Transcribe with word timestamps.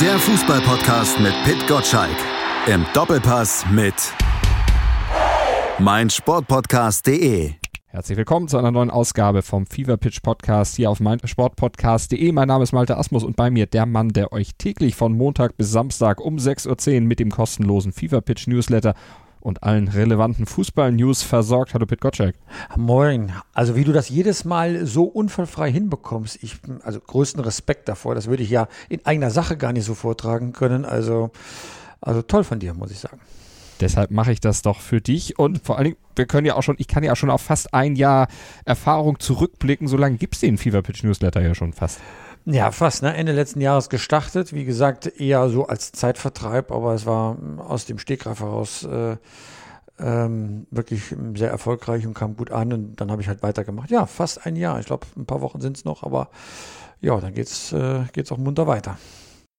Der 0.00 0.18
Fußballpodcast 0.18 1.20
mit 1.20 1.32
Pit 1.44 1.66
Gottschalk. 1.66 2.16
Im 2.66 2.84
Doppelpass 2.92 3.64
mit 3.70 3.94
meinsportpodcast.de. 5.78 7.52
Herzlich 7.86 8.18
willkommen 8.18 8.46
zu 8.46 8.58
einer 8.58 8.70
neuen 8.70 8.90
Ausgabe 8.90 9.40
vom 9.40 9.64
Fever 9.64 9.96
Pitch 9.96 10.20
Podcast 10.22 10.76
hier 10.76 10.90
auf 10.90 11.00
meinsportpodcast.de. 11.00 12.30
Mein 12.32 12.48
Name 12.48 12.64
ist 12.64 12.72
Malte 12.72 12.98
Asmus 12.98 13.24
und 13.24 13.36
bei 13.36 13.50
mir 13.50 13.64
der 13.64 13.86
Mann, 13.86 14.10
der 14.10 14.34
euch 14.34 14.56
täglich 14.58 14.94
von 14.96 15.16
Montag 15.16 15.56
bis 15.56 15.72
Samstag 15.72 16.20
um 16.20 16.36
6.10 16.36 16.96
Uhr 16.96 17.00
mit 17.00 17.18
dem 17.18 17.30
kostenlosen 17.30 17.92
Fever 17.92 18.20
Pitch 18.20 18.48
Newsletter 18.48 18.92
und 19.46 19.62
allen 19.62 19.86
relevanten 19.86 20.44
Fußball-News 20.44 21.22
versorgt. 21.22 21.72
Hallo 21.72 21.86
Pit 21.86 22.00
Gottschalk. 22.00 22.34
Moin. 22.76 23.32
Also 23.54 23.76
wie 23.76 23.84
du 23.84 23.92
das 23.92 24.08
jedes 24.08 24.44
Mal 24.44 24.86
so 24.86 25.04
unfallfrei 25.04 25.70
hinbekommst, 25.70 26.42
ich, 26.42 26.56
also 26.82 26.98
größten 26.98 27.44
Respekt 27.44 27.88
davor. 27.88 28.16
Das 28.16 28.26
würde 28.26 28.42
ich 28.42 28.50
ja 28.50 28.66
in 28.88 29.06
eigener 29.06 29.30
Sache 29.30 29.56
gar 29.56 29.72
nicht 29.72 29.84
so 29.84 29.94
vortragen 29.94 30.52
können. 30.52 30.84
Also, 30.84 31.30
also 32.00 32.22
toll 32.22 32.42
von 32.42 32.58
dir, 32.58 32.74
muss 32.74 32.90
ich 32.90 32.98
sagen. 32.98 33.20
Deshalb 33.78 34.10
mache 34.10 34.32
ich 34.32 34.40
das 34.40 34.62
doch 34.62 34.80
für 34.80 35.00
dich 35.00 35.38
und 35.38 35.64
vor 35.64 35.76
allen 35.76 35.84
Dingen, 35.84 35.96
wir 36.16 36.26
können 36.26 36.46
ja 36.46 36.56
auch 36.56 36.62
schon, 36.64 36.74
ich 36.78 36.88
kann 36.88 37.04
ja 37.04 37.12
auch 37.12 37.16
schon 37.16 37.30
auf 37.30 37.42
fast 37.42 37.72
ein 37.72 37.94
Jahr 37.94 38.26
Erfahrung 38.64 39.20
zurückblicken. 39.20 39.86
So 39.86 39.96
lange 39.96 40.16
gibt 40.16 40.34
es 40.34 40.40
den 40.40 40.58
Fever 40.58 40.82
Pitch 40.82 41.04
Newsletter 41.04 41.40
ja 41.40 41.54
schon 41.54 41.72
fast. 41.72 42.00
Ja, 42.48 42.70
fast, 42.70 43.02
ne? 43.02 43.12
Ende 43.12 43.32
letzten 43.32 43.60
Jahres 43.60 43.88
gestartet. 43.88 44.52
Wie 44.52 44.64
gesagt, 44.64 45.20
eher 45.20 45.48
so 45.48 45.66
als 45.66 45.90
Zeitvertreib, 45.90 46.70
aber 46.70 46.94
es 46.94 47.04
war 47.04 47.36
aus 47.58 47.86
dem 47.86 47.98
Stegreif 47.98 48.38
heraus 48.38 48.84
äh, 48.84 49.16
ähm, 49.98 50.68
wirklich 50.70 51.16
sehr 51.34 51.50
erfolgreich 51.50 52.06
und 52.06 52.14
kam 52.14 52.36
gut 52.36 52.52
an 52.52 52.72
und 52.72 53.00
dann 53.00 53.10
habe 53.10 53.20
ich 53.20 53.26
halt 53.26 53.42
weitergemacht. 53.42 53.90
Ja, 53.90 54.06
fast 54.06 54.46
ein 54.46 54.54
Jahr. 54.54 54.78
Ich 54.78 54.86
glaube, 54.86 55.08
ein 55.16 55.26
paar 55.26 55.40
Wochen 55.40 55.60
sind 55.60 55.76
es 55.76 55.84
noch, 55.84 56.04
aber 56.04 56.28
ja, 57.00 57.18
dann 57.18 57.34
geht's, 57.34 57.72
äh, 57.72 58.04
geht's 58.12 58.30
auch 58.30 58.38
munter 58.38 58.68
weiter. 58.68 58.96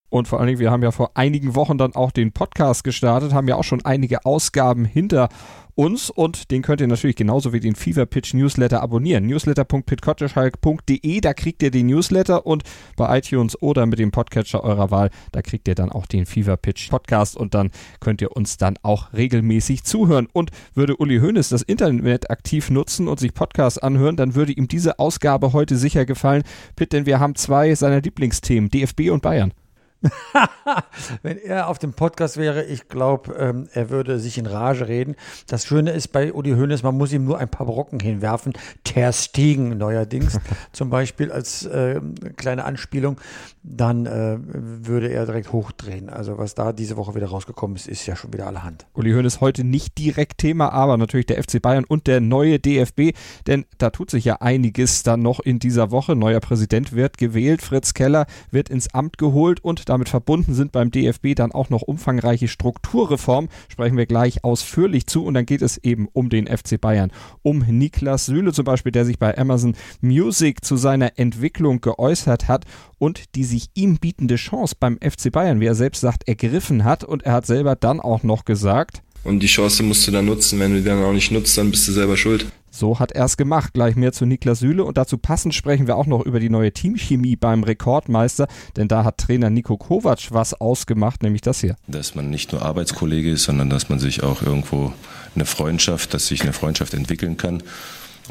Und 0.09 0.27
vor 0.27 0.39
allen 0.39 0.47
Dingen, 0.47 0.59
wir 0.59 0.72
haben 0.72 0.83
ja 0.83 0.91
vor 0.91 1.11
einigen 1.16 1.55
Wochen 1.55 1.77
dann 1.77 1.95
auch 1.95 2.11
den 2.11 2.31
Podcast 2.31 2.83
gestartet, 2.83 3.33
haben 3.33 3.47
ja 3.47 3.55
auch 3.55 3.63
schon 3.63 3.83
einige 3.83 4.25
Ausgaben 4.25 4.86
hinter 4.86 5.30
uns 5.77 6.09
und 6.09 6.49
den 6.49 6.64
könnt 6.64 6.81
ihr 6.81 6.88
natürlich 6.88 7.16
genauso 7.16 7.53
wie 7.53 7.59
den 7.59 7.75
Fever 7.75 8.08
Pitch 8.08 8.33
Newsletter 8.33 8.81
abonnieren. 8.81 9.27
Newsletter.pitcottishulk.de, 9.27 11.22
da 11.22 11.33
kriegt 11.36 11.61
ihr 11.61 11.69
den 11.69 11.86
Newsletter 11.86 12.47
und 12.47 12.64
bei 12.95 13.19
iTunes 13.19 13.61
oder 13.61 13.86
mit 13.86 13.99
dem 13.99 14.09
Podcatcher 14.11 14.64
eurer 14.64 14.89
Wahl, 14.89 15.11
da 15.31 15.44
kriegt 15.44 15.67
ihr 15.67 15.75
dann 15.75 15.91
auch 15.91 16.08
den 16.08 16.25
Fever 16.25 16.58
Pitch 16.58 16.89
Podcast 16.89 17.38
und 17.38 17.53
dann 17.53 17.69
könnt 17.99 18.21
ihr 18.21 18.36
uns 18.36 18.58
dann 18.58 18.77
auch 18.81 19.14
regelmäßig 19.14 19.83
zuhören. 19.83 20.27
Und 20.33 20.49
würde 20.73 20.97
Uli 20.97 21.19
Hoeneß 21.19 21.49
das 21.49 21.61
Internet 21.61 22.31
aktiv 22.31 22.71
nutzen 22.71 23.08
und 23.08 23.19
sich 23.19 23.36
Podcasts 23.36 23.77
anhören, 23.77 24.16
dann 24.16 24.33
würde 24.33 24.53
ihm 24.53 24.67
diese 24.67 24.97
Ausgabe 24.97 25.53
heute 25.53 25.77
sicher 25.77 26.08
gefallen. 26.08 26.42
Pitt, 26.75 26.92
denn 26.92 27.05
wir 27.05 27.19
haben 27.19 27.36
zwei 27.36 27.75
seiner 27.75 28.02
Lieblingsthemen, 28.02 28.71
DFB 28.71 29.11
und 29.11 29.21
Bayern. 29.21 29.53
Wenn 31.23 31.38
er 31.38 31.70
auf 31.70 31.80
dem 31.80 31.94
Podcast 31.94 32.38
wäre, 32.38 32.64
ich 32.66 32.88
glaube, 32.88 33.34
ähm, 33.36 33.67
er 33.73 33.90
würde 33.90 34.20
sich 34.20 34.38
in 34.38 34.45
Rage 34.45 34.88
reden. 34.88 35.16
Das 35.48 35.66
Schöne 35.66 35.92
ist 35.92 36.09
bei 36.09 36.34
Uli 36.34 36.52
Hoeneß, 36.52 36.84
man 36.84 36.95
muss 36.95 37.12
ihm 37.14 37.26
nur 37.26 37.39
ein 37.39 37.50
paar 37.50 37.66
Brocken 37.66 38.00
hinwerfen. 38.00 38.54
Ter 38.84 39.12
Stegen 39.14 39.78
neuerdings 39.78 40.39
zum 40.72 40.89
Beispiel 40.89 41.31
als 41.31 41.66
äh, 41.66 42.00
kleine 42.36 42.66
Anspielung. 42.66 43.20
Dann 43.64 44.06
äh, 44.06 44.38
würde 44.39 45.09
er 45.09 45.26
direkt 45.26 45.52
hochdrehen. 45.52 46.09
Also 46.09 46.38
was 46.38 46.56
da 46.56 46.73
diese 46.73 46.95
Woche 46.95 47.16
wieder 47.16 47.28
rausgekommen 47.28 47.76
ist, 47.76 47.88
ist 47.88 48.06
ja 48.06 48.16
schon 48.16 48.32
wieder 48.34 48.48
allerhand. 48.48 48.86
Uli 48.94 49.11
Hoeneß 49.11 49.42
heute 49.42 49.64
nicht 49.64 49.98
direkt 49.98 50.38
Thema, 50.38 50.72
aber 50.72 50.98
natürlich 50.98 51.26
der 51.26 51.42
FC 51.42 51.61
Bayern 51.61 51.84
und 51.84 52.08
der 52.08 52.22
neue 52.22 52.59
DFB. 52.59 53.14
Denn 53.48 53.66
da 53.78 53.89
tut 53.89 54.11
sich 54.11 54.26
ja 54.26 54.38
einiges 54.42 55.04
dann 55.04 55.22
noch 55.22 55.39
in 55.39 55.59
dieser 55.59 55.92
Woche. 55.92 56.16
Neuer 56.16 56.39
Präsident 56.39 56.94
wird 56.94 57.17
gewählt. 57.17 57.61
Fritz 57.61 57.94
Keller 57.94 58.26
wird 58.52 58.70
ins 58.70 58.94
Amt 58.94 59.17
geholt 59.17 59.64
und 59.64 59.86
damit 59.89 60.09
verbunden 60.09 60.53
sind 60.53 60.71
beim 60.71 60.91
DFB 60.91 61.35
dann 61.35 61.52
auch 61.52 61.69
noch 61.69 61.81
umfangreiche 61.81 62.47
Strukturreformen. 62.47 63.49
Sprechen 63.69 63.98
wir 63.98 64.05
gleich 64.05 64.43
ausführlich 64.43 65.08
zu 65.08 65.25
und 65.25 65.33
dann 65.33 65.45
geht 65.45 65.61
es 65.61 65.77
eben 65.77 66.08
um 66.14 66.30
den 66.30 66.48
FC 66.48 66.80
Bayern. 66.80 67.11
Um 67.42 67.59
Niklas 67.59 68.26
Süle 68.26 68.53
zum 68.53 68.65
Beispiel, 68.65 68.92
der 68.92 69.05
sich 69.05 69.20
bei 69.20 69.37
Amazon 69.37 69.76
Music 70.02 70.64
zu 70.64 70.77
seiner 70.77 71.17
Entwicklung 71.17 71.81
geäußert 71.81 72.47
hat 72.47 72.65
und 72.97 73.36
die 73.36 73.43
sich 73.43 73.67
ihm 73.73 73.97
bietende 73.97 74.36
Chance 74.36 74.76
beim 74.80 74.97
FC 75.02 75.31
Bayern, 75.31 75.59
wie 75.59 75.65
er 75.65 75.76
selbst 75.76 76.02
sagt, 76.02 76.27
ergriffen 76.27 76.83
hat. 76.83 77.03
Und 77.03 77.23
er 77.23 77.33
hat 77.33 77.45
selber 77.45 77.76
dann 77.76 77.99
auch 77.99 78.23
noch 78.23 78.45
gesagt, 78.45 79.02
und 79.23 79.42
die 79.42 79.47
Chance 79.47 79.83
musst 79.83 80.08
du 80.08 80.11
dann 80.11 80.26
nutzen. 80.26 80.58
Wenn 80.58 80.71
du 80.71 80.77
die 80.77 80.86
dann 80.86 81.03
auch 81.03 81.11
nicht 81.11 81.31
nutzt, 81.31 81.58
dann 81.58 81.70
bist 81.70 81.86
du 81.87 81.92
selber 81.92 82.15
schuld. 82.15 82.45
So 82.77 82.99
hat 82.99 83.11
er 83.11 83.26
es 83.26 83.38
gemacht. 83.38 83.73
Gleich 83.73 83.95
mehr 83.95 84.14
zu 84.14 84.27
Niklas 84.27 84.60
Süle. 84.60 84.83
Und 84.83 84.99
dazu 84.99 85.17
passend 85.17 85.55
sprechen 85.55 85.88
wir 85.88 85.95
auch 85.95 86.05
noch 86.05 86.23
über 86.23 86.39
die 86.39 86.52
neue 86.52 86.71
Teamchemie 86.71 87.36
beim 87.36 87.64
Rekordmeister. 87.64 88.48
Denn 88.76 88.88
da 88.88 89.04
hat 89.04 89.17
Trainer 89.17 89.49
Nico 89.49 89.77
Kovac 89.77 90.32
was 90.32 90.54
ausgemacht, 90.54 91.23
nämlich 91.23 91.42
das 91.42 91.60
hier. 91.60 91.76
Dass 91.88 92.14
man 92.14 92.30
nicht 92.30 92.52
nur 92.52 92.61
Arbeitskollege 92.61 93.32
ist, 93.32 93.45
sondern 93.45 93.71
dass 93.71 93.89
man 93.89 93.98
sich 93.98 94.21
auch 94.21 94.43
irgendwo 94.43 94.93
eine 95.33 95.45
Freundschaft, 95.45 96.14
dass 96.14 96.27
sich 96.27 96.43
eine 96.43 96.54
Freundschaft 96.54 96.93
entwickeln 96.93 97.36
kann. 97.36 97.64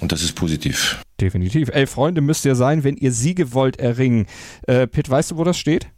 Und 0.01 0.13
das 0.13 0.23
ist 0.23 0.35
positiv. 0.35 1.03
Definitiv. 1.21 1.71
Elf 1.71 1.91
Freunde 1.91 2.21
müsst 2.21 2.45
ihr 2.45 2.55
sein, 2.55 2.85
wenn 2.85 2.97
ihr 2.97 3.11
Siege 3.11 3.53
wollt 3.53 3.81
erringen. 3.81 4.27
Äh, 4.69 4.87
Pitt, 4.87 5.11
weißt 5.11 5.33
du, 5.33 5.39
wo 5.39 5.45
das 5.45 5.59
steht? 5.59 5.89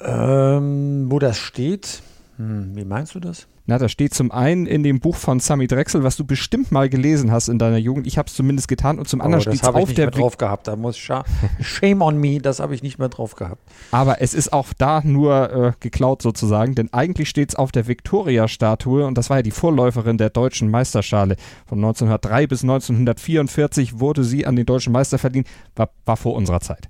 Ähm, 0.00 1.06
wo 1.08 1.20
das 1.20 1.38
steht? 1.38 2.02
Hm, 2.40 2.74
wie 2.74 2.86
meinst 2.86 3.14
du 3.14 3.20
das? 3.20 3.48
Na, 3.66 3.76
das 3.76 3.92
steht 3.92 4.14
zum 4.14 4.32
einen 4.32 4.64
in 4.64 4.82
dem 4.82 4.98
Buch 4.98 5.16
von 5.16 5.40
Sami 5.40 5.66
Drechsel, 5.66 6.04
was 6.04 6.16
du 6.16 6.24
bestimmt 6.24 6.72
mal 6.72 6.88
gelesen 6.88 7.30
hast 7.30 7.48
in 7.48 7.58
deiner 7.58 7.76
Jugend. 7.76 8.06
Ich 8.06 8.16
habe 8.16 8.28
es 8.28 8.34
zumindest 8.34 8.66
getan 8.66 8.98
und 8.98 9.06
zum 9.08 9.20
anderen 9.20 9.40
oh, 9.40 9.50
steht 9.50 9.62
es 9.62 9.68
auf 9.68 9.90
ich 9.90 9.94
der 9.94 10.06
nicht 10.06 10.14
mehr 10.14 10.22
drauf 10.22 10.38
gehabt. 10.38 10.66
Da 10.66 10.74
muss 10.74 10.96
Shame 11.60 12.00
on 12.00 12.16
me, 12.16 12.40
das 12.40 12.58
habe 12.58 12.74
ich 12.74 12.82
nicht 12.82 12.98
mehr 12.98 13.10
drauf 13.10 13.34
gehabt. 13.34 13.60
Aber 13.90 14.22
es 14.22 14.32
ist 14.32 14.54
auch 14.54 14.68
da 14.78 15.02
nur 15.04 15.52
äh, 15.52 15.72
geklaut 15.80 16.22
sozusagen, 16.22 16.74
denn 16.74 16.90
eigentlich 16.94 17.28
steht 17.28 17.50
es 17.50 17.56
auf 17.56 17.72
der 17.72 17.86
Victoria-Statue 17.86 19.04
und 19.04 19.18
das 19.18 19.28
war 19.28 19.36
ja 19.36 19.42
die 19.42 19.50
Vorläuferin 19.50 20.16
der 20.16 20.30
deutschen 20.30 20.70
Meisterschale. 20.70 21.36
Von 21.66 21.78
1903 21.78 22.46
bis 22.46 22.62
1944 22.62 24.00
wurde 24.00 24.24
sie 24.24 24.46
an 24.46 24.56
den 24.56 24.64
deutschen 24.64 24.94
Meister 24.94 25.18
verdient, 25.18 25.46
war, 25.76 25.90
war 26.06 26.16
vor 26.16 26.34
unserer 26.34 26.60
Zeit. 26.60 26.89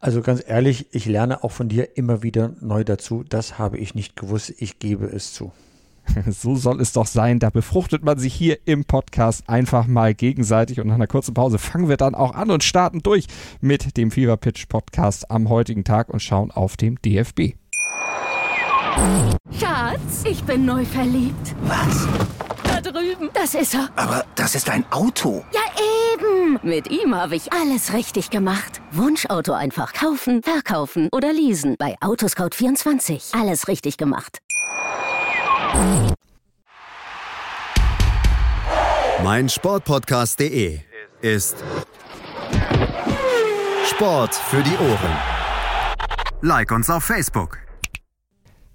Also 0.00 0.22
ganz 0.22 0.42
ehrlich, 0.46 0.86
ich 0.92 1.06
lerne 1.06 1.44
auch 1.44 1.52
von 1.52 1.68
dir 1.68 1.96
immer 1.96 2.22
wieder 2.22 2.54
neu 2.60 2.84
dazu. 2.84 3.24
Das 3.28 3.58
habe 3.58 3.78
ich 3.78 3.94
nicht 3.94 4.16
gewusst. 4.16 4.52
Ich 4.58 4.78
gebe 4.78 5.06
es 5.06 5.32
zu. 5.32 5.52
So 6.30 6.56
soll 6.56 6.80
es 6.80 6.92
doch 6.92 7.06
sein. 7.06 7.38
Da 7.38 7.50
befruchtet 7.50 8.04
man 8.04 8.18
sich 8.18 8.34
hier 8.34 8.58
im 8.64 8.84
Podcast 8.84 9.48
einfach 9.48 9.86
mal 9.86 10.14
gegenseitig. 10.14 10.80
Und 10.80 10.88
nach 10.88 10.94
einer 10.94 11.06
kurzen 11.06 11.34
Pause 11.34 11.58
fangen 11.58 11.88
wir 11.88 11.96
dann 11.96 12.14
auch 12.14 12.34
an 12.34 12.50
und 12.50 12.64
starten 12.64 13.02
durch 13.02 13.26
mit 13.60 13.96
dem 13.96 14.10
Fever 14.10 14.36
Pitch 14.36 14.68
Podcast 14.68 15.30
am 15.30 15.48
heutigen 15.48 15.84
Tag 15.84 16.08
und 16.08 16.20
schauen 16.20 16.50
auf 16.50 16.76
dem 16.76 17.00
DFB. 17.02 17.54
Schatz, 19.58 20.24
ich 20.24 20.42
bin 20.44 20.64
neu 20.64 20.84
verliebt. 20.84 21.54
Was? 21.62 22.06
Da 22.64 22.80
drüben. 22.80 23.30
Das 23.34 23.54
ist 23.54 23.74
er. 23.74 23.88
Aber 23.96 24.24
das 24.34 24.54
ist 24.54 24.68
ein 24.70 24.84
Auto. 24.90 25.44
Ja, 25.52 25.60
eben. 26.14 26.58
Mit 26.62 26.90
ihm 26.90 27.14
habe 27.14 27.36
ich 27.36 27.52
alles 27.52 27.92
richtig 27.92 28.30
gemacht. 28.30 28.80
Wunschauto 28.92 29.52
einfach 29.52 29.92
kaufen, 29.92 30.42
verkaufen 30.42 31.08
oder 31.12 31.32
leasen. 31.32 31.76
Bei 31.78 31.96
Autoscout24. 32.00 33.38
Alles 33.38 33.68
richtig 33.68 33.96
gemacht. 33.96 34.38
Mein 39.22 39.48
Sportpodcast.de 39.48 40.80
ist 41.20 41.56
Sport 43.86 44.34
für 44.34 44.62
die 44.62 44.76
Ohren. 44.76 45.16
Like 46.40 46.72
uns 46.72 46.90
auf 46.90 47.04
Facebook. 47.04 47.58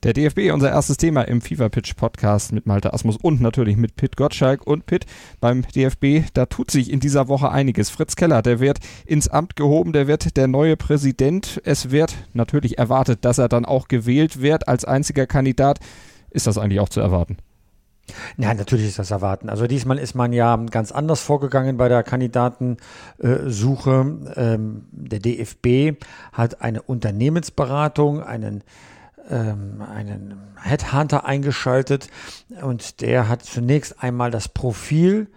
Der 0.08 0.14
DFB, 0.14 0.52
unser 0.54 0.70
erstes 0.70 0.96
Thema 0.96 1.24
im 1.24 1.42
FIFA 1.42 1.68
Pitch 1.68 1.98
Podcast 1.98 2.54
mit 2.54 2.66
Malte 2.66 2.94
Asmus 2.94 3.18
und 3.18 3.42
natürlich 3.42 3.76
mit 3.76 3.98
Pitt 3.98 4.16
Gottschalk. 4.16 4.66
Und 4.66 4.86
Pitt 4.86 5.06
beim 5.42 5.64
DFB, 5.64 6.32
da 6.34 6.46
tut 6.46 6.72
sich 6.72 6.94
in 6.94 7.02
dieser 7.02 7.28
Woche 7.28 7.52
einiges. 7.52 7.90
Fritz 7.90 8.16
Keller, 8.16 8.42
der 8.42 8.62
wird 8.62 8.80
ins 9.06 9.28
Amt 9.28 9.58
gehoben, 9.58 9.92
der 9.92 10.08
wird 10.08 10.38
der 10.38 10.48
neue 10.48 10.78
Präsident. 10.78 11.62
Es 11.66 11.92
wird 11.92 12.16
natürlich 12.32 12.78
erwartet, 12.78 13.26
dass 13.26 13.38
er 13.38 13.50
dann 13.50 13.66
auch 13.66 13.90
gewählt 13.90 14.42
wird 14.42 14.70
als 14.70 14.86
einziger 14.86 15.28
Kandidat. 15.28 15.82
Ist 16.30 16.48
das 16.48 16.58
eigentlich 16.58 16.80
auch 16.80 16.88
zu 16.88 17.02
erwarten? 17.02 17.36
Ja, 18.38 18.54
natürlich 18.54 18.86
ist 18.88 19.00
das 19.00 19.12
erwarten. 19.12 19.50
Also 19.50 19.68
diesmal 19.68 19.98
ist 19.98 20.16
man 20.16 20.32
ja 20.32 20.56
ganz 20.56 20.94
anders 20.94 21.20
vorgegangen 21.20 21.76
bei 21.76 21.90
der 21.90 22.04
Kandidatensuche. 22.04 22.80
Ähm, 24.38 24.86
der 24.92 25.20
DFB 25.20 26.02
hat 26.32 26.62
eine 26.62 26.82
Unternehmensberatung, 26.82 28.24
einen 28.24 28.64
ähm, 29.30 29.82
einen 29.82 30.56
Headhunter 30.62 31.26
eingeschaltet 31.26 32.10
und 32.62 33.02
der 33.02 33.28
hat 33.28 33.44
zunächst 33.44 34.02
einmal 34.04 34.32
das 34.32 34.48
Profil 34.48 35.28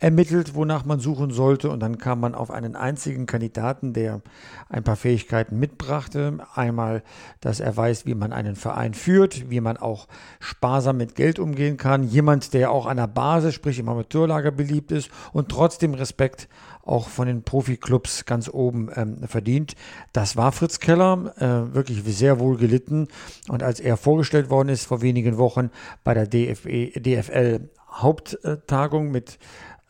ermittelt, 0.00 0.54
wonach 0.54 0.84
man 0.84 1.00
suchen 1.00 1.30
sollte. 1.30 1.70
Und 1.70 1.80
dann 1.80 1.98
kam 1.98 2.20
man 2.20 2.34
auf 2.34 2.50
einen 2.50 2.76
einzigen 2.76 3.26
Kandidaten, 3.26 3.92
der 3.92 4.20
ein 4.68 4.84
paar 4.84 4.96
Fähigkeiten 4.96 5.58
mitbrachte. 5.58 6.38
Einmal, 6.54 7.02
dass 7.40 7.60
er 7.60 7.76
weiß, 7.76 8.06
wie 8.06 8.14
man 8.14 8.32
einen 8.32 8.56
Verein 8.56 8.94
führt, 8.94 9.50
wie 9.50 9.60
man 9.60 9.76
auch 9.76 10.06
sparsam 10.40 10.98
mit 10.98 11.14
Geld 11.14 11.38
umgehen 11.38 11.76
kann. 11.76 12.04
Jemand, 12.04 12.54
der 12.54 12.70
auch 12.70 12.86
an 12.86 12.96
der 12.96 13.08
Basis, 13.08 13.54
sprich 13.54 13.78
im 13.78 13.88
Amateurlager 13.88 14.50
beliebt 14.50 14.92
ist 14.92 15.10
und 15.32 15.48
trotzdem 15.48 15.94
Respekt 15.94 16.48
auch 16.88 17.08
von 17.08 17.26
den 17.26 17.42
Profiklubs 17.42 18.24
ganz 18.24 18.48
oben 18.48 18.90
ähm, 18.94 19.18
verdient. 19.26 19.74
Das 20.12 20.36
war 20.36 20.52
Fritz 20.52 20.80
Keller, 20.80 21.34
äh, 21.38 21.74
wirklich 21.74 22.02
sehr 22.04 22.40
wohl 22.40 22.56
gelitten. 22.56 23.08
Und 23.48 23.62
als 23.62 23.80
er 23.80 23.96
vorgestellt 23.96 24.50
worden 24.50 24.68
ist 24.68 24.86
vor 24.86 25.02
wenigen 25.02 25.38
Wochen 25.38 25.70
bei 26.04 26.14
der 26.14 26.26
DFL 26.26 27.68
Haupttagung 27.90 29.10
mit 29.10 29.38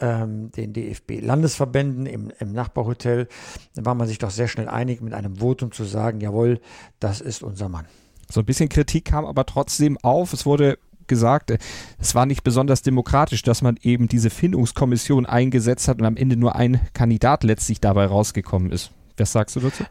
ähm, 0.00 0.50
den 0.52 0.72
DFB-Landesverbänden 0.72 2.06
im, 2.06 2.32
im 2.38 2.52
Nachbarhotel, 2.52 3.28
war 3.74 3.94
man 3.94 4.06
sich 4.06 4.18
doch 4.18 4.30
sehr 4.30 4.48
schnell 4.48 4.68
einig, 4.68 5.00
mit 5.00 5.14
einem 5.14 5.36
Votum 5.36 5.72
zu 5.72 5.84
sagen, 5.84 6.20
jawohl, 6.20 6.60
das 7.00 7.20
ist 7.20 7.42
unser 7.42 7.68
Mann. 7.68 7.86
So 8.30 8.40
ein 8.40 8.46
bisschen 8.46 8.68
Kritik 8.68 9.06
kam 9.06 9.24
aber 9.24 9.46
trotzdem 9.46 9.96
auf. 9.98 10.32
Es 10.32 10.44
wurde 10.44 10.78
gesagt, 11.08 11.50
äh, 11.50 11.58
es 11.99 12.14
war 12.14 12.26
nicht 12.26 12.44
besonders 12.44 12.82
demokratisch, 12.82 13.43
dass 13.43 13.62
man 13.62 13.78
eben 13.82 14.08
diese 14.08 14.31
Findungskommission 14.31 15.26
eingesetzt 15.26 15.88
hat 15.88 15.99
und 15.99 16.06
am 16.06 16.16
Ende 16.16 16.37
nur 16.37 16.55
ein 16.55 16.81
Kandidat 16.93 17.44
letztlich 17.44 17.81
dabei 17.81 18.06
rausgekommen 18.06 18.70
ist. 18.70 18.93
Was 19.18 19.32
sagst 19.32 19.56
du 19.56 19.60
dazu? 19.60 19.84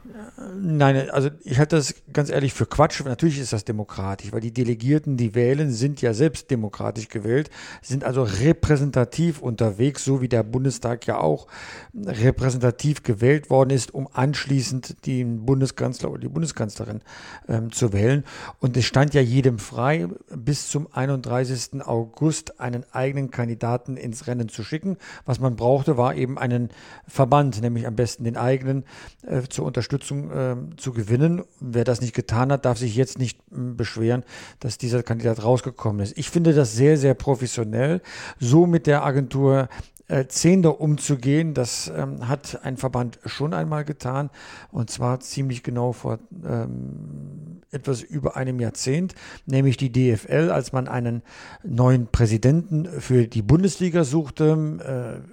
Nein, 0.56 1.10
also 1.10 1.30
ich 1.44 1.60
halte 1.60 1.76
das 1.76 1.96
ganz 2.14 2.30
ehrlich 2.30 2.54
für 2.54 2.66
Quatsch. 2.66 3.04
Natürlich 3.04 3.40
ist 3.40 3.54
das 3.54 3.66
demokratisch, 3.66 4.32
weil 4.32 4.40
die 4.40 4.54
Delegierten, 4.54 5.18
die 5.18 5.36
wählen, 5.36 5.72
sind 5.72 6.02
ja 6.02 6.14
selbst 6.14 6.50
demokratisch 6.50 7.10
gewählt, 7.10 7.50
sind 7.82 8.04
also 8.04 8.24
repräsentativ 8.24 9.42
unterwegs, 9.42 10.06
so 10.06 10.22
wie 10.22 10.30
der 10.30 10.44
Bundestag 10.44 11.06
ja 11.08 11.18
auch 11.18 11.48
repräsentativ 11.94 13.04
gewählt 13.04 13.50
worden 13.50 13.72
ist, 13.72 13.94
um 13.94 14.08
anschließend 14.12 15.06
den 15.06 15.46
Bundeskanzler 15.46 16.12
oder 16.12 16.22
die 16.22 16.30
Bundeskanzlerin 16.30 17.02
ähm, 17.48 17.72
zu 17.72 17.94
wählen. 17.94 18.24
Und 18.60 18.78
es 18.78 18.86
stand 18.86 19.14
ja 19.14 19.22
jedem 19.22 19.60
frei, 19.60 20.08
bis 20.36 20.70
zum 20.70 20.88
31. 20.92 21.86
August 21.86 22.60
einen 22.60 22.86
eigenen 22.92 23.32
Kandidaten 23.32 23.98
ins 23.98 24.28
Rennen 24.28 24.50
zu 24.50 24.64
schicken. 24.64 24.98
Was 25.26 25.40
man 25.40 25.56
brauchte, 25.56 25.98
war 25.98 26.16
eben 26.16 26.38
einen 26.38 26.70
Verband, 27.08 27.62
nämlich 27.62 27.88
am 27.88 27.96
besten 27.96 28.24
den 28.24 28.38
eigenen, 28.38 28.84
äh, 29.24 29.44
zur 29.50 29.66
Unterstützung 29.66 30.32
äh, 30.32 30.56
zu 30.78 30.92
gewinnen. 30.94 31.44
Wer 31.60 31.84
das 31.84 32.02
nicht 32.02 32.14
getan 32.14 32.52
hat, 32.52 32.66
darf 32.66 32.78
sich 32.78 32.96
jetzt 32.96 33.18
nicht 33.18 33.40
äh, 33.52 33.56
beschweren, 33.56 34.24
dass 34.60 34.78
dieser 34.78 35.04
Kandidat 35.04 35.44
rausgekommen 35.44 36.02
ist. 36.02 36.18
Ich 36.18 36.30
finde 36.30 36.54
das 36.54 36.76
sehr, 36.76 36.98
sehr 36.98 37.14
professionell, 37.14 38.02
so 38.40 38.68
mit 38.68 38.88
der 38.88 39.04
Agentur 39.04 39.70
äh, 40.08 40.28
Zehnder 40.28 40.80
umzugehen. 40.80 41.54
Das 41.54 41.92
ähm, 41.96 42.28
hat 42.28 42.64
ein 42.64 42.78
Verband 42.78 43.20
schon 43.26 43.54
einmal 43.54 43.86
getan 43.86 44.30
und 44.72 44.90
zwar 44.90 45.20
ziemlich 45.20 45.64
genau 45.64 45.92
vor 45.92 46.20
ähm, 46.46 47.57
etwas 47.72 48.02
über 48.02 48.36
einem 48.36 48.60
Jahrzehnt, 48.60 49.16
nämlich 49.46 49.78
die 49.78 49.92
DFL, 49.92 50.52
als 50.52 50.72
man 50.72 50.88
einen 50.88 51.22
neuen 51.64 52.08
Präsidenten 52.08 52.86
für 53.00 53.28
die 53.28 53.42
Bundesliga 53.42 54.04
suchte. 54.04 54.46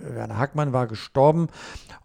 Äh, 0.01 0.15
Werner 0.17 0.39
Hackmann 0.39 0.73
war 0.73 0.87
gestorben 0.87 1.49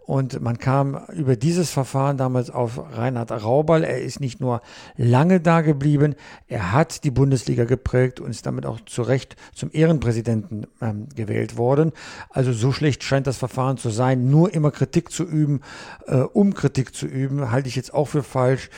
und 0.09 0.41
man 0.41 0.57
kam 0.57 0.99
über 1.13 1.35
dieses 1.35 1.69
Verfahren 1.69 2.17
damals 2.17 2.49
auf 2.49 2.79
Reinhard 2.97 3.31
Raubal. 3.31 3.83
Er 3.83 4.01
ist 4.01 4.19
nicht 4.19 4.41
nur 4.41 4.63
lange 4.97 5.39
da 5.39 5.61
geblieben, 5.61 6.15
er 6.47 6.71
hat 6.71 7.03
die 7.03 7.11
Bundesliga 7.11 7.65
geprägt 7.65 8.19
und 8.19 8.31
ist 8.31 8.47
damit 8.47 8.65
auch 8.65 8.79
zu 8.87 9.03
Recht 9.03 9.35
zum 9.53 9.69
Ehrenpräsidenten 9.71 10.65
ähm, 10.81 11.09
gewählt 11.15 11.57
worden. 11.57 11.91
Also 12.31 12.53
so 12.53 12.71
schlecht 12.71 13.03
scheint 13.03 13.27
das 13.27 13.37
Verfahren 13.37 13.77
zu 13.77 13.91
sein. 13.91 14.31
Nur 14.31 14.51
immer 14.51 14.71
Kritik 14.71 15.11
zu 15.11 15.23
üben, 15.23 15.61
äh, 16.07 16.15
um 16.15 16.55
Kritik 16.55 16.95
zu 16.95 17.05
üben, 17.05 17.51
halte 17.51 17.69
ich 17.69 17.75
jetzt 17.75 17.93
auch 17.93 18.05
für 18.05 18.23
falsch. 18.23 18.71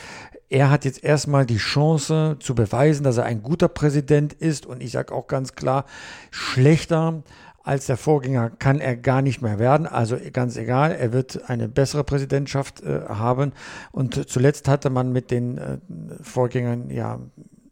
Er 0.52 0.70
hat 0.70 0.84
jetzt 0.84 1.02
erstmal 1.02 1.46
die 1.46 1.56
Chance 1.56 2.36
zu 2.38 2.54
beweisen, 2.54 3.04
dass 3.04 3.16
er 3.16 3.24
ein 3.24 3.42
guter 3.42 3.68
Präsident 3.68 4.34
ist. 4.34 4.66
Und 4.66 4.82
ich 4.82 4.90
sage 4.90 5.14
auch 5.14 5.26
ganz 5.26 5.54
klar, 5.54 5.86
schlechter 6.30 7.22
als 7.64 7.86
der 7.86 7.96
Vorgänger 7.96 8.50
kann 8.50 8.78
er 8.78 8.96
gar 8.96 9.22
nicht 9.22 9.40
mehr 9.40 9.58
werden. 9.58 9.86
Also 9.86 10.18
ganz 10.30 10.58
egal, 10.58 10.92
er 10.92 11.14
wird 11.14 11.48
eine 11.48 11.68
bessere 11.68 12.04
Präsidentschaft 12.04 12.82
äh, 12.82 13.00
haben. 13.08 13.52
Und 13.92 14.28
zuletzt 14.28 14.68
hatte 14.68 14.90
man 14.90 15.10
mit 15.10 15.30
den 15.30 15.56
äh, 15.56 15.78
Vorgängern 16.20 16.90
ja 16.90 17.18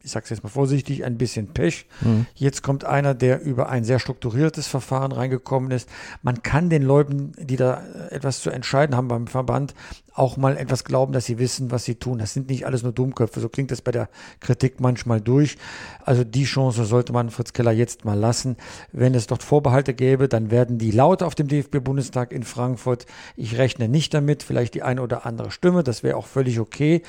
ich 0.03 0.11
sage 0.11 0.25
es 0.25 0.31
jetzt 0.31 0.43
mal 0.43 0.49
vorsichtig, 0.49 1.05
ein 1.05 1.19
bisschen 1.19 1.49
Pech. 1.49 1.87
Mhm. 2.01 2.27
Jetzt 2.35 2.63
kommt 2.63 2.85
einer, 2.85 3.15
der 3.15 3.43
über 3.43 3.69
ein 3.69 3.85
sehr 3.85 3.99
strukturiertes 3.99 4.67
Verfahren 4.67 5.13
reingekommen 5.13 5.71
ist. 5.71 5.89
Man 6.23 6.43
kann 6.43 6.71
den 6.71 6.83
Leuten, 6.83 7.33
die 7.39 7.57
da 7.57 7.83
etwas 8.11 8.41
zu 8.41 8.51
entscheiden 8.51 8.97
haben 8.97 9.09
beim 9.09 9.27
Verband, 9.27 9.75
auch 10.15 10.37
mal 10.37 10.57
etwas 10.57 10.85
glauben, 10.85 11.13
dass 11.13 11.27
sie 11.27 11.39
wissen, 11.39 11.71
was 11.71 11.85
sie 11.85 11.95
tun. 11.95 12.19
Das 12.19 12.35
sind 12.35 12.49
nicht 12.49 12.67
alles 12.67 12.83
nur 12.83 12.93
Dummköpfe. 12.93 13.41
So 13.41 13.49
klingt 13.49 13.71
das 13.71 13.81
bei 13.81 13.91
der 13.91 14.09
Kritik 14.41 14.81
manchmal 14.81 15.21
durch. 15.21 15.57
Also 16.05 16.25
die 16.25 16.45
Chance 16.45 16.85
sollte 16.85 17.13
man 17.13 17.31
Fritz 17.31 17.53
Keller 17.53 17.73
jetzt 17.73 18.05
mal 18.05 18.19
lassen. 18.19 18.57
Wenn 18.93 19.15
es 19.15 19.27
dort 19.27 19.43
Vorbehalte 19.43 19.95
gäbe, 19.95 20.29
dann 20.29 20.51
werden 20.51 20.79
die 20.79 20.91
laut 20.91 21.23
auf 21.23 21.35
dem 21.35 21.49
DFB-Bundestag 21.49 22.33
in 22.33 22.43
Frankfurt. 22.43 23.07
Ich 23.37 23.57
rechne 23.57 23.89
nicht 23.89 24.13
damit, 24.13 24.43
vielleicht 24.43 24.75
die 24.75 24.83
eine 24.83 25.03
oder 25.03 25.27
andere 25.27 25.51
Stimme. 25.51 25.85
Das 25.85 26.03
wäre 26.03 26.17
auch 26.17 26.27
völlig 26.27 26.59
okay. 26.59 27.03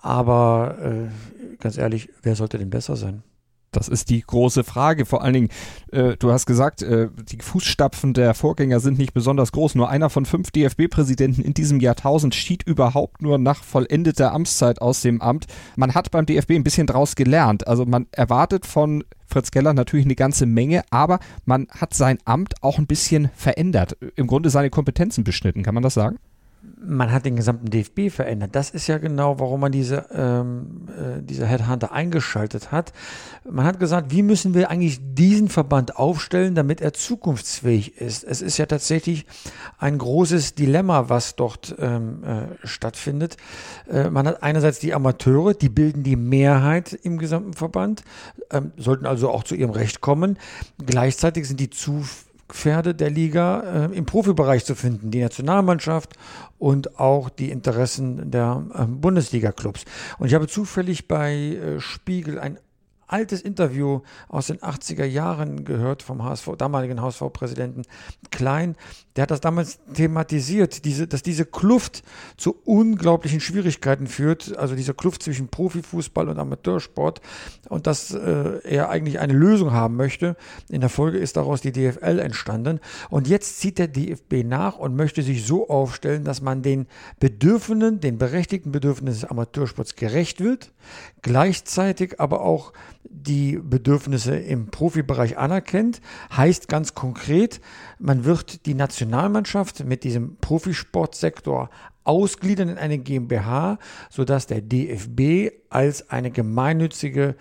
Aber 0.00 0.78
äh, 0.80 1.58
ganz 1.60 1.76
ehrlich, 1.76 2.08
wer 2.28 2.36
sollte 2.36 2.58
denn 2.58 2.68
besser 2.68 2.94
sein? 2.94 3.22
Das 3.72 3.88
ist 3.88 4.10
die 4.10 4.20
große 4.20 4.64
Frage. 4.64 5.06
Vor 5.06 5.22
allen 5.22 5.32
Dingen, 5.32 5.48
äh, 5.92 6.16
du 6.18 6.30
hast 6.30 6.44
gesagt, 6.44 6.82
äh, 6.82 7.08
die 7.30 7.38
Fußstapfen 7.38 8.12
der 8.12 8.34
Vorgänger 8.34 8.80
sind 8.80 8.98
nicht 8.98 9.14
besonders 9.14 9.50
groß. 9.52 9.76
Nur 9.76 9.88
einer 9.88 10.10
von 10.10 10.26
fünf 10.26 10.50
DFB-Präsidenten 10.50 11.40
in 11.40 11.54
diesem 11.54 11.80
Jahrtausend 11.80 12.34
schied 12.34 12.62
überhaupt 12.64 13.22
nur 13.22 13.38
nach 13.38 13.64
vollendeter 13.64 14.32
Amtszeit 14.32 14.82
aus 14.82 15.00
dem 15.00 15.22
Amt. 15.22 15.46
Man 15.76 15.94
hat 15.94 16.10
beim 16.10 16.26
DFB 16.26 16.52
ein 16.52 16.64
bisschen 16.64 16.86
draus 16.86 17.14
gelernt. 17.14 17.66
Also 17.66 17.86
man 17.86 18.06
erwartet 18.12 18.66
von 18.66 19.04
Fritz 19.26 19.50
Keller 19.50 19.72
natürlich 19.72 20.04
eine 20.04 20.16
ganze 20.16 20.44
Menge, 20.44 20.82
aber 20.90 21.18
man 21.46 21.66
hat 21.70 21.94
sein 21.94 22.18
Amt 22.26 22.62
auch 22.62 22.78
ein 22.78 22.86
bisschen 22.86 23.30
verändert. 23.34 23.96
Im 24.16 24.26
Grunde 24.26 24.50
seine 24.50 24.70
Kompetenzen 24.70 25.24
beschnitten, 25.24 25.62
kann 25.62 25.74
man 25.74 25.82
das 25.82 25.94
sagen? 25.94 26.18
Man 26.80 27.12
hat 27.12 27.24
den 27.24 27.36
gesamten 27.36 27.70
DFB 27.70 28.10
verändert. 28.10 28.50
Das 28.54 28.70
ist 28.70 28.86
ja 28.86 28.98
genau, 28.98 29.38
warum 29.38 29.60
man 29.60 29.72
diese, 29.72 30.06
ähm, 30.12 30.88
äh, 30.88 31.22
diese 31.22 31.46
Headhunter 31.46 31.92
eingeschaltet 31.92 32.72
hat. 32.72 32.92
Man 33.48 33.64
hat 33.64 33.78
gesagt, 33.78 34.10
wie 34.10 34.22
müssen 34.22 34.54
wir 34.54 34.70
eigentlich 34.70 35.00
diesen 35.02 35.48
Verband 35.48 35.96
aufstellen, 35.96 36.54
damit 36.54 36.80
er 36.80 36.92
zukunftsfähig 36.92 37.96
ist. 38.00 38.24
Es 38.24 38.42
ist 38.42 38.58
ja 38.58 38.66
tatsächlich 38.66 39.26
ein 39.78 39.98
großes 39.98 40.54
Dilemma, 40.54 41.08
was 41.08 41.36
dort 41.36 41.74
ähm, 41.78 42.24
äh, 42.24 42.66
stattfindet. 42.66 43.36
Äh, 43.88 44.10
man 44.10 44.26
hat 44.26 44.42
einerseits 44.42 44.78
die 44.78 44.94
Amateure, 44.94 45.54
die 45.54 45.68
bilden 45.68 46.02
die 46.02 46.16
Mehrheit 46.16 46.92
im 46.92 47.18
gesamten 47.18 47.54
Verband, 47.54 48.02
ähm, 48.50 48.72
sollten 48.76 49.06
also 49.06 49.30
auch 49.30 49.44
zu 49.44 49.54
ihrem 49.54 49.70
Recht 49.70 50.00
kommen. 50.00 50.38
Gleichzeitig 50.84 51.46
sind 51.46 51.60
die 51.60 51.70
zu 51.70 52.04
Pferde 52.48 52.94
der 52.94 53.10
Liga 53.10 53.88
äh, 53.90 53.96
im 53.96 54.06
Profibereich 54.06 54.64
zu 54.64 54.74
finden, 54.74 55.10
die 55.10 55.20
Nationalmannschaft 55.20 56.14
und 56.58 56.98
auch 56.98 57.28
die 57.28 57.50
Interessen 57.50 58.30
der 58.30 58.64
äh, 58.74 58.84
Bundesliga-Clubs. 58.84 59.84
Und 60.18 60.28
ich 60.28 60.34
habe 60.34 60.48
zufällig 60.48 61.08
bei 61.08 61.34
äh, 61.34 61.80
Spiegel 61.80 62.38
ein 62.38 62.58
altes 63.08 63.40
Interview 63.40 64.00
aus 64.28 64.48
den 64.48 64.58
80er 64.58 65.04
Jahren 65.04 65.64
gehört 65.64 66.02
vom 66.02 66.22
HSV, 66.22 66.50
damaligen 66.56 67.00
HSV-Präsidenten 67.00 67.82
Klein. 68.30 68.76
Der 69.18 69.22
hat 69.22 69.32
das 69.32 69.40
damals 69.40 69.80
thematisiert, 69.94 70.84
diese, 70.84 71.08
dass 71.08 71.24
diese 71.24 71.44
Kluft 71.44 72.04
zu 72.36 72.54
unglaublichen 72.64 73.40
Schwierigkeiten 73.40 74.06
führt, 74.06 74.56
also 74.56 74.76
diese 74.76 74.94
Kluft 74.94 75.24
zwischen 75.24 75.48
Profifußball 75.48 76.28
und 76.28 76.38
Amateursport 76.38 77.20
und 77.68 77.88
dass 77.88 78.14
äh, 78.14 78.60
er 78.62 78.90
eigentlich 78.90 79.18
eine 79.18 79.32
Lösung 79.32 79.72
haben 79.72 79.96
möchte. 79.96 80.36
In 80.70 80.82
der 80.82 80.88
Folge 80.88 81.18
ist 81.18 81.36
daraus 81.36 81.60
die 81.60 81.72
DFL 81.72 82.20
entstanden 82.20 82.78
und 83.10 83.26
jetzt 83.26 83.58
zieht 83.58 83.80
der 83.80 83.88
DFB 83.88 84.44
nach 84.44 84.78
und 84.78 84.94
möchte 84.94 85.24
sich 85.24 85.44
so 85.44 85.68
aufstellen, 85.68 86.22
dass 86.22 86.40
man 86.40 86.62
den 86.62 86.86
Bedürfnissen, 87.18 87.98
den 87.98 88.18
berechtigten 88.18 88.70
Bedürfnissen 88.70 89.22
des 89.22 89.28
Amateursports 89.28 89.96
gerecht 89.96 90.44
wird, 90.44 90.70
gleichzeitig 91.22 92.20
aber 92.20 92.42
auch 92.42 92.72
die 93.10 93.58
Bedürfnisse 93.60 94.36
im 94.36 94.68
Profibereich 94.68 95.38
anerkennt. 95.38 96.00
Heißt 96.36 96.68
ganz 96.68 96.94
konkret, 96.94 97.60
man 97.98 98.24
wird 98.24 98.66
die 98.66 98.74
Nationalmannschaft 98.74 99.84
mit 99.84 100.04
diesem 100.04 100.36
Profisportsektor 100.36 101.70
ausgliedern 102.04 102.68
in 102.68 102.78
eine 102.78 102.98
GmbH, 102.98 103.78
sodass 104.10 104.46
der 104.46 104.62
DFB 104.62 105.52
als 105.68 106.10
eine 106.10 106.30
gemeinnützige 106.30 107.36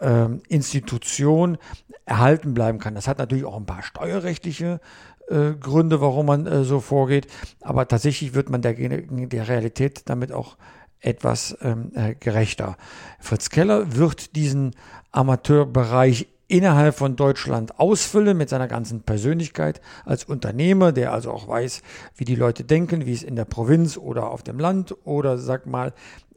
äh, 0.00 0.26
Institution 0.48 1.58
erhalten 2.04 2.54
bleiben 2.54 2.78
kann. 2.78 2.94
Das 2.94 3.08
hat 3.08 3.18
natürlich 3.18 3.44
auch 3.44 3.56
ein 3.56 3.66
paar 3.66 3.82
steuerrechtliche 3.82 4.80
äh, 5.28 5.52
Gründe, 5.52 6.00
warum 6.00 6.26
man 6.26 6.46
äh, 6.46 6.64
so 6.64 6.80
vorgeht, 6.80 7.28
aber 7.60 7.88
tatsächlich 7.88 8.34
wird 8.34 8.50
man 8.50 8.62
der, 8.62 8.74
der 8.74 9.48
Realität 9.48 10.02
damit 10.06 10.32
auch 10.32 10.56
etwas 11.00 11.56
ähm, 11.62 11.92
äh, 11.94 12.14
gerechter. 12.14 12.76
Fritz 13.20 13.48
Keller 13.48 13.96
wird 13.96 14.36
diesen 14.36 14.72
Amateurbereich 15.12 16.28
innerhalb 16.50 16.94
von 16.94 17.16
Deutschland 17.16 17.78
ausfüllen 17.78 18.36
mit 18.36 18.48
seiner 18.48 18.68
ganzen 18.68 19.02
Persönlichkeit 19.02 19.80
als 20.04 20.24
Unternehmer, 20.24 20.92
der 20.92 21.12
also 21.12 21.30
auch 21.30 21.48
weiß, 21.48 21.82
wie 22.16 22.24
die 22.24 22.34
Leute 22.34 22.64
denken, 22.64 23.06
wie 23.06 23.12
es 23.12 23.22
in 23.22 23.36
der 23.36 23.44
Provinz 23.44 23.96
oder 23.96 24.30
auf 24.30 24.42
dem 24.42 24.58
Land 24.58 24.94
oder 25.04 25.38
sag 25.38 25.66
mal 25.66 25.92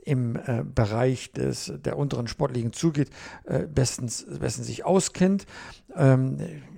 im 0.06 0.36
äh, 0.36 0.64
Bereich 0.64 1.32
des, 1.32 1.74
der 1.84 1.98
unteren 1.98 2.28
Sportligen 2.28 2.74
zugeht, 2.74 3.10
äh, 3.46 3.60
bestens, 3.60 4.26
bestens 4.40 4.68
sich 4.68 4.86
auskennt. 4.86 5.46
Ähm, 5.96 6.38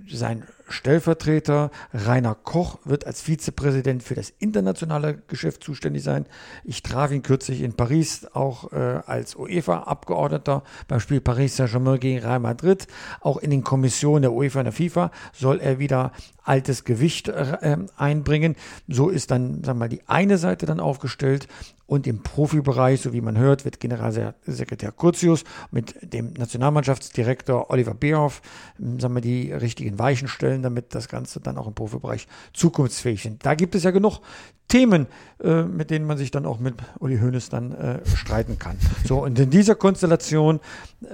sein 0.10 0.44
Stellvertreter 0.68 1.72
Rainer 1.94 2.36
Koch 2.36 2.80
wird 2.86 3.06
als 3.06 3.22
Vizepräsident 3.22 4.04
für 4.04 4.16
das 4.16 4.32
internationale 4.40 5.22
Geschäft 5.28 5.64
zuständig 5.64 6.04
sein. 6.04 6.26
Ich 6.64 6.82
traf 6.82 7.12
ihn 7.12 7.22
kürzlich 7.22 7.62
in 7.62 7.74
Paris 7.74 8.26
auch 8.34 8.72
äh, 8.72 9.02
als 9.06 9.36
UEFA-Abgeordneter 9.36 10.64
beim 10.88 11.00
Spiel 11.00 11.22
Paris 11.22 11.56
Saint-Germain 11.58 12.00
gegen 12.00 12.20
Real 12.20 12.40
Madrid. 12.40 12.88
Auch 13.22 13.38
in 13.38 13.52
den 13.52 13.64
Kommissionen 13.64 14.24
der 14.24 14.34
UEFA 14.34 14.60
und 14.60 14.66
der 14.66 14.74
FIFA 14.74 15.12
soll 15.34 15.60
er 15.60 15.80
wieder 15.80 16.12
altes 16.44 16.84
Gewicht 16.84 17.28
äh, 17.28 17.78
einbringen. 17.98 18.56
So 18.88 19.10
ist 19.10 19.32
dann, 19.32 19.64
sagen 19.64 19.80
wir 19.80 19.86
mal, 19.86 19.90
die 19.90 20.08
eine 20.08 20.38
Seite 20.38 20.66
dann 20.66 20.80
aufgestellt 20.80 21.48
und 21.88 22.08
im 22.08 22.24
Profibereich, 22.24 23.02
so 23.02 23.14
wie 23.14 23.22
man 23.22 23.38
hört, 23.38 23.66
wird 23.66 23.80
Generalsekretär 23.80 24.92
Curtius 24.92 25.44
mit 25.72 25.96
dem 26.02 26.34
Nationalmannschaftsdirektor 26.34 27.70
Oliver 27.70 27.94
Beerhoff 27.94 28.42
sagen 28.78 29.14
wir, 29.14 29.22
die 29.22 29.52
richtigen 29.52 30.00
Weichen 30.00 30.28
stellen, 30.28 30.64
damit 30.64 30.96
das 30.96 31.08
Ganze 31.08 31.40
dann 31.40 31.58
auch 31.58 31.68
im 31.68 31.76
Profibereich 31.76 32.28
zukunftsfähig 32.54 33.26
ist. 33.26 33.38
Da 33.44 33.56
gibt 33.56 33.76
es 33.76 33.84
ja 33.84 33.92
genug 33.92 34.20
Themen, 34.68 35.08
äh, 35.44 35.64
mit 35.64 35.92
denen 35.92 36.06
man 36.06 36.18
sich 36.18 36.32
dann 36.32 36.46
auch 36.46 36.60
mit 36.60 36.76
Uli 37.00 37.20
Hoeneß 37.20 37.50
dann 37.50 37.72
äh, 37.74 38.00
streiten 38.06 38.58
kann. 38.58 38.78
So, 39.06 39.24
und 39.24 39.38
in 39.38 39.50
dieser 39.50 39.76
Konstellation 39.76 40.60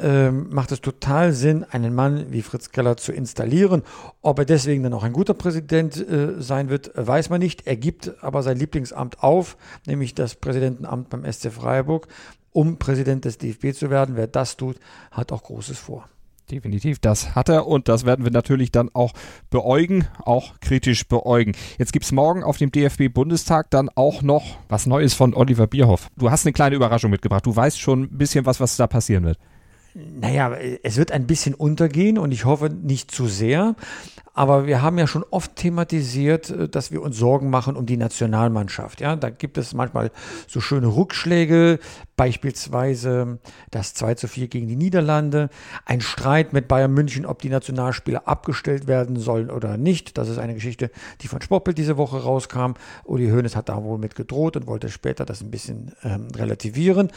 äh, 0.01 0.31
macht 0.31 0.71
es 0.71 0.81
total 0.81 1.33
Sinn, 1.33 1.65
einen 1.69 1.93
Mann 1.93 2.27
wie 2.31 2.41
Fritz 2.41 2.71
Keller 2.71 2.97
zu 2.97 3.11
installieren. 3.11 3.83
Ob 4.21 4.39
er 4.39 4.45
deswegen 4.45 4.83
dann 4.83 4.93
auch 4.93 5.03
ein 5.03 5.13
guter 5.13 5.33
Präsident 5.33 5.97
äh, 5.97 6.41
sein 6.41 6.69
wird, 6.69 6.91
weiß 6.95 7.29
man 7.29 7.39
nicht. 7.39 7.67
Er 7.67 7.75
gibt 7.75 8.23
aber 8.23 8.41
sein 8.41 8.57
Lieblingsamt 8.57 9.21
auf, 9.21 9.57
nämlich 9.85 10.15
das 10.15 10.35
Präsidentenamt 10.35 11.09
beim 11.09 11.29
SC 11.29 11.51
Freiburg, 11.51 12.07
um 12.53 12.77
Präsident 12.77 13.25
des 13.25 13.37
DFB 13.37 13.73
zu 13.73 13.89
werden. 13.89 14.15
Wer 14.15 14.27
das 14.27 14.55
tut, 14.55 14.77
hat 15.11 15.31
auch 15.31 15.43
Großes 15.43 15.77
vor. 15.77 16.07
Definitiv, 16.51 16.99
das 16.99 17.33
hat 17.33 17.47
er 17.47 17.65
und 17.65 17.87
das 17.87 18.05
werden 18.05 18.25
wir 18.25 18.31
natürlich 18.31 18.73
dann 18.73 18.89
auch 18.93 19.13
beäugen, 19.49 20.05
auch 20.25 20.59
kritisch 20.59 21.07
beäugen. 21.07 21.53
Jetzt 21.77 21.93
gibt 21.93 22.03
es 22.03 22.11
morgen 22.11 22.43
auf 22.43 22.57
dem 22.57 22.73
DFB-Bundestag 22.73 23.69
dann 23.69 23.87
auch 23.95 24.21
noch 24.21 24.57
was 24.67 24.85
Neues 24.85 25.13
von 25.13 25.33
Oliver 25.33 25.67
Bierhoff. 25.67 26.09
Du 26.17 26.29
hast 26.29 26.45
eine 26.45 26.51
kleine 26.51 26.75
Überraschung 26.75 27.09
mitgebracht. 27.09 27.45
Du 27.45 27.55
weißt 27.55 27.79
schon 27.79 28.03
ein 28.03 28.17
bisschen 28.17 28.45
was, 28.45 28.59
was 28.59 28.75
da 28.75 28.87
passieren 28.87 29.23
wird. 29.23 29.39
Naja, 29.93 30.55
es 30.83 30.97
wird 30.97 31.11
ein 31.11 31.27
bisschen 31.27 31.53
untergehen 31.53 32.17
und 32.17 32.31
ich 32.31 32.45
hoffe 32.45 32.69
nicht 32.69 33.11
zu 33.11 33.27
sehr. 33.27 33.75
Aber 34.33 34.65
wir 34.65 34.81
haben 34.81 34.97
ja 34.97 35.07
schon 35.07 35.25
oft 35.29 35.57
thematisiert, 35.57 36.49
äh, 36.49 36.69
dass 36.69 36.91
wir 36.91 37.01
uns 37.01 37.17
Sorgen 37.17 37.49
machen 37.49 37.75
um 37.75 37.85
die 37.85 37.97
Nationalmannschaft. 37.97 39.01
Ja, 39.01 39.15
da 39.15 39.29
gibt 39.29 39.57
es 39.57 39.73
manchmal 39.73 40.11
so 40.47 40.61
schöne 40.61 40.87
Rückschläge, 40.87 41.79
beispielsweise 42.15 43.39
das 43.71 43.93
2 43.95 44.15
zu 44.15 44.27
4 44.27 44.47
gegen 44.47 44.67
die 44.67 44.75
Niederlande, 44.75 45.49
ein 45.85 46.01
Streit 46.01 46.53
mit 46.53 46.67
Bayern 46.67 46.93
München, 46.93 47.25
ob 47.25 47.41
die 47.41 47.49
Nationalspieler 47.49 48.27
abgestellt 48.27 48.87
werden 48.87 49.17
sollen 49.17 49.49
oder 49.49 49.75
nicht. 49.75 50.17
Das 50.17 50.29
ist 50.29 50.37
eine 50.37 50.53
Geschichte, 50.53 50.91
die 51.21 51.27
von 51.27 51.41
Sportbild 51.41 51.77
diese 51.77 51.97
Woche 51.97 52.23
rauskam. 52.23 52.73
Uli 53.03 53.29
Hoeneß 53.29 53.55
hat 53.55 53.69
da 53.69 53.83
wohl 53.83 53.97
mit 53.97 54.15
gedroht 54.15 54.55
und 54.55 54.67
wollte 54.67 54.89
später 54.89 55.25
das 55.25 55.41
ein 55.41 55.51
bisschen 55.51 55.93
ähm, 56.03 56.27
relativieren. 56.35 57.11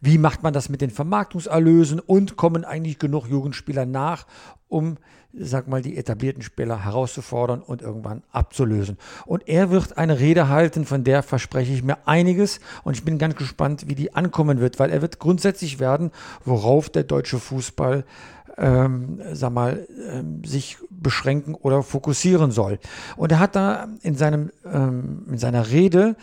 Wie 0.00 0.18
macht 0.18 0.42
man 0.42 0.52
das 0.52 0.68
mit 0.68 0.80
den 0.80 0.90
Vermarktungserlösen 0.90 2.00
und 2.00 2.17
kommen 2.26 2.64
eigentlich 2.64 2.98
genug 2.98 3.28
Jugendspieler 3.28 3.86
nach, 3.86 4.26
um 4.68 4.98
sag 5.32 5.68
mal, 5.68 5.82
die 5.82 5.96
etablierten 5.96 6.42
Spieler 6.42 6.84
herauszufordern 6.84 7.60
und 7.60 7.82
irgendwann 7.82 8.22
abzulösen. 8.32 8.96
Und 9.26 9.46
er 9.46 9.70
wird 9.70 9.98
eine 9.98 10.18
Rede 10.18 10.48
halten, 10.48 10.84
von 10.84 11.04
der 11.04 11.22
verspreche 11.22 11.72
ich 11.72 11.82
mir 11.82 11.98
einiges 12.06 12.60
und 12.82 12.96
ich 12.96 13.04
bin 13.04 13.18
ganz 13.18 13.36
gespannt, 13.36 13.84
wie 13.88 13.94
die 13.94 14.14
ankommen 14.14 14.60
wird, 14.60 14.78
weil 14.78 14.90
er 14.90 15.02
wird 15.02 15.18
grundsätzlich 15.18 15.80
werden, 15.80 16.10
worauf 16.44 16.88
der 16.88 17.04
deutsche 17.04 17.38
Fußball 17.38 18.04
ähm, 18.56 19.20
sag 19.32 19.52
mal, 19.52 19.86
ähm, 20.10 20.42
sich 20.44 20.78
beschränken 20.90 21.54
oder 21.54 21.82
fokussieren 21.82 22.50
soll. 22.50 22.80
Und 23.16 23.30
er 23.30 23.38
hat 23.38 23.54
da 23.54 23.86
in, 24.02 24.16
seinem, 24.16 24.50
ähm, 24.64 25.26
in 25.30 25.38
seiner 25.38 25.70
Rede 25.70 26.16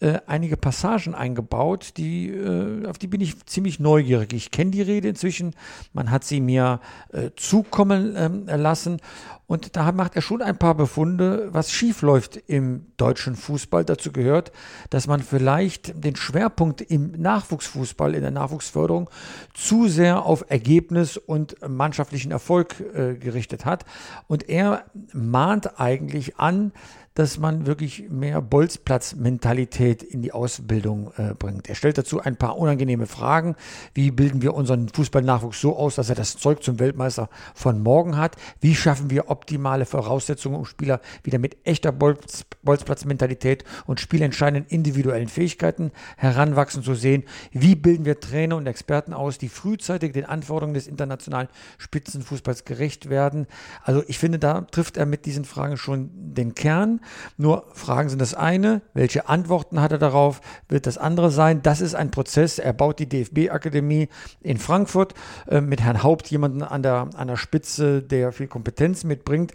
äh, 0.00 0.18
einige 0.26 0.56
Passagen 0.56 1.14
eingebaut, 1.14 1.94
die, 1.96 2.28
äh, 2.28 2.86
auf 2.86 2.98
die 2.98 3.06
bin 3.06 3.20
ich 3.20 3.44
ziemlich 3.46 3.80
neugierig. 3.80 4.32
Ich 4.32 4.50
kenne 4.50 4.70
die 4.70 4.82
Rede 4.82 5.08
inzwischen, 5.08 5.54
man 5.92 6.10
hat 6.10 6.24
sie 6.24 6.40
mir 6.40 6.80
äh, 7.12 7.30
zukommen 7.36 8.14
ähm, 8.16 8.46
lassen 8.46 9.00
und 9.46 9.76
da 9.76 9.92
macht 9.92 10.16
er 10.16 10.22
schon 10.22 10.40
ein 10.40 10.56
paar 10.56 10.74
Befunde, 10.74 11.48
was 11.52 11.70
schief 11.70 12.00
läuft 12.00 12.36
im 12.36 12.86
deutschen 12.96 13.36
Fußball. 13.36 13.84
Dazu 13.84 14.10
gehört, 14.10 14.52
dass 14.88 15.06
man 15.06 15.20
vielleicht 15.20 16.02
den 16.02 16.16
Schwerpunkt 16.16 16.80
im 16.80 17.12
Nachwuchsfußball, 17.12 18.14
in 18.14 18.22
der 18.22 18.30
Nachwuchsförderung 18.30 19.10
zu 19.52 19.86
sehr 19.88 20.24
auf 20.24 20.46
Ergebnis 20.48 21.18
und 21.18 21.56
mannschaftlichen 21.66 22.32
Erfolg 22.32 22.80
äh, 22.80 23.14
gerichtet 23.14 23.66
hat. 23.66 23.84
Und 24.28 24.48
er 24.48 24.86
mahnt 25.12 25.78
eigentlich 25.78 26.38
an, 26.38 26.72
dass 27.14 27.38
man 27.38 27.64
wirklich 27.64 28.10
mehr 28.10 28.42
Bolzplatz-Mentalität 28.42 30.02
in 30.02 30.20
die 30.20 30.32
Ausbildung 30.32 31.12
äh, 31.16 31.34
bringt. 31.34 31.68
Er 31.68 31.76
stellt 31.76 31.96
dazu 31.96 32.20
ein 32.20 32.36
paar 32.36 32.58
unangenehme 32.58 33.06
Fragen. 33.06 33.54
Wie 33.94 34.10
bilden 34.10 34.42
wir 34.42 34.54
unseren 34.54 34.88
Fußballnachwuchs 34.88 35.60
so 35.60 35.76
aus, 35.76 35.94
dass 35.94 36.08
er 36.08 36.16
das 36.16 36.36
Zeug 36.36 36.64
zum 36.64 36.80
Weltmeister 36.80 37.28
von 37.54 37.80
morgen 37.80 38.16
hat? 38.16 38.34
Wie 38.60 38.74
schaffen 38.74 39.10
wir 39.10 39.30
optimale 39.30 39.86
Voraussetzungen, 39.86 40.56
um 40.56 40.64
Spieler 40.64 41.00
wieder 41.22 41.38
mit 41.38 41.56
echter 41.64 41.92
Bolz, 41.92 42.46
Bolzplatz-Mentalität 42.64 43.64
und 43.86 44.00
spielentscheidenden 44.00 44.68
individuellen 44.68 45.28
Fähigkeiten 45.28 45.92
heranwachsen 46.16 46.82
zu 46.82 46.96
sehen? 46.96 47.22
Wie 47.52 47.76
bilden 47.76 48.06
wir 48.06 48.18
Trainer 48.18 48.56
und 48.56 48.66
Experten 48.66 49.12
aus, 49.12 49.38
die 49.38 49.48
frühzeitig 49.48 50.12
den 50.12 50.24
Anforderungen 50.24 50.74
des 50.74 50.88
internationalen 50.88 51.48
Spitzenfußballs 51.78 52.64
gerecht 52.64 53.08
werden? 53.08 53.46
Also 53.84 54.02
ich 54.08 54.18
finde, 54.18 54.40
da 54.40 54.62
trifft 54.62 54.96
er 54.96 55.06
mit 55.06 55.26
diesen 55.26 55.44
Fragen 55.44 55.76
schon 55.76 56.10
den 56.12 56.56
Kern. 56.56 57.00
Nur 57.36 57.64
Fragen 57.72 58.08
sind 58.08 58.20
das 58.20 58.34
eine, 58.34 58.82
welche 58.92 59.28
Antworten 59.28 59.80
hat 59.80 59.92
er 59.92 59.98
darauf, 59.98 60.40
wird 60.68 60.86
das 60.86 60.98
andere 60.98 61.30
sein. 61.30 61.62
Das 61.62 61.80
ist 61.80 61.94
ein 61.94 62.10
Prozess. 62.10 62.58
Er 62.58 62.72
baut 62.72 62.98
die 62.98 63.08
DFB-Akademie 63.08 64.08
in 64.40 64.58
Frankfurt 64.58 65.14
äh, 65.48 65.60
mit 65.60 65.80
Herrn 65.80 66.02
Haupt, 66.02 66.30
jemanden 66.30 66.62
an 66.62 66.82
der, 66.82 67.08
an 67.14 67.28
der 67.28 67.36
Spitze, 67.36 68.02
der 68.02 68.32
viel 68.32 68.48
Kompetenz 68.48 69.04
mitbringt. 69.04 69.52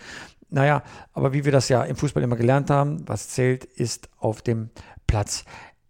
Naja, 0.50 0.84
aber 1.14 1.34
wie 1.34 1.46
wir 1.46 1.52
das 1.52 1.70
ja 1.70 1.84
im 1.84 1.96
Fußball 1.96 2.24
immer 2.24 2.36
gelernt 2.36 2.70
haben, 2.70 3.08
was 3.08 3.30
zählt, 3.30 3.66
ist 3.66 4.10
auf 4.18 4.42
dem 4.42 4.70
Platz. 5.06 5.46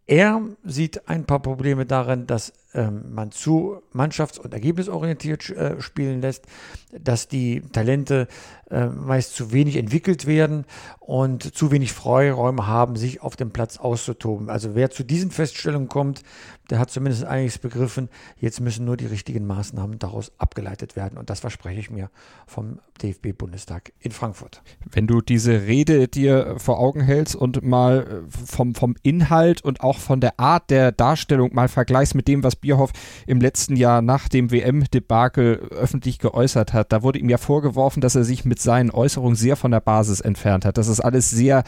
Er 0.05 0.41
sieht 0.63 1.07
ein 1.07 1.25
paar 1.25 1.39
Probleme 1.39 1.85
darin, 1.85 2.25
dass 2.25 2.51
ähm, 2.73 3.13
man 3.13 3.31
zu 3.31 3.81
mannschafts- 3.93 4.39
und 4.39 4.53
ergebnisorientiert 4.53 5.49
äh, 5.49 5.81
spielen 5.81 6.21
lässt, 6.21 6.45
dass 6.91 7.27
die 7.27 7.61
Talente 7.71 8.27
äh, 8.69 8.87
meist 8.87 9.35
zu 9.35 9.51
wenig 9.51 9.75
entwickelt 9.75 10.27
werden 10.27 10.65
und 10.99 11.55
zu 11.55 11.71
wenig 11.71 11.93
Freiräume 11.93 12.67
haben, 12.67 12.95
sich 12.95 13.21
auf 13.21 13.35
dem 13.35 13.51
Platz 13.51 13.77
auszutoben. 13.77 14.49
Also 14.49 14.75
wer 14.75 14.91
zu 14.91 15.03
diesen 15.03 15.31
Feststellungen 15.31 15.87
kommt, 15.87 16.21
der 16.69 16.77
hat 16.77 16.91
zumindest 16.91 17.23
einiges 17.23 17.57
begriffen. 17.57 18.09
Jetzt 18.37 18.61
müssen 18.61 18.85
nur 18.85 18.95
die 18.95 19.07
richtigen 19.07 19.47
Maßnahmen 19.47 19.97
daraus 19.97 20.31
abgeleitet 20.37 20.95
werden. 20.95 21.17
Und 21.17 21.31
das 21.31 21.39
verspreche 21.39 21.79
ich 21.79 21.89
mir 21.89 22.11
vom 22.45 22.79
DFB-Bundestag 23.01 23.91
in 23.99 24.11
Frankfurt. 24.11 24.61
Wenn 24.91 25.07
du 25.07 25.21
diese 25.21 25.63
Rede 25.63 26.07
dir 26.07 26.55
vor 26.59 26.79
Augen 26.79 27.01
hältst 27.01 27.35
und 27.35 27.63
mal 27.63 28.23
äh, 28.27 28.45
vom, 28.45 28.75
vom 28.75 28.95
Inhalt 29.01 29.63
und 29.63 29.81
auch 29.81 29.97
von 29.97 30.21
der 30.21 30.39
Art 30.39 30.69
der 30.69 30.91
Darstellung 30.91 31.55
mal 31.55 31.69
vergleichst 31.69 32.13
mit 32.13 32.27
dem, 32.27 32.43
was 32.43 32.55
Bierhoff 32.61 32.91
im 33.27 33.41
letzten 33.41 33.75
Jahr 33.75 34.01
nach 34.01 34.27
dem 34.27 34.51
WM-Debakel 34.51 35.69
öffentlich 35.71 36.19
geäußert 36.19 36.73
hat, 36.73 36.91
da 36.91 37.03
wurde 37.03 37.19
ihm 37.19 37.29
ja 37.29 37.37
vorgeworfen, 37.37 38.01
dass 38.01 38.15
er 38.15 38.23
sich 38.23 38.45
mit 38.45 38.59
seinen 38.61 38.91
Äußerungen 38.91 39.35
sehr 39.35 39.55
von 39.55 39.71
der 39.71 39.79
Basis 39.79 40.21
entfernt 40.21 40.65
hat, 40.65 40.77
dass 40.77 40.87
es 40.87 40.99
alles 40.99 41.29
sehr, 41.29 41.63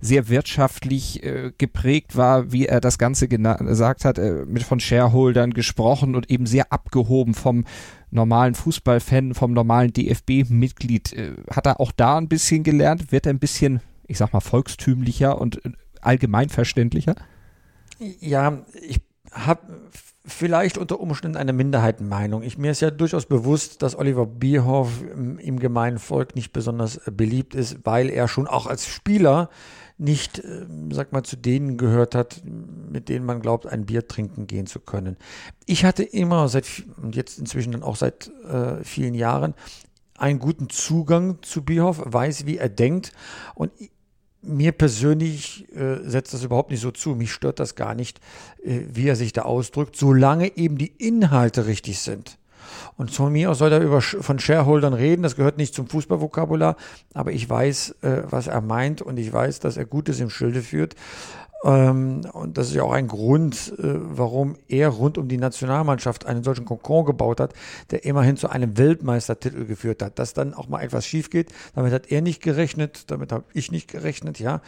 sehr 0.00 0.28
wirtschaftlich 0.28 1.22
äh, 1.22 1.52
geprägt 1.56 2.16
war, 2.16 2.52
wie 2.52 2.66
er 2.66 2.80
das 2.80 2.98
Ganze 2.98 3.28
gesagt 3.28 4.04
hat, 4.04 4.18
äh, 4.18 4.44
mit 4.46 4.62
von 4.62 4.80
Shareholdern 4.80 5.52
gesprochen 5.52 6.14
und 6.14 6.30
eben 6.30 6.46
sehr 6.46 6.72
abgehoben 6.72 7.34
vom 7.34 7.64
normalen 8.10 8.54
Fußballfan, 8.54 9.34
vom 9.34 9.52
normalen 9.52 9.92
DFB-Mitglied. 9.92 11.12
Äh, 11.12 11.34
hat 11.50 11.66
er 11.66 11.80
auch 11.80 11.92
da 11.92 12.18
ein 12.18 12.28
bisschen 12.28 12.62
gelernt? 12.62 13.12
Wird 13.12 13.26
er 13.26 13.32
ein 13.32 13.38
bisschen, 13.38 13.80
ich 14.06 14.18
sag 14.18 14.32
mal, 14.32 14.40
volkstümlicher 14.40 15.40
und 15.40 15.64
äh, 15.64 15.70
allgemeinverständlicher? 16.00 17.14
Ja, 17.98 18.64
ich 18.88 19.00
habe 19.32 19.90
vielleicht 20.26 20.76
unter 20.76 21.00
Umständen 21.00 21.36
eine 21.36 21.52
Minderheitenmeinung. 21.52 22.42
Ich, 22.42 22.58
mir 22.58 22.72
ist 22.72 22.80
ja 22.80 22.90
durchaus 22.90 23.26
bewusst, 23.26 23.82
dass 23.82 23.96
Oliver 23.96 24.26
Bierhoff 24.26 25.02
im 25.12 25.58
gemeinen 25.58 25.98
Volk 25.98 26.34
nicht 26.34 26.52
besonders 26.52 26.96
äh, 26.96 27.10
beliebt 27.10 27.54
ist, 27.54 27.78
weil 27.84 28.10
er 28.10 28.28
schon 28.28 28.46
auch 28.46 28.66
als 28.66 28.86
Spieler 28.86 29.48
nicht, 29.98 30.40
äh, 30.40 30.66
sag 30.90 31.12
mal, 31.12 31.22
zu 31.22 31.36
denen 31.36 31.76
gehört 31.76 32.14
hat, 32.14 32.42
mit 32.44 33.08
denen 33.08 33.24
man 33.24 33.40
glaubt, 33.40 33.66
ein 33.66 33.86
Bier 33.86 34.08
trinken 34.08 34.46
gehen 34.46 34.66
zu 34.66 34.80
können. 34.80 35.16
Ich 35.64 35.84
hatte 35.84 36.02
immer 36.02 36.48
seit, 36.48 36.66
und 37.00 37.14
jetzt 37.14 37.38
inzwischen 37.38 37.72
dann 37.72 37.82
auch 37.82 37.96
seit 37.96 38.30
äh, 38.48 38.82
vielen 38.82 39.14
Jahren, 39.14 39.54
einen 40.18 40.38
guten 40.38 40.70
Zugang 40.70 41.38
zu 41.42 41.62
Bierhoff, 41.62 42.02
weiß, 42.04 42.46
wie 42.46 42.58
er 42.58 42.68
denkt 42.68 43.12
und 43.54 43.70
mir 44.46 44.72
persönlich 44.72 45.66
äh, 45.74 45.98
setzt 46.02 46.34
das 46.34 46.44
überhaupt 46.44 46.70
nicht 46.70 46.80
so 46.80 46.90
zu. 46.90 47.10
Mich 47.14 47.32
stört 47.32 47.60
das 47.60 47.74
gar 47.74 47.94
nicht, 47.94 48.20
äh, 48.64 48.80
wie 48.92 49.08
er 49.08 49.16
sich 49.16 49.32
da 49.32 49.42
ausdrückt, 49.42 49.96
solange 49.96 50.56
eben 50.56 50.78
die 50.78 50.92
Inhalte 50.98 51.66
richtig 51.66 52.00
sind. 52.00 52.38
Und 52.96 53.10
von 53.10 53.32
mir 53.32 53.50
aus 53.50 53.58
soll 53.58 53.72
er 53.72 53.80
über, 53.80 54.00
von 54.00 54.38
Shareholdern 54.38 54.94
reden, 54.94 55.22
das 55.22 55.36
gehört 55.36 55.58
nicht 55.58 55.74
zum 55.74 55.86
Fußballvokabular, 55.86 56.76
aber 57.14 57.32
ich 57.32 57.48
weiß, 57.48 57.96
äh, 58.02 58.22
was 58.28 58.46
er 58.46 58.60
meint 58.60 59.02
und 59.02 59.18
ich 59.18 59.32
weiß, 59.32 59.60
dass 59.60 59.76
er 59.76 59.84
Gutes 59.84 60.20
im 60.20 60.30
Schilde 60.30 60.62
führt. 60.62 60.94
Ähm, 61.66 62.20
und 62.32 62.56
das 62.58 62.68
ist 62.68 62.74
ja 62.74 62.84
auch 62.84 62.92
ein 62.92 63.08
Grund, 63.08 63.74
äh, 63.78 63.82
warum 63.82 64.56
er 64.68 64.88
rund 64.88 65.18
um 65.18 65.26
die 65.26 65.36
Nationalmannschaft 65.36 66.24
einen 66.24 66.44
solchen 66.44 66.64
Kokon 66.64 67.04
gebaut 67.04 67.40
hat, 67.40 67.54
der 67.90 68.04
immerhin 68.04 68.36
zu 68.36 68.48
einem 68.48 68.78
Weltmeistertitel 68.78 69.64
geführt 69.64 70.00
hat. 70.00 70.20
Dass 70.20 70.32
dann 70.32 70.54
auch 70.54 70.68
mal 70.68 70.82
etwas 70.82 71.06
schief 71.06 71.28
geht, 71.28 71.52
damit 71.74 71.92
hat 71.92 72.12
er 72.12 72.22
nicht 72.22 72.40
gerechnet, 72.40 73.10
damit 73.10 73.32
habe 73.32 73.44
ich 73.52 73.72
nicht 73.72 73.88
gerechnet, 73.88 74.38
ja. 74.38 74.60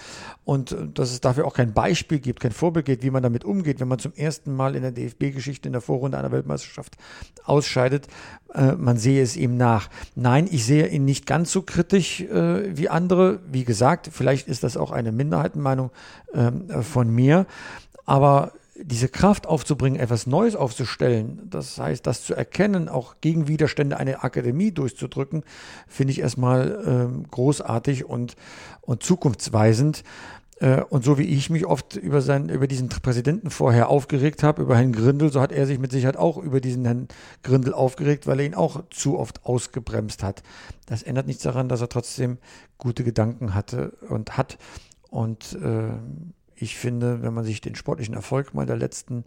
Und 0.44 0.72
äh, 0.72 0.88
dass 0.92 1.12
es 1.12 1.20
dafür 1.20 1.46
auch 1.46 1.54
kein 1.54 1.72
Beispiel 1.72 2.18
gibt, 2.18 2.40
kein 2.40 2.50
Vorbild 2.50 2.86
gibt, 2.86 3.04
wie 3.04 3.10
man 3.10 3.22
damit 3.22 3.44
umgeht, 3.44 3.78
wenn 3.78 3.88
man 3.88 4.00
zum 4.00 4.12
ersten 4.14 4.52
Mal 4.56 4.74
in 4.74 4.82
der 4.82 4.90
DFB-Geschichte 4.90 5.68
in 5.68 5.72
der 5.72 5.80
Vorrunde 5.82 6.18
einer 6.18 6.32
Weltmeisterschaft 6.32 6.96
ausscheidet. 7.44 8.08
Äh, 8.54 8.72
man 8.72 8.96
sehe 8.96 9.22
es 9.22 9.36
ihm 9.36 9.56
nach. 9.56 9.88
Nein, 10.16 10.48
ich 10.50 10.66
sehe 10.66 10.88
ihn 10.88 11.04
nicht 11.04 11.26
ganz 11.26 11.52
so 11.52 11.62
kritisch 11.62 12.24
wie 12.28 12.88
andere. 12.88 13.40
Wie 13.50 13.64
gesagt, 13.64 14.10
vielleicht 14.12 14.48
ist 14.48 14.64
das 14.64 14.76
auch 14.76 14.90
eine 14.90 15.12
Minderheitenmeinung 15.12 15.90
ähm, 16.34 16.66
von 16.88 17.08
mir. 17.10 17.46
Aber 18.04 18.52
diese 18.80 19.08
Kraft 19.08 19.46
aufzubringen, 19.46 20.00
etwas 20.00 20.26
Neues 20.26 20.54
aufzustellen, 20.54 21.42
das 21.50 21.78
heißt, 21.78 22.06
das 22.06 22.24
zu 22.24 22.34
erkennen, 22.34 22.88
auch 22.88 23.16
gegen 23.20 23.48
Widerstände 23.48 23.96
eine 23.96 24.22
Akademie 24.22 24.70
durchzudrücken, 24.70 25.42
finde 25.88 26.12
ich 26.12 26.20
erstmal 26.20 26.82
ähm, 26.86 27.24
großartig 27.30 28.04
und, 28.04 28.36
und 28.82 29.02
zukunftsweisend. 29.02 30.04
Äh, 30.60 30.82
und 30.82 31.04
so 31.04 31.18
wie 31.18 31.24
ich 31.24 31.50
mich 31.50 31.66
oft 31.66 31.96
über, 31.96 32.20
seinen, 32.20 32.48
über 32.48 32.66
diesen 32.66 32.88
Präsidenten 32.88 33.50
vorher 33.50 33.88
aufgeregt 33.88 34.42
habe, 34.42 34.62
über 34.62 34.76
Herrn 34.76 34.92
Grindel, 34.92 35.32
so 35.32 35.40
hat 35.40 35.52
er 35.52 35.66
sich 35.66 35.78
mit 35.78 35.90
Sicherheit 35.90 36.16
auch 36.16 36.36
über 36.36 36.60
diesen 36.60 36.84
Herrn 36.84 37.08
Grindel 37.42 37.74
aufgeregt, 37.74 38.26
weil 38.26 38.40
er 38.40 38.46
ihn 38.46 38.54
auch 38.54 38.84
zu 38.90 39.18
oft 39.18 39.44
ausgebremst 39.44 40.22
hat. 40.22 40.42
Das 40.86 41.02
ändert 41.02 41.26
nichts 41.26 41.42
daran, 41.42 41.68
dass 41.68 41.80
er 41.80 41.88
trotzdem 41.88 42.38
gute 42.76 43.04
Gedanken 43.04 43.54
hatte 43.54 43.96
und 44.08 44.36
hat. 44.36 44.58
Und 45.10 45.58
äh, 45.62 45.92
ich 46.60 46.76
finde, 46.76 47.22
wenn 47.22 47.34
man 47.34 47.44
sich 47.44 47.60
den 47.60 47.74
sportlichen 47.74 48.14
Erfolg 48.14 48.54
mal 48.54 48.66
der 48.66 48.76
letzten 48.76 49.24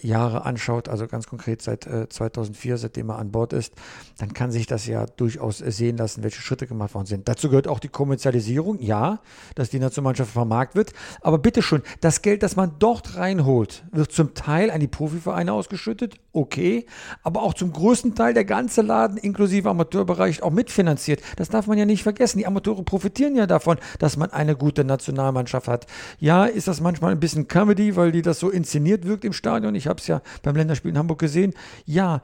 Jahre 0.00 0.44
anschaut, 0.44 0.88
also 0.88 1.06
ganz 1.08 1.26
konkret 1.26 1.60
seit 1.60 1.86
äh, 1.86 2.08
2004, 2.08 2.78
seitdem 2.78 3.10
er 3.10 3.18
an 3.18 3.32
Bord 3.32 3.52
ist, 3.52 3.74
dann 4.18 4.32
kann 4.32 4.52
sich 4.52 4.66
das 4.66 4.86
ja 4.86 5.06
durchaus 5.06 5.58
sehen 5.58 5.96
lassen, 5.96 6.22
welche 6.22 6.40
Schritte 6.40 6.68
gemacht 6.68 6.94
worden 6.94 7.06
sind. 7.06 7.28
Dazu 7.28 7.48
gehört 7.48 7.66
auch 7.66 7.80
die 7.80 7.88
Kommerzialisierung, 7.88 8.78
ja, 8.80 9.18
dass 9.56 9.70
die 9.70 9.80
Nationalmannschaft 9.80 10.32
vermarktet 10.32 10.76
wird, 10.76 10.92
aber 11.20 11.38
bitteschön, 11.38 11.82
das 12.00 12.22
Geld, 12.22 12.44
das 12.44 12.54
man 12.54 12.74
dort 12.78 13.16
reinholt, 13.16 13.84
wird 13.90 14.12
zum 14.12 14.34
Teil 14.34 14.70
an 14.70 14.78
die 14.78 14.86
Profivereine 14.86 15.52
ausgeschüttet, 15.52 16.14
okay, 16.32 16.86
aber 17.24 17.42
auch 17.42 17.54
zum 17.54 17.72
größten 17.72 18.14
Teil 18.14 18.34
der 18.34 18.44
ganze 18.44 18.82
Laden 18.82 19.18
inklusive 19.18 19.68
Amateurbereich 19.68 20.42
auch 20.42 20.52
mitfinanziert. 20.52 21.22
Das 21.36 21.48
darf 21.48 21.66
man 21.66 21.76
ja 21.76 21.86
nicht 21.86 22.04
vergessen. 22.04 22.38
Die 22.38 22.46
Amateure 22.46 22.84
profitieren 22.84 23.34
ja 23.34 23.46
davon, 23.46 23.78
dass 23.98 24.16
man 24.16 24.30
eine 24.30 24.54
gute 24.54 24.84
Nationalmannschaft 24.84 25.66
hat. 25.66 25.86
Ja, 26.20 26.44
ist 26.44 26.68
das 26.68 26.80
manchmal 26.80 27.12
ein 27.12 27.20
bisschen 27.20 27.48
Comedy, 27.48 27.96
weil 27.96 28.12
die 28.12 28.22
das 28.22 28.38
so 28.38 28.50
inszeniert 28.50 29.06
wirkt 29.06 29.24
im 29.24 29.32
Stadion 29.32 29.55
Stadion. 29.56 29.74
Ich 29.74 29.86
habe 29.86 30.00
es 30.00 30.06
ja 30.06 30.20
beim 30.42 30.56
Länderspiel 30.56 30.90
in 30.90 30.98
Hamburg 30.98 31.18
gesehen. 31.18 31.54
Ja, 31.86 32.20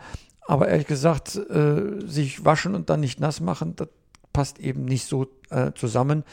aber 0.47 0.69
ehrlich 0.69 0.87
gesagt, 0.87 1.37
äh, 1.37 2.07
sich 2.07 2.45
waschen 2.45 2.75
und 2.75 2.91
dann 2.91 3.01
nicht 3.01 3.21
nass 3.21 3.41
machen, 3.41 3.75
das 3.77 3.89
passt 4.33 4.59
eben 4.59 4.85
nicht 4.85 5.07
so 5.07 5.29
äh, 5.51 5.73
zusammen. 5.75 6.25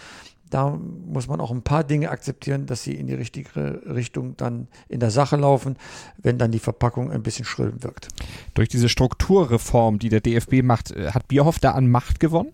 Da 0.50 0.70
muss 0.72 1.28
man 1.28 1.40
auch 1.42 1.52
ein 1.52 1.62
paar 1.62 1.84
Dinge 1.84 2.10
akzeptieren, 2.10 2.66
dass 2.66 2.84
sie 2.84 2.96
in 2.96 3.06
die 3.06 3.14
richtige 3.14 3.84
Richtung 3.86 4.36
dann 4.36 4.68
in 4.88 5.00
der 5.00 5.12
Sache 5.12 5.36
laufen, 5.36 5.78
wenn 6.18 6.40
dann 6.40 6.52
die 6.52 6.60
Verpackung 6.60 7.12
ein 7.12 7.22
bisschen 7.22 7.46
schrill 7.46 7.74
wirkt. 7.82 8.08
Durch 8.56 8.68
diese 8.68 8.90
Strukturreform, 8.90 10.00
die 10.00 10.10
der 10.10 10.22
DFB 10.22 10.64
macht, 10.64 10.92
äh, 10.92 11.12
hat 11.12 11.28
Bierhoff 11.28 11.60
da 11.60 11.72
an 11.72 11.90
Macht 11.90 12.20
gewonnen? 12.20 12.52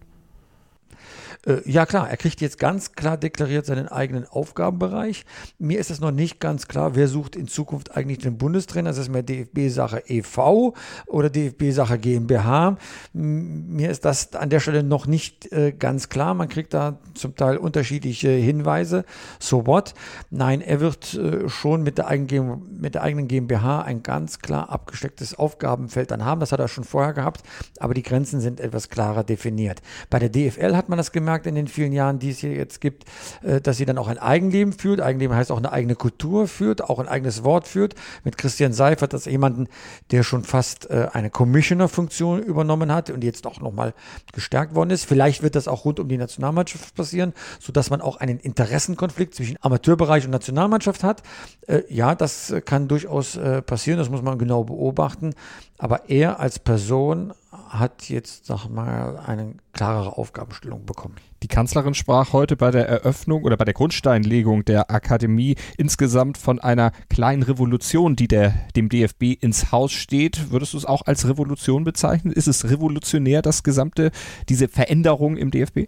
Äh, 1.45 1.57
ja 1.65 1.85
klar, 1.85 2.09
er 2.09 2.17
kriegt 2.17 2.41
jetzt 2.41 2.59
ganz 2.59 2.93
klar 2.93 3.17
deklariert 3.17 3.65
seinen 3.65 3.87
eigenen 3.87 4.25
Aufgabenbereich. 4.25 5.25
Mir 5.59 5.79
ist 5.79 5.91
es 5.91 5.99
noch 5.99 6.11
nicht 6.11 6.39
ganz 6.39 6.67
klar, 6.67 6.95
wer 6.95 7.07
sucht 7.07 7.35
in 7.35 7.47
Zukunft 7.47 7.95
eigentlich 7.95 8.19
den 8.19 8.37
Bundestrainer. 8.37 8.89
Ist 8.89 8.97
es 8.97 9.09
mehr 9.09 9.23
DFB-Sache 9.23 10.03
e.V. 10.07 10.73
oder 11.07 11.29
DFB-Sache 11.29 11.99
GmbH? 11.99 12.77
Mir 13.13 13.89
ist 13.89 14.05
das 14.05 14.33
an 14.35 14.49
der 14.49 14.59
Stelle 14.59 14.83
noch 14.83 15.07
nicht 15.07 15.51
äh, 15.51 15.71
ganz 15.71 16.09
klar. 16.09 16.33
Man 16.33 16.49
kriegt 16.49 16.73
da 16.73 16.99
zum 17.13 17.35
Teil 17.35 17.57
unterschiedliche 17.57 18.29
Hinweise. 18.29 19.05
So 19.39 19.67
what? 19.67 19.93
Nein, 20.29 20.61
er 20.61 20.79
wird 20.79 21.13
äh, 21.13 21.47
schon 21.49 21.83
mit 21.83 21.97
der, 21.97 22.07
eigenen, 22.07 22.79
mit 22.79 22.95
der 22.95 23.03
eigenen 23.03 23.27
GmbH 23.27 23.81
ein 23.81 24.03
ganz 24.03 24.39
klar 24.39 24.69
abgestecktes 24.69 25.37
Aufgabenfeld 25.37 26.11
dann 26.11 26.25
haben. 26.25 26.39
Das 26.39 26.51
hat 26.51 26.59
er 26.59 26.67
schon 26.67 26.83
vorher 26.83 27.13
gehabt, 27.13 27.43
aber 27.79 27.93
die 27.93 28.03
Grenzen 28.03 28.39
sind 28.39 28.59
etwas 28.59 28.89
klarer 28.89 29.23
definiert. 29.23 29.81
Bei 30.09 30.19
der 30.19 30.29
DFL 30.29 30.75
hat 30.75 30.89
man 30.89 30.97
das 30.97 31.11
gemerkt, 31.11 31.34
gemerkt 31.35 31.47
in 31.47 31.55
den 31.55 31.67
vielen 31.67 31.91
Jahren, 31.91 32.19
die 32.19 32.29
es 32.29 32.39
hier 32.39 32.53
jetzt 32.53 32.81
gibt, 32.81 33.05
äh, 33.43 33.61
dass 33.61 33.77
sie 33.77 33.85
dann 33.85 33.97
auch 33.97 34.07
ein 34.07 34.17
Eigenleben 34.17 34.73
führt. 34.73 35.01
Eigenleben 35.01 35.35
heißt 35.35 35.51
auch 35.51 35.57
eine 35.57 35.71
eigene 35.71 35.95
Kultur 35.95 36.47
führt, 36.47 36.83
auch 36.83 36.99
ein 36.99 37.07
eigenes 37.07 37.43
Wort 37.43 37.67
führt. 37.67 37.95
Mit 38.23 38.37
Christian 38.37 38.73
Seifert, 38.73 39.13
das 39.13 39.25
jemanden, 39.25 39.67
der 40.11 40.23
schon 40.23 40.43
fast 40.43 40.89
äh, 40.89 41.07
eine 41.11 41.29
Commissioner-Funktion 41.29 42.41
übernommen 42.41 42.93
hat 42.93 43.09
und 43.09 43.23
jetzt 43.23 43.45
auch 43.47 43.59
nochmal 43.59 43.93
gestärkt 44.33 44.75
worden 44.75 44.91
ist. 44.91 45.05
Vielleicht 45.05 45.43
wird 45.43 45.55
das 45.55 45.67
auch 45.67 45.85
rund 45.85 45.99
um 45.99 46.07
die 46.07 46.17
Nationalmannschaft 46.17 46.95
passieren, 46.95 47.33
sodass 47.59 47.89
man 47.89 48.01
auch 48.01 48.17
einen 48.17 48.39
Interessenkonflikt 48.39 49.35
zwischen 49.35 49.57
Amateurbereich 49.61 50.25
und 50.25 50.31
Nationalmannschaft 50.31 51.03
hat. 51.03 51.21
Äh, 51.67 51.81
ja, 51.89 52.15
das 52.15 52.53
kann 52.65 52.87
durchaus 52.87 53.37
passieren, 53.65 53.99
das 53.99 54.09
muss 54.09 54.21
man 54.21 54.37
genau 54.37 54.63
beobachten. 54.63 55.33
Aber 55.77 56.09
er 56.09 56.39
als 56.39 56.59
Person 56.59 57.33
hat 57.69 58.09
jetzt, 58.09 58.45
sag 58.45 58.67
mal, 58.67 59.17
eine 59.17 59.55
klarere 59.73 60.17
Aufgabenstellung 60.17 60.85
bekommen. 60.85 61.15
Die 61.43 61.47
Kanzlerin 61.47 61.93
sprach 61.93 62.33
heute 62.33 62.55
bei 62.55 62.71
der 62.71 62.87
Eröffnung 62.87 63.43
oder 63.43 63.57
bei 63.57 63.65
der 63.65 63.73
Grundsteinlegung 63.73 64.65
der 64.65 64.89
Akademie 64.89 65.55
insgesamt 65.77 66.37
von 66.37 66.59
einer 66.59 66.91
kleinen 67.09 67.43
Revolution, 67.43 68.15
die 68.15 68.27
der, 68.27 68.53
dem 68.75 68.89
DFB 68.89 69.33
ins 69.41 69.71
Haus 69.71 69.91
steht. 69.91 70.51
Würdest 70.51 70.73
du 70.73 70.77
es 70.77 70.85
auch 70.85 71.03
als 71.05 71.27
Revolution 71.27 71.83
bezeichnen? 71.83 72.33
Ist 72.33 72.47
es 72.47 72.69
revolutionär, 72.69 73.41
das 73.41 73.63
gesamte, 73.63 74.11
diese 74.49 74.67
Veränderung 74.67 75.37
im 75.37 75.51
DFB? 75.51 75.87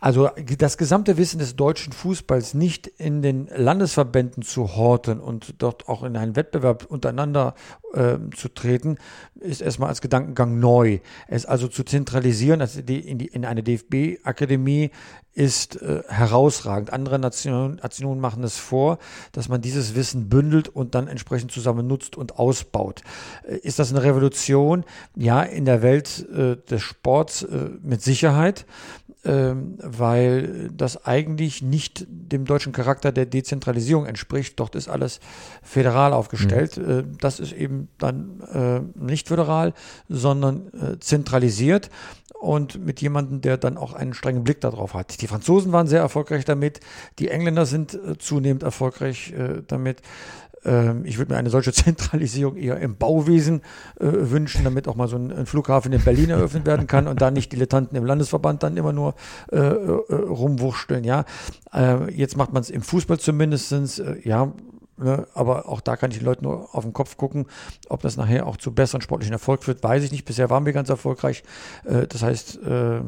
Also 0.00 0.30
das 0.56 0.78
gesamte 0.78 1.18
Wissen 1.18 1.38
des 1.38 1.56
deutschen 1.56 1.92
Fußballs 1.92 2.54
nicht 2.54 2.86
in 2.86 3.20
den 3.20 3.48
Landesverbänden 3.54 4.42
zu 4.42 4.74
horten 4.74 5.20
und 5.20 5.56
dort 5.58 5.88
auch 5.88 6.02
in 6.04 6.16
einen 6.16 6.36
Wettbewerb 6.36 6.86
untereinander 6.86 7.54
äh, 7.94 8.18
zu 8.36 8.48
treten, 8.48 8.96
ist 9.34 9.60
erstmal 9.62 9.88
als 9.88 10.00
Gedankengang 10.00 10.58
neu. 10.58 11.00
Es 11.28 11.46
also 11.46 11.68
zu 11.68 11.84
zentralisieren 11.84 12.60
also 12.60 12.82
die, 12.82 13.00
in, 13.00 13.18
die, 13.18 13.26
in 13.26 13.44
eine 13.44 13.62
DFB-Akademie 13.62 14.90
ist 15.32 15.80
äh, 15.80 16.02
herausragend. 16.08 16.92
Andere 16.92 17.18
Nationen, 17.18 17.76
Nationen 17.76 18.20
machen 18.20 18.42
es 18.42 18.58
vor, 18.58 18.98
dass 19.32 19.48
man 19.48 19.60
dieses 19.60 19.94
Wissen 19.94 20.28
bündelt 20.28 20.68
und 20.68 20.94
dann 20.94 21.06
entsprechend 21.06 21.52
zusammen 21.52 21.86
nutzt 21.86 22.16
und 22.16 22.38
ausbaut. 22.38 23.02
Äh, 23.46 23.56
ist 23.58 23.78
das 23.78 23.90
eine 23.90 24.02
Revolution? 24.02 24.84
Ja, 25.14 25.42
in 25.42 25.64
der 25.64 25.82
Welt 25.82 26.26
äh, 26.30 26.56
des 26.56 26.82
Sports 26.82 27.42
äh, 27.42 27.70
mit 27.82 28.02
Sicherheit, 28.02 28.66
ähm, 29.24 29.76
weil 29.82 30.70
das 30.70 31.04
eigentlich 31.04 31.62
nicht 31.62 32.06
dem 32.08 32.44
deutschen 32.44 32.72
Charakter 32.72 33.12
der 33.12 33.26
Dezentralisierung 33.26 34.06
entspricht. 34.06 34.58
Dort 34.58 34.74
ist 34.74 34.88
alles 34.88 35.20
föderal 35.62 36.12
aufgestellt. 36.12 36.76
Mhm. 36.76 36.90
Äh, 36.90 37.04
das 37.20 37.38
ist 37.38 37.52
eben 37.52 37.79
dann 37.98 38.40
äh, 38.52 38.80
nicht 38.94 39.28
föderal, 39.28 39.74
sondern 40.08 40.70
zentralisiert 41.00 41.90
und 42.40 42.84
mit 42.84 43.02
jemandem, 43.02 43.42
der 43.42 43.58
dann 43.58 43.76
auch 43.76 43.92
einen 43.92 44.14
strengen 44.14 44.44
Blick 44.44 44.60
darauf 44.62 44.94
hat. 44.94 45.20
Die 45.20 45.26
Franzosen 45.26 45.72
waren 45.72 45.86
sehr 45.86 46.00
erfolgreich 46.00 46.44
damit, 46.46 46.80
die 47.18 47.28
Engländer 47.28 47.66
sind 47.66 47.94
äh, 47.94 48.16
zunehmend 48.18 48.62
erfolgreich 48.62 49.32
äh, 49.32 49.62
damit. 49.66 50.00
Ähm, 50.64 51.04
ich 51.04 51.18
würde 51.18 51.34
mir 51.34 51.38
eine 51.38 51.50
solche 51.50 51.72
Zentralisierung 51.74 52.56
eher 52.56 52.78
im 52.78 52.96
Bauwesen 52.96 53.60
äh, 54.00 54.06
wünschen, 54.10 54.64
damit 54.64 54.88
auch 54.88 54.96
mal 54.96 55.06
so 55.06 55.16
ein, 55.16 55.30
ein, 55.30 55.44
Flughafen 55.44 55.92
in 55.92 56.02
Berlin 56.02 56.30
eröffnet 56.30 56.64
werden 56.64 56.86
kann 56.86 57.08
und 57.08 57.20
da 57.20 57.30
nicht 57.30 57.52
Dilettanten 57.52 57.96
im 57.96 58.06
Landesverband 58.06 58.62
dann 58.62 58.78
immer 58.78 58.94
nur 58.94 59.14
äh, 59.52 59.58
äh, 59.58 60.14
rumwurschteln. 60.14 61.04
Ja, 61.04 61.26
äh, 61.74 62.10
jetzt 62.10 62.38
macht 62.38 62.54
man 62.54 62.62
es 62.62 62.70
im 62.70 62.80
Fußball 62.80 63.18
zumindestens. 63.18 64.02
ja, 64.24 64.52
Ne? 65.00 65.26
Aber 65.34 65.68
auch 65.68 65.80
da 65.80 65.96
kann 65.96 66.10
ich 66.10 66.18
den 66.18 66.26
Leuten 66.26 66.44
nur 66.44 66.74
auf 66.74 66.84
den 66.84 66.92
Kopf 66.92 67.16
gucken. 67.16 67.46
Ob 67.88 68.02
das 68.02 68.16
nachher 68.16 68.46
auch 68.46 68.56
zu 68.56 68.72
besseren 68.74 69.00
sportlichen 69.00 69.32
Erfolg 69.32 69.64
führt, 69.64 69.82
weiß 69.82 70.04
ich 70.04 70.12
nicht. 70.12 70.24
Bisher 70.24 70.50
waren 70.50 70.66
wir 70.66 70.72
ganz 70.72 70.88
erfolgreich. 70.88 71.42
Äh, 71.84 72.06
das 72.06 72.22
heißt, 72.22 72.62
äh, 72.62 73.00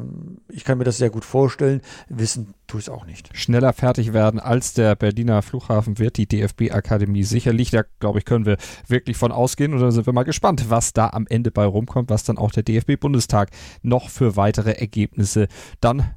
ich 0.49 0.63
kann 0.63 0.77
mir 0.77 0.83
das 0.83 0.97
sehr 0.97 1.09
gut 1.09 1.25
vorstellen. 1.25 1.81
Wissen 2.09 2.53
tue 2.67 2.79
ich 2.79 2.87
es 2.87 2.89
auch 2.89 3.05
nicht. 3.05 3.29
Schneller 3.37 3.73
fertig 3.73 4.13
werden 4.13 4.39
als 4.39 4.73
der 4.73 4.95
Berliner 4.95 5.41
Flughafen 5.41 5.99
wird 5.99 6.17
die 6.17 6.27
DFB-Akademie 6.27 7.23
sicherlich. 7.23 7.71
Da, 7.71 7.83
glaube 7.99 8.19
ich, 8.19 8.25
können 8.25 8.45
wir 8.45 8.57
wirklich 8.87 9.17
von 9.17 9.31
ausgehen. 9.31 9.73
Und 9.73 9.81
da 9.81 9.91
sind 9.91 10.05
wir 10.05 10.13
mal 10.13 10.23
gespannt, 10.23 10.69
was 10.69 10.93
da 10.93 11.09
am 11.09 11.27
Ende 11.27 11.51
bei 11.51 11.65
rumkommt, 11.65 12.09
was 12.09 12.23
dann 12.23 12.37
auch 12.37 12.51
der 12.51 12.63
DFB-Bundestag 12.63 13.49
noch 13.83 14.09
für 14.09 14.35
weitere 14.35 14.71
Ergebnisse 14.71 15.47
dann 15.79 16.15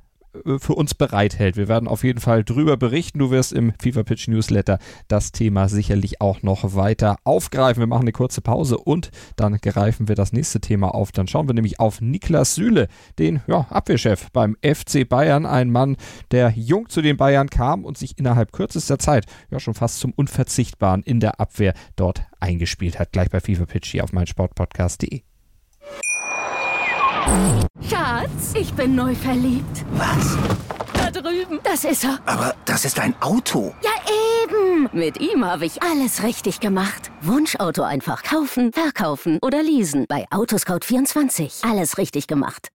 für 0.59 0.75
uns 0.75 0.95
bereithält. 0.95 1.57
Wir 1.57 1.69
werden 1.69 1.89
auf 1.89 2.05
jeden 2.05 2.21
Fall 2.21 2.45
drüber 2.45 2.77
berichten. 2.77 3.19
Du 3.19 3.31
wirst 3.31 3.53
im 3.53 3.73
FIFA 3.81 4.03
Pitch 4.03 4.29
Newsletter 4.29 4.79
das 5.09 5.33
Thema 5.33 5.69
sicherlich 5.69 6.21
auch 6.21 6.43
noch 6.43 6.75
weiter 6.75 7.17
aufgreifen. 7.25 7.81
Wir 7.81 7.87
machen 7.87 8.03
eine 8.03 8.13
kurze 8.13 8.41
Pause 8.41 8.79
und 8.79 9.11
dann 9.37 9.59
greifen 9.59 10.09
wir 10.09 10.15
das 10.15 10.33
nächste 10.33 10.61
Thema 10.61 10.95
auf. 10.95 11.13
Dann 11.13 11.29
schauen 11.29 11.49
wir 11.49 11.55
nämlich 11.55 11.81
auf 11.81 12.01
Niklas 12.01 12.55
Süle, 12.55 12.89
den 13.19 13.41
ja, 13.47 13.67
Abwehrchef 13.71 14.31
beim 14.33 14.57
FC 14.63 15.09
Bayern. 15.09 15.47
Ein 15.47 15.71
Mann, 15.71 15.97
der 16.31 16.51
jung 16.51 16.89
zu 16.89 17.03
den 17.03 17.17
Bayern 17.17 17.51
kam 17.51 17.85
und 17.85 17.99
sich 17.99 18.19
innerhalb 18.19 18.53
kürzester 18.53 18.99
Zeit 18.99 19.27
ja 19.51 19.61
schon 19.61 19.75
fast 19.75 20.01
zum 20.01 20.13
Unverzichtbaren 20.13 21.03
in 21.03 21.21
der 21.21 21.41
Abwehr 21.41 21.75
dort 21.97 22.23
eingespielt 22.41 22.99
hat. 22.99 23.13
Gleich 23.13 23.31
bei 23.31 23.41
FIFA 23.41 23.67
Pitch 23.67 23.91
hier 23.91 24.05
auf 24.05 24.13
meinsportpodcast.de. 24.13 25.36
Schatz, 27.89 28.55
ich 28.55 28.73
bin 28.75 28.95
neu 28.95 29.15
verliebt. 29.15 29.85
Was? 29.93 30.37
Da 30.93 31.11
drüben. 31.11 31.61
Das 31.63 31.85
ist 31.85 32.05
er. 32.05 32.19
Aber 32.27 32.55
das 32.65 32.85
ist 32.85 32.99
ein 32.99 33.15
Auto. 33.21 33.75
Ja, 33.83 33.91
eben. 34.45 34.89
Mit 34.93 35.21
ihm 35.21 35.45
habe 35.45 35.67
ich 35.67 35.83
alles 35.83 36.23
richtig 36.23 36.61
gemacht. 36.61 37.11
Wunschauto 37.21 37.83
einfach 37.83 38.23
kaufen, 38.23 38.73
verkaufen 38.73 39.39
oder 39.43 39.63
leasen. 39.63 40.07
Bei 40.09 40.27
Autoscout24. 40.31 41.69
Alles 41.69 41.99
richtig 41.99 42.27
gemacht. 42.27 42.69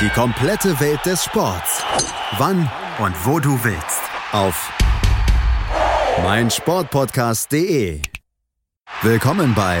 Die 0.00 0.08
komplette 0.10 0.78
Welt 0.80 1.04
des 1.04 1.24
Sports. 1.24 1.82
Wann 2.38 2.70
und 2.98 3.14
wo 3.24 3.40
du 3.40 3.58
willst. 3.64 4.00
Auf 4.32 4.70
meinsportpodcast.de. 6.22 8.02
Willkommen 9.02 9.54
bei 9.54 9.80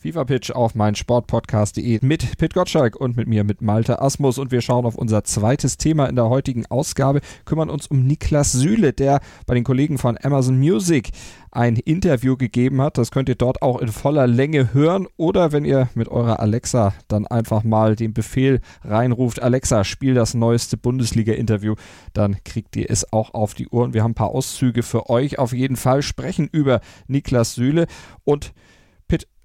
FIFA 0.00 0.24
Pitch 0.26 0.52
auf 0.52 0.76
mein 0.76 0.94
Sportpodcast.de 0.94 1.98
mit 2.02 2.38
Pit 2.38 2.54
Gottschalk 2.54 2.94
und 2.94 3.16
mit 3.16 3.26
mir 3.26 3.42
mit 3.42 3.62
Malte 3.62 4.00
Asmus 4.00 4.38
und 4.38 4.52
wir 4.52 4.60
schauen 4.60 4.86
auf 4.86 4.94
unser 4.94 5.24
zweites 5.24 5.76
Thema 5.76 6.06
in 6.06 6.14
der 6.14 6.28
heutigen 6.28 6.66
Ausgabe, 6.66 7.20
kümmern 7.44 7.68
uns 7.68 7.88
um 7.88 8.06
Niklas 8.06 8.52
Süle, 8.52 8.92
der 8.92 9.18
bei 9.46 9.54
den 9.54 9.64
Kollegen 9.64 9.98
von 9.98 10.16
Amazon 10.22 10.56
Music 10.56 11.10
ein 11.50 11.74
Interview 11.74 12.36
gegeben 12.36 12.80
hat. 12.80 12.96
Das 12.96 13.10
könnt 13.10 13.28
ihr 13.28 13.34
dort 13.34 13.60
auch 13.60 13.80
in 13.80 13.88
voller 13.88 14.28
Länge 14.28 14.72
hören 14.72 15.08
oder 15.16 15.50
wenn 15.50 15.64
ihr 15.64 15.88
mit 15.94 16.06
eurer 16.06 16.38
Alexa 16.38 16.94
dann 17.08 17.26
einfach 17.26 17.64
mal 17.64 17.96
den 17.96 18.14
Befehl 18.14 18.60
reinruft, 18.84 19.42
Alexa, 19.42 19.82
spiel 19.82 20.14
das 20.14 20.32
neueste 20.32 20.76
Bundesliga-Interview, 20.76 21.74
dann 22.12 22.36
kriegt 22.44 22.76
ihr 22.76 22.88
es 22.88 23.12
auch 23.12 23.34
auf 23.34 23.54
die 23.54 23.66
Ohren. 23.66 23.94
Wir 23.94 24.04
haben 24.04 24.12
ein 24.12 24.14
paar 24.14 24.30
Auszüge 24.30 24.84
für 24.84 25.10
euch 25.10 25.40
auf 25.40 25.52
jeden 25.52 25.76
Fall, 25.76 26.02
sprechen 26.02 26.48
über 26.52 26.82
Niklas 27.08 27.56
Süle 27.56 27.88
und 28.22 28.52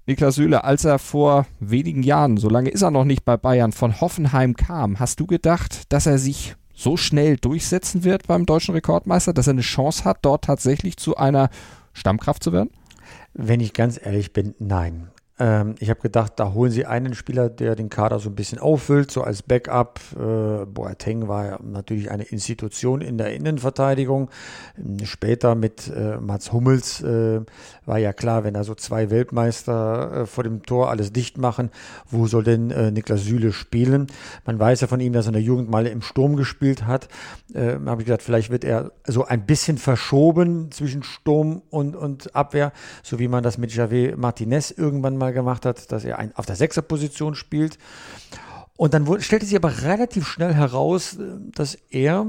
Niklas 0.06 0.34
Süle, 0.34 0.64
als 0.64 0.84
er 0.84 0.98
vor 0.98 1.46
wenigen 1.60 2.02
Jahren, 2.02 2.36
so 2.36 2.50
lange 2.50 2.68
ist 2.68 2.82
er 2.82 2.90
noch 2.90 3.04
nicht 3.04 3.24
bei 3.24 3.38
Bayern, 3.38 3.72
von 3.72 4.02
Hoffenheim 4.02 4.54
kam, 4.54 5.00
hast 5.00 5.18
du 5.18 5.26
gedacht, 5.26 5.90
dass 5.90 6.04
er 6.04 6.18
sich 6.18 6.56
so 6.74 6.98
schnell 6.98 7.38
durchsetzen 7.38 8.04
wird 8.04 8.26
beim 8.26 8.44
deutschen 8.44 8.74
Rekordmeister, 8.74 9.32
dass 9.32 9.46
er 9.46 9.52
eine 9.52 9.62
Chance 9.62 10.04
hat, 10.04 10.18
dort 10.20 10.44
tatsächlich 10.44 10.98
zu 10.98 11.16
einer 11.16 11.48
Stammkraft 11.94 12.42
zu 12.42 12.52
werden? 12.52 12.68
Wenn 13.32 13.60
ich 13.60 13.72
ganz 13.72 13.98
ehrlich 14.02 14.34
bin, 14.34 14.54
nein. 14.58 15.08
Ähm, 15.36 15.74
ich 15.80 15.90
habe 15.90 16.00
gedacht, 16.00 16.34
da 16.36 16.52
holen 16.52 16.70
sie 16.70 16.86
einen 16.86 17.14
Spieler, 17.14 17.48
der 17.48 17.74
den 17.74 17.88
Kader 17.88 18.20
so 18.20 18.28
ein 18.28 18.36
bisschen 18.36 18.60
auffüllt, 18.60 19.10
so 19.10 19.22
als 19.22 19.42
Backup. 19.42 20.00
Äh, 20.14 20.64
Boateng 20.66 21.26
war 21.26 21.46
ja 21.46 21.58
natürlich 21.60 22.10
eine 22.10 22.22
Institution 22.22 23.00
in 23.00 23.18
der 23.18 23.34
Innenverteidigung. 23.34 24.30
Später 25.02 25.56
mit 25.56 25.88
äh, 25.88 26.18
Mats 26.18 26.52
Hummels 26.52 27.02
äh, 27.02 27.40
war 27.84 27.98
ja 27.98 28.12
klar, 28.12 28.44
wenn 28.44 28.54
da 28.54 28.62
so 28.62 28.76
zwei 28.76 29.10
Weltmeister 29.10 30.22
äh, 30.22 30.26
vor 30.26 30.44
dem 30.44 30.62
Tor 30.62 30.90
alles 30.90 31.12
dicht 31.12 31.36
machen, 31.36 31.70
wo 32.08 32.28
soll 32.28 32.44
denn 32.44 32.70
äh, 32.70 32.92
Niklas 32.92 33.24
Süle 33.24 33.52
spielen? 33.52 34.06
Man 34.46 34.58
weiß 34.60 34.82
ja 34.82 34.86
von 34.86 35.00
ihm, 35.00 35.12
dass 35.12 35.26
er 35.26 35.30
in 35.30 35.34
der 35.34 35.42
Jugend 35.42 35.68
mal 35.68 35.86
im 35.86 36.02
Sturm 36.02 36.36
gespielt 36.36 36.86
hat. 36.86 37.08
Äh, 37.52 37.76
habe 37.86 38.02
ich 38.02 38.06
gedacht, 38.06 38.22
vielleicht 38.22 38.50
wird 38.50 38.62
er 38.62 38.92
so 39.04 39.24
ein 39.24 39.46
bisschen 39.46 39.78
verschoben 39.78 40.70
zwischen 40.70 41.02
Sturm 41.02 41.62
und, 41.70 41.96
und 41.96 42.36
Abwehr, 42.36 42.72
so 43.02 43.18
wie 43.18 43.26
man 43.26 43.42
das 43.42 43.58
mit 43.58 43.74
Javier 43.74 44.16
Martinez 44.16 44.70
irgendwann 44.70 45.16
mal 45.16 45.23
mal 45.24 45.32
gemacht 45.32 45.64
hat, 45.66 45.90
dass 45.90 46.04
er 46.04 46.18
ein, 46.18 46.34
auf 46.36 46.46
der 46.46 46.56
Sechserposition 46.56 47.34
spielt. 47.34 47.78
Und 48.76 48.92
dann 48.92 49.06
wurde, 49.06 49.22
stellte 49.22 49.46
sich 49.46 49.56
aber 49.56 49.82
relativ 49.82 50.26
schnell 50.26 50.52
heraus, 50.52 51.16
dass 51.54 51.76
er 51.90 52.26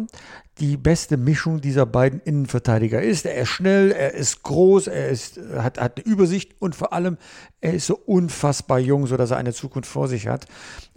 die 0.60 0.78
beste 0.78 1.18
Mischung 1.18 1.60
dieser 1.60 1.86
beiden 1.86 2.22
Innenverteidiger 2.22 3.02
ist. 3.02 3.26
Er 3.26 3.36
ist 3.36 3.50
schnell, 3.50 3.92
er 3.92 4.14
ist 4.14 4.44
groß, 4.44 4.88
er 4.88 5.10
ist, 5.10 5.40
hat, 5.58 5.80
hat 5.80 5.98
eine 5.98 6.06
Übersicht 6.06 6.54
und 6.60 6.76
vor 6.76 6.94
allem, 6.94 7.18
er 7.62 7.74
ist 7.74 7.88
so 7.88 7.98
unfassbar 7.98 8.80
jung, 8.80 9.08
sodass 9.08 9.32
er 9.32 9.38
eine 9.38 9.54
Zukunft 9.54 9.90
vor 9.90 10.08
sich 10.08 10.28
hat. 10.28 10.46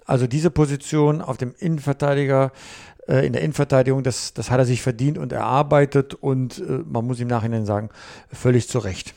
Also 0.04 0.26
diese 0.26 0.50
Position 0.50 1.22
auf 1.22 1.38
dem 1.38 1.54
Innenverteidiger, 1.58 2.52
äh, 3.08 3.26
in 3.26 3.32
der 3.32 3.42
Innenverteidigung, 3.42 4.02
das, 4.02 4.34
das 4.34 4.50
hat 4.50 4.58
er 4.58 4.66
sich 4.66 4.82
verdient 4.82 5.18
und 5.18 5.32
erarbeitet 5.32 6.14
und 6.14 6.58
äh, 6.58 6.82
man 6.86 7.06
muss 7.06 7.20
im 7.20 7.28
Nachhinein 7.28 7.66
sagen, 7.66 7.88
völlig 8.30 8.68
zu 8.68 8.78
Recht. 8.78 9.14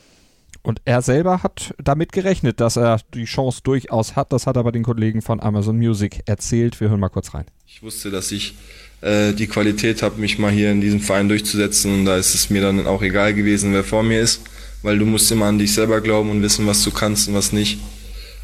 Und 0.62 0.80
er 0.84 1.02
selber 1.02 1.42
hat 1.42 1.74
damit 1.82 2.12
gerechnet, 2.12 2.60
dass 2.60 2.76
er 2.76 3.00
die 3.14 3.24
Chance 3.24 3.60
durchaus 3.64 4.14
hat. 4.14 4.32
Das 4.32 4.46
hat 4.46 4.56
er 4.56 4.62
bei 4.62 4.70
den 4.70 4.84
Kollegen 4.84 5.20
von 5.20 5.40
Amazon 5.40 5.76
Music 5.76 6.22
erzählt. 6.26 6.80
Wir 6.80 6.88
hören 6.88 7.00
mal 7.00 7.08
kurz 7.08 7.34
rein. 7.34 7.46
Ich 7.66 7.82
wusste, 7.82 8.10
dass 8.10 8.30
ich 8.30 8.54
äh, 9.00 9.32
die 9.32 9.48
Qualität 9.48 10.02
habe, 10.02 10.20
mich 10.20 10.38
mal 10.38 10.52
hier 10.52 10.70
in 10.70 10.80
diesem 10.80 11.00
Verein 11.00 11.28
durchzusetzen. 11.28 11.92
Und 11.92 12.04
da 12.04 12.16
ist 12.16 12.34
es 12.34 12.48
mir 12.48 12.62
dann 12.62 12.86
auch 12.86 13.02
egal 13.02 13.34
gewesen, 13.34 13.72
wer 13.72 13.82
vor 13.82 14.04
mir 14.04 14.20
ist. 14.20 14.42
Weil 14.82 14.98
du 14.98 15.06
musst 15.06 15.30
immer 15.32 15.46
an 15.46 15.58
dich 15.58 15.74
selber 15.74 16.00
glauben 16.00 16.30
und 16.30 16.42
wissen, 16.42 16.66
was 16.66 16.82
du 16.84 16.92
kannst 16.92 17.28
und 17.28 17.34
was 17.34 17.52
nicht. 17.52 17.78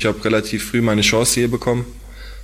Ich 0.01 0.07
habe 0.07 0.25
relativ 0.25 0.71
früh 0.71 0.81
meine 0.81 1.03
Chance 1.03 1.35
hier 1.35 1.51
bekommen. 1.51 1.85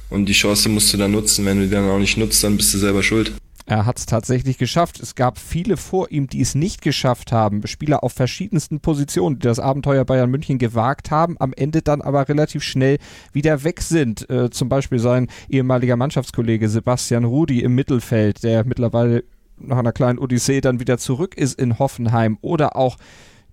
Und 0.09 0.27
die 0.27 0.33
Chance 0.33 0.69
musst 0.69 0.93
du 0.93 0.97
dann 0.97 1.11
nutzen. 1.11 1.45
Wenn 1.47 1.59
du 1.59 1.65
die 1.65 1.71
dann 1.71 1.91
auch 1.91 1.99
nicht 1.99 2.17
nutzt, 2.17 2.45
dann 2.45 2.57
bist 2.57 2.73
du 2.75 2.79
selber 2.79 3.03
schuld. 3.03 3.33
Er 3.67 3.87
hat 3.87 3.99
es 3.99 4.07
tatsächlich 4.07 4.59
geschafft. 4.59 5.01
Es 5.01 5.15
gab 5.15 5.39
viele 5.39 5.79
vor 5.79 6.11
ihm, 6.11 6.27
die 6.27 6.43
es 6.43 6.55
nicht 6.55 6.83
geschafft 6.83 7.33
haben. 7.33 7.67
Spieler 7.67 8.05
auf 8.05 8.13
verschiedensten 8.13 8.81
Positionen, 8.81 9.39
die 9.39 9.45
das 9.45 9.59
Abenteuer 9.59 10.05
Bayern 10.05 10.31
München 10.31 10.59
gewagt 10.59 11.11
haben, 11.11 11.37
am 11.39 11.55
Ende 11.55 11.81
dann 11.81 12.03
aber 12.03 12.29
relativ 12.29 12.63
schnell 12.63 12.99
wieder 13.33 13.65
weg 13.65 13.81
sind. 13.81 14.29
Äh, 14.29 14.51
zum 14.51 14.69
Beispiel 14.69 14.99
sein 14.99 15.29
ehemaliger 15.49 15.97
Mannschaftskollege 15.97 16.69
Sebastian 16.69 17.25
Rudi 17.25 17.61
im 17.61 17.75
Mittelfeld, 17.75 18.43
der 18.43 18.65
mittlerweile 18.65 19.25
nach 19.57 19.79
einer 19.79 19.93
kleinen 19.93 20.19
Odyssee 20.19 20.61
dann 20.61 20.81
wieder 20.81 20.99
zurück 20.99 21.35
ist 21.35 21.59
in 21.59 21.79
Hoffenheim. 21.79 22.37
Oder 22.43 22.77
auch 22.77 22.99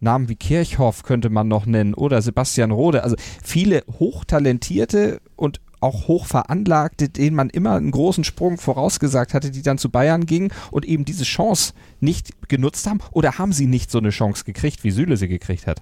Namen 0.02 0.28
wie 0.28 0.36
Kirchhoff 0.36 1.04
könnte 1.04 1.30
man 1.30 1.48
noch 1.48 1.66
nennen 1.66 1.94
oder 1.94 2.22
Sebastian 2.22 2.72
Rode. 2.72 3.04
Also 3.04 3.16
viele 3.44 3.84
hochtalentierte 4.00 5.22
und 5.36 5.62
auch 5.82 6.08
hoch 6.08 6.26
veranlagte, 6.26 7.10
denen 7.10 7.36
man 7.36 7.50
immer 7.50 7.76
einen 7.76 7.92
großen 7.92 8.24
Sprung 8.24 8.58
vorausgesagt 8.58 9.34
hatte, 9.34 9.52
die 9.52 9.62
dann 9.62 9.78
zu 9.78 9.90
Bayern 9.90 10.26
gingen 10.26 10.54
und 10.72 10.86
eben 10.86 11.06
diese 11.06 11.24
Chance 11.24 11.74
nicht 12.00 12.50
genutzt 12.50 12.88
haben? 12.88 13.00
Oder 13.12 13.38
haben 13.38 13.52
sie 13.52 13.68
nicht 13.68 13.92
so 13.92 13.98
eine 13.98 14.12
Chance 14.12 14.46
gekriegt, 14.46 14.84
wie 14.84 14.92
Süle 14.92 15.18
sie 15.18 15.28
gekriegt 15.28 15.68
hat? 15.68 15.82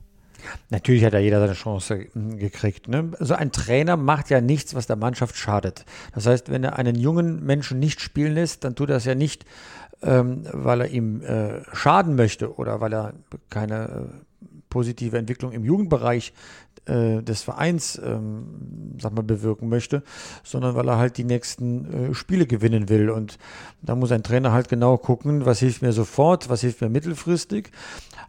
Natürlich 0.70 1.04
hat 1.04 1.14
ja 1.14 1.20
jeder 1.20 1.40
seine 1.40 1.54
Chance 1.54 2.08
hm, 2.14 2.38
gekriegt. 2.38 2.88
Ne? 2.88 3.12
Also 3.20 3.36
ein 3.36 3.52
Trainer 3.52 3.98
macht 3.98 4.30
ja 4.30 4.42
nichts, 4.42 4.76
was 4.76 4.88
der 4.88 4.96
Mannschaft 4.96 5.36
schadet. 5.36 5.86
Das 6.14 6.26
heißt, 6.26 6.50
wenn 6.50 6.64
er 6.64 6.78
einen 6.78 6.96
jungen 6.96 7.46
Menschen 7.46 7.80
nicht 7.80 8.02
spielen 8.02 8.34
lässt, 8.34 8.64
dann 8.64 8.76
tut 8.76 8.90
er 8.90 8.98
es 8.98 9.06
ja 9.06 9.16
nicht, 9.16 9.46
ähm, 10.02 10.44
weil 10.52 10.82
er 10.82 10.88
ihm 10.90 11.22
äh, 11.22 11.62
schaden 11.74 12.16
möchte 12.16 12.56
oder 12.56 12.82
weil 12.82 12.94
er 12.94 13.14
keine 13.50 13.84
äh, 13.84 14.29
positive 14.70 15.18
Entwicklung 15.18 15.52
im 15.52 15.64
Jugendbereich 15.64 16.34
äh, 16.86 17.22
des 17.22 17.42
Vereins 17.42 18.00
ähm, 18.04 18.96
sag 19.00 19.14
mal, 19.14 19.24
bewirken 19.24 19.70
möchte, 19.70 20.04
sondern 20.44 20.76
weil 20.76 20.88
er 20.88 20.98
halt 20.98 21.18
die 21.18 21.24
nächsten 21.24 22.12
äh, 22.12 22.14
Spiele 22.14 22.46
gewinnen 22.46 22.90
will. 22.90 23.10
Und 23.10 23.38
da 23.82 23.96
muss 23.96 24.12
ein 24.12 24.24
Trainer 24.24 24.52
halt 24.52 24.70
genau 24.70 24.98
gucken, 24.98 25.46
was 25.46 25.60
hilft 25.60 25.82
mir 25.82 25.94
sofort, 25.94 26.50
was 26.50 26.62
hilft 26.62 26.82
mir 26.82 26.90
mittelfristig. 26.90 27.72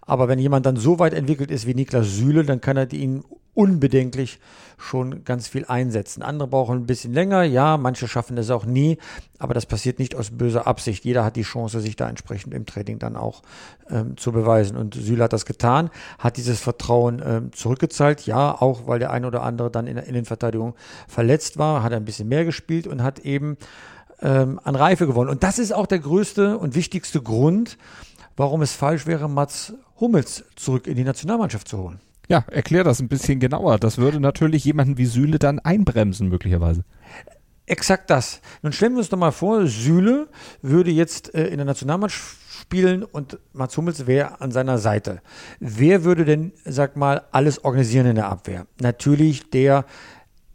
Aber 0.02 0.28
wenn 0.28 0.38
jemand 0.38 0.66
dann 0.66 0.76
so 0.76 0.98
weit 0.98 1.14
entwickelt 1.14 1.50
ist 1.50 1.66
wie 1.66 1.74
Niklas 1.74 2.08
Süle, 2.08 2.44
dann 2.44 2.60
kann 2.60 2.76
er 2.76 2.92
ihn 2.92 3.24
unbedenklich 3.54 4.38
schon 4.80 5.24
ganz 5.24 5.48
viel 5.48 5.66
einsetzen. 5.66 6.22
Andere 6.22 6.48
brauchen 6.48 6.78
ein 6.78 6.86
bisschen 6.86 7.12
länger, 7.12 7.42
ja, 7.42 7.76
manche 7.76 8.08
schaffen 8.08 8.38
es 8.38 8.50
auch 8.50 8.64
nie, 8.64 8.98
aber 9.38 9.52
das 9.54 9.66
passiert 9.66 9.98
nicht 9.98 10.14
aus 10.14 10.30
böser 10.30 10.66
Absicht. 10.66 11.04
Jeder 11.04 11.24
hat 11.24 11.36
die 11.36 11.42
Chance, 11.42 11.80
sich 11.80 11.96
da 11.96 12.08
entsprechend 12.08 12.54
im 12.54 12.66
Training 12.66 12.98
dann 12.98 13.16
auch 13.16 13.42
ähm, 13.90 14.16
zu 14.16 14.32
beweisen. 14.32 14.76
Und 14.76 14.94
Süle 14.94 15.24
hat 15.24 15.32
das 15.32 15.44
getan, 15.44 15.90
hat 16.18 16.36
dieses 16.36 16.60
Vertrauen 16.60 17.22
ähm, 17.24 17.52
zurückgezahlt, 17.52 18.26
ja, 18.26 18.60
auch 18.60 18.86
weil 18.86 18.98
der 18.98 19.10
ein 19.10 19.24
oder 19.24 19.42
andere 19.42 19.70
dann 19.70 19.86
in 19.86 19.96
der 19.96 20.06
Innenverteidigung 20.06 20.74
verletzt 21.08 21.58
war, 21.58 21.82
hat 21.82 21.92
ein 21.92 22.04
bisschen 22.04 22.28
mehr 22.28 22.44
gespielt 22.44 22.86
und 22.86 23.02
hat 23.02 23.20
eben 23.20 23.58
ähm, 24.22 24.60
an 24.64 24.76
Reife 24.76 25.06
gewonnen. 25.06 25.30
Und 25.30 25.42
das 25.42 25.58
ist 25.58 25.72
auch 25.72 25.86
der 25.86 25.98
größte 25.98 26.56
und 26.56 26.74
wichtigste 26.74 27.20
Grund, 27.20 27.76
warum 28.36 28.62
es 28.62 28.72
falsch 28.72 29.06
wäre, 29.06 29.28
Mats 29.28 29.74
Hummels 29.98 30.44
zurück 30.56 30.86
in 30.86 30.96
die 30.96 31.04
Nationalmannschaft 31.04 31.68
zu 31.68 31.78
holen. 31.78 32.00
Ja, 32.30 32.44
erklär 32.48 32.84
das 32.84 33.00
ein 33.00 33.08
bisschen 33.08 33.40
genauer. 33.40 33.80
Das 33.80 33.98
würde 33.98 34.20
natürlich 34.20 34.64
jemanden 34.64 34.98
wie 34.98 35.06
Süle 35.06 35.40
dann 35.40 35.58
einbremsen, 35.58 36.28
möglicherweise. 36.28 36.84
Exakt 37.66 38.08
das. 38.08 38.40
Nun 38.62 38.72
stellen 38.72 38.92
wir 38.92 38.98
uns 39.00 39.08
doch 39.08 39.18
mal 39.18 39.32
vor, 39.32 39.66
Süle 39.66 40.28
würde 40.62 40.92
jetzt 40.92 41.34
äh, 41.34 41.48
in 41.48 41.56
der 41.56 41.64
Nationalmannschaft 41.66 42.36
spielen 42.60 43.02
und 43.02 43.40
Mats 43.52 43.76
Hummels 43.76 44.06
wäre 44.06 44.40
an 44.40 44.52
seiner 44.52 44.78
Seite. 44.78 45.22
Wer 45.58 46.04
würde 46.04 46.24
denn, 46.24 46.52
sag 46.64 46.96
mal, 46.96 47.22
alles 47.32 47.64
organisieren 47.64 48.06
in 48.06 48.14
der 48.14 48.28
Abwehr? 48.28 48.66
Natürlich 48.80 49.50
der 49.50 49.84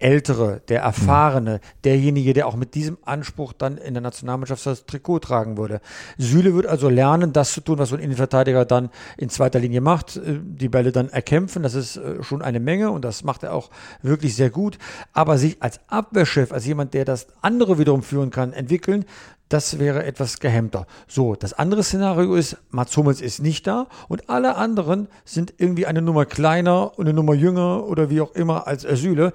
Ältere, 0.05 0.61
der 0.69 0.81
Erfahrene, 0.81 1.61
derjenige, 1.83 2.33
der 2.33 2.45
auch 2.45 2.55
mit 2.55 2.75
diesem 2.75 2.99
Anspruch 3.05 3.53
dann 3.53 3.79
in 3.79 3.95
der 3.95 4.01
Nationalmannschaft 4.01 4.63
das 4.63 4.85
Trikot 4.85 5.17
tragen 5.17 5.57
würde. 5.57 5.81
Süle 6.19 6.53
wird 6.53 6.67
also 6.67 6.89
lernen, 6.89 7.33
das 7.33 7.53
zu 7.53 7.61
tun, 7.61 7.79
was 7.79 7.89
so 7.89 7.95
ein 7.95 8.03
Innenverteidiger 8.03 8.65
dann 8.65 8.91
in 9.17 9.29
zweiter 9.29 9.57
Linie 9.57 9.81
macht, 9.81 10.17
äh, 10.17 10.39
die 10.43 10.69
Bälle 10.69 10.91
dann 10.91 11.09
erkämpfen. 11.09 11.63
Das 11.63 11.73
ist 11.73 11.97
äh, 11.97 12.21
schon 12.21 12.43
eine 12.43 12.59
Menge 12.59 12.91
und 12.91 13.03
das 13.03 13.23
macht 13.23 13.41
er 13.41 13.55
auch 13.55 13.71
wirklich 14.03 14.35
sehr 14.35 14.51
gut. 14.51 14.77
Aber 15.11 15.39
sich 15.39 15.57
als 15.63 15.79
Abwehrchef, 15.87 16.51
als 16.51 16.67
jemand, 16.67 16.93
der 16.93 17.05
das 17.05 17.25
andere 17.41 17.79
wiederum 17.79 18.03
führen 18.03 18.29
kann, 18.29 18.53
entwickeln, 18.53 19.05
das 19.49 19.79
wäre 19.79 20.03
etwas 20.03 20.39
gehemmter. 20.39 20.87
So, 21.07 21.35
das 21.35 21.53
andere 21.53 21.83
Szenario 21.83 22.35
ist, 22.35 22.57
Mats 22.71 22.95
Hummels 22.97 23.21
ist 23.21 23.41
nicht 23.41 23.67
da 23.67 23.87
und 24.07 24.29
alle 24.29 24.55
anderen 24.55 25.07
sind 25.23 25.53
irgendwie 25.57 25.85
eine 25.85 26.01
Nummer 26.01 26.25
kleiner 26.25 26.97
und 26.97 27.05
eine 27.05 27.13
Nummer 27.13 27.33
jünger 27.33 27.85
oder 27.85 28.09
wie 28.09 28.21
auch 28.21 28.33
immer 28.33 28.67
als 28.67 28.81
Süle. 28.81 29.33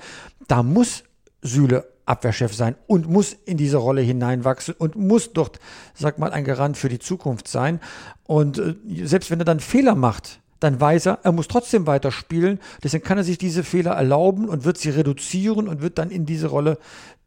Da 0.49 0.63
muss 0.63 1.05
Süle 1.43 1.87
Abwehrchef 2.07 2.55
sein 2.55 2.75
und 2.89 3.09
muss 3.09 3.37
in 3.45 3.57
diese 3.57 3.77
Rolle 3.77 4.01
hineinwachsen 4.01 4.75
und 4.77 4.97
muss 4.97 5.33
dort, 5.33 5.61
sag 5.95 6.19
mal, 6.19 6.33
ein 6.33 6.45
Garant 6.45 6.77
für 6.77 6.89
die 6.89 6.99
Zukunft 6.99 7.47
sein. 7.47 7.79
Und 8.25 8.59
äh, 8.59 8.75
selbst 9.05 9.31
wenn 9.31 9.39
er 9.39 9.45
dann 9.45 9.61
Fehler 9.61 9.95
macht, 9.95 10.41
dann 10.59 10.79
weiß 10.81 11.07
er, 11.07 11.21
er 11.23 11.33
muss 11.33 11.49
trotzdem 11.49 11.87
weiterspielen. 11.87 12.59
Deswegen 12.83 13.05
kann 13.05 13.17
er 13.17 13.25
sich 13.25 13.39
diese 13.39 13.65
Fehler 13.65 13.93
erlauben 13.93 14.49
und 14.49 14.65
wird 14.65 14.77
sie 14.77 14.91
reduzieren 14.91 15.69
und 15.69 15.81
wird 15.81 15.99
dann 15.99 16.11
in 16.11 16.27
diese 16.27 16.49
Rolle 16.49 16.79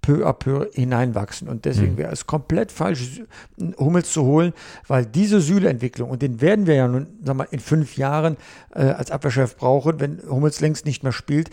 peu 0.04 0.28
à 0.28 0.34
peu 0.34 0.70
hineinwachsen. 0.74 1.48
Und 1.48 1.66
deswegen 1.66 1.94
mhm. 1.94 1.98
wäre 1.98 2.12
es 2.12 2.28
komplett 2.28 2.72
falsch, 2.72 3.22
Hummels 3.80 4.12
zu 4.12 4.24
holen, 4.24 4.54
weil 4.88 5.06
diese 5.06 5.40
Süle-Entwicklung, 5.40 6.12
und 6.12 6.22
den 6.22 6.42
werden 6.42 6.68
wir 6.68 6.76
ja 6.76 6.88
nun, 6.88 7.08
sag 7.24 7.36
mal, 7.38 7.48
in 7.50 7.60
fünf 7.60 7.98
Jahren 7.98 8.38
äh, 8.76 8.82
als 8.84 9.10
Abwehrchef 9.10 9.56
brauchen, 9.56 10.00
wenn 10.00 10.22
Hummels 10.30 10.60
längst 10.60 10.86
nicht 10.86 11.04
mehr 11.04 11.14
spielt, 11.14 11.50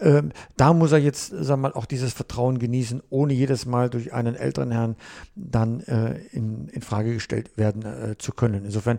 ähm, 0.00 0.32
da 0.56 0.72
muss 0.72 0.92
er 0.92 0.98
jetzt, 0.98 1.32
sag 1.34 1.58
mal, 1.58 1.72
auch 1.72 1.86
dieses 1.86 2.12
Vertrauen 2.12 2.58
genießen, 2.58 3.02
ohne 3.10 3.32
jedes 3.32 3.64
Mal 3.64 3.88
durch 3.88 4.12
einen 4.12 4.34
älteren 4.34 4.70
Herrn 4.70 4.96
dann 5.34 5.80
äh, 5.80 6.18
in, 6.32 6.68
in 6.68 6.82
Frage 6.82 7.14
gestellt 7.14 7.56
werden 7.56 7.84
äh, 7.84 8.18
zu 8.18 8.32
können. 8.32 8.64
Insofern 8.66 8.98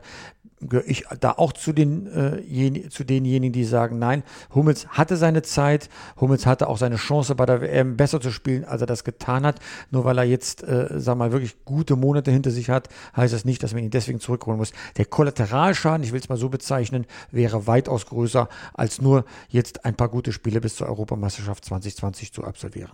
gehöre 0.61 0.87
ich 0.87 1.05
da 1.19 1.31
auch 1.31 1.53
zu, 1.53 1.73
den, 1.73 2.07
äh, 2.07 2.89
zu 2.89 3.03
denjenigen, 3.03 3.53
die 3.53 3.65
sagen, 3.65 3.99
nein, 3.99 4.23
Hummels 4.53 4.87
hatte 4.87 5.17
seine 5.17 5.41
Zeit, 5.41 5.89
Hummels 6.19 6.45
hatte 6.45 6.67
auch 6.67 6.77
seine 6.77 6.95
Chance 6.95 7.35
bei 7.35 7.45
der 7.45 7.61
WM 7.61 7.97
besser 7.97 8.21
zu 8.21 8.31
spielen, 8.31 8.65
als 8.65 8.81
er 8.81 8.87
das 8.87 9.03
getan 9.03 9.45
hat. 9.45 9.59
Nur 9.91 10.05
weil 10.05 10.17
er 10.17 10.23
jetzt, 10.23 10.63
äh, 10.63 10.87
sag 10.95 11.17
mal, 11.17 11.31
wirklich 11.31 11.63
gute 11.65 11.95
Monate 11.95 12.31
hinter 12.31 12.51
sich 12.51 12.69
hat, 12.69 12.89
heißt 13.15 13.33
das 13.33 13.45
nicht, 13.45 13.63
dass 13.63 13.73
man 13.73 13.83
ihn 13.83 13.89
deswegen 13.89 14.19
zurückholen 14.19 14.57
muss. 14.57 14.71
Der 14.97 15.05
Kollateralschaden, 15.05 16.03
ich 16.03 16.11
will 16.11 16.19
es 16.19 16.29
mal 16.29 16.37
so 16.37 16.49
bezeichnen, 16.49 17.05
wäre 17.31 17.67
weitaus 17.67 18.05
größer, 18.05 18.49
als 18.73 19.01
nur 19.01 19.25
jetzt 19.49 19.85
ein 19.85 19.95
paar 19.95 20.09
gute 20.09 20.31
Spiele 20.31 20.61
bis 20.61 20.75
zur 20.75 20.87
Europameisterschaft 20.87 21.65
2020 21.65 22.33
zu 22.33 22.43
absolvieren. 22.43 22.91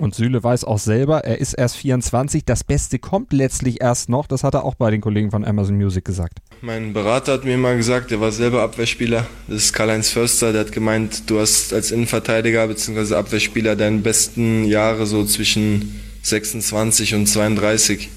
Und 0.00 0.14
Süle 0.14 0.42
weiß 0.42 0.64
auch 0.64 0.78
selber, 0.78 1.24
er 1.24 1.42
ist 1.42 1.52
erst 1.52 1.76
24. 1.76 2.46
Das 2.46 2.64
Beste 2.64 2.98
kommt 2.98 3.34
letztlich 3.34 3.82
erst 3.82 4.08
noch. 4.08 4.26
Das 4.26 4.44
hat 4.44 4.54
er 4.54 4.64
auch 4.64 4.74
bei 4.74 4.90
den 4.90 5.02
Kollegen 5.02 5.30
von 5.30 5.44
Amazon 5.44 5.76
Music 5.76 6.06
gesagt. 6.06 6.38
Mein 6.62 6.94
Berater 6.94 7.34
hat 7.34 7.44
mir 7.44 7.58
mal 7.58 7.76
gesagt, 7.76 8.10
der 8.10 8.18
war 8.18 8.32
selber 8.32 8.62
Abwehrspieler. 8.62 9.26
Das 9.46 9.64
ist 9.64 9.72
Karl-Heinz 9.74 10.08
Förster. 10.08 10.52
Der 10.52 10.62
hat 10.62 10.72
gemeint, 10.72 11.28
du 11.28 11.38
hast 11.38 11.74
als 11.74 11.90
Innenverteidiger 11.90 12.66
bzw. 12.66 13.14
Abwehrspieler 13.14 13.76
deine 13.76 13.98
besten 13.98 14.64
Jahre 14.64 15.04
so 15.04 15.22
zwischen 15.26 16.00
26 16.22 17.14
und 17.14 17.26
32. 17.26 18.08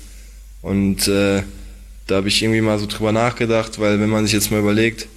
Und 0.62 1.10
äh, 1.10 1.44
da 2.08 2.16
habe 2.16 2.30
ich 2.30 2.42
irgendwie 2.42 2.62
mal 2.62 2.80
so 2.80 2.86
drüber 2.86 3.12
nachgedacht, 3.12 3.78
weil 3.82 4.00
wenn 4.00 4.10
man 4.10 4.24
sich 4.24 4.34
jetzt 4.34 4.52
mal 4.52 4.62
überlegt, 4.62 5.10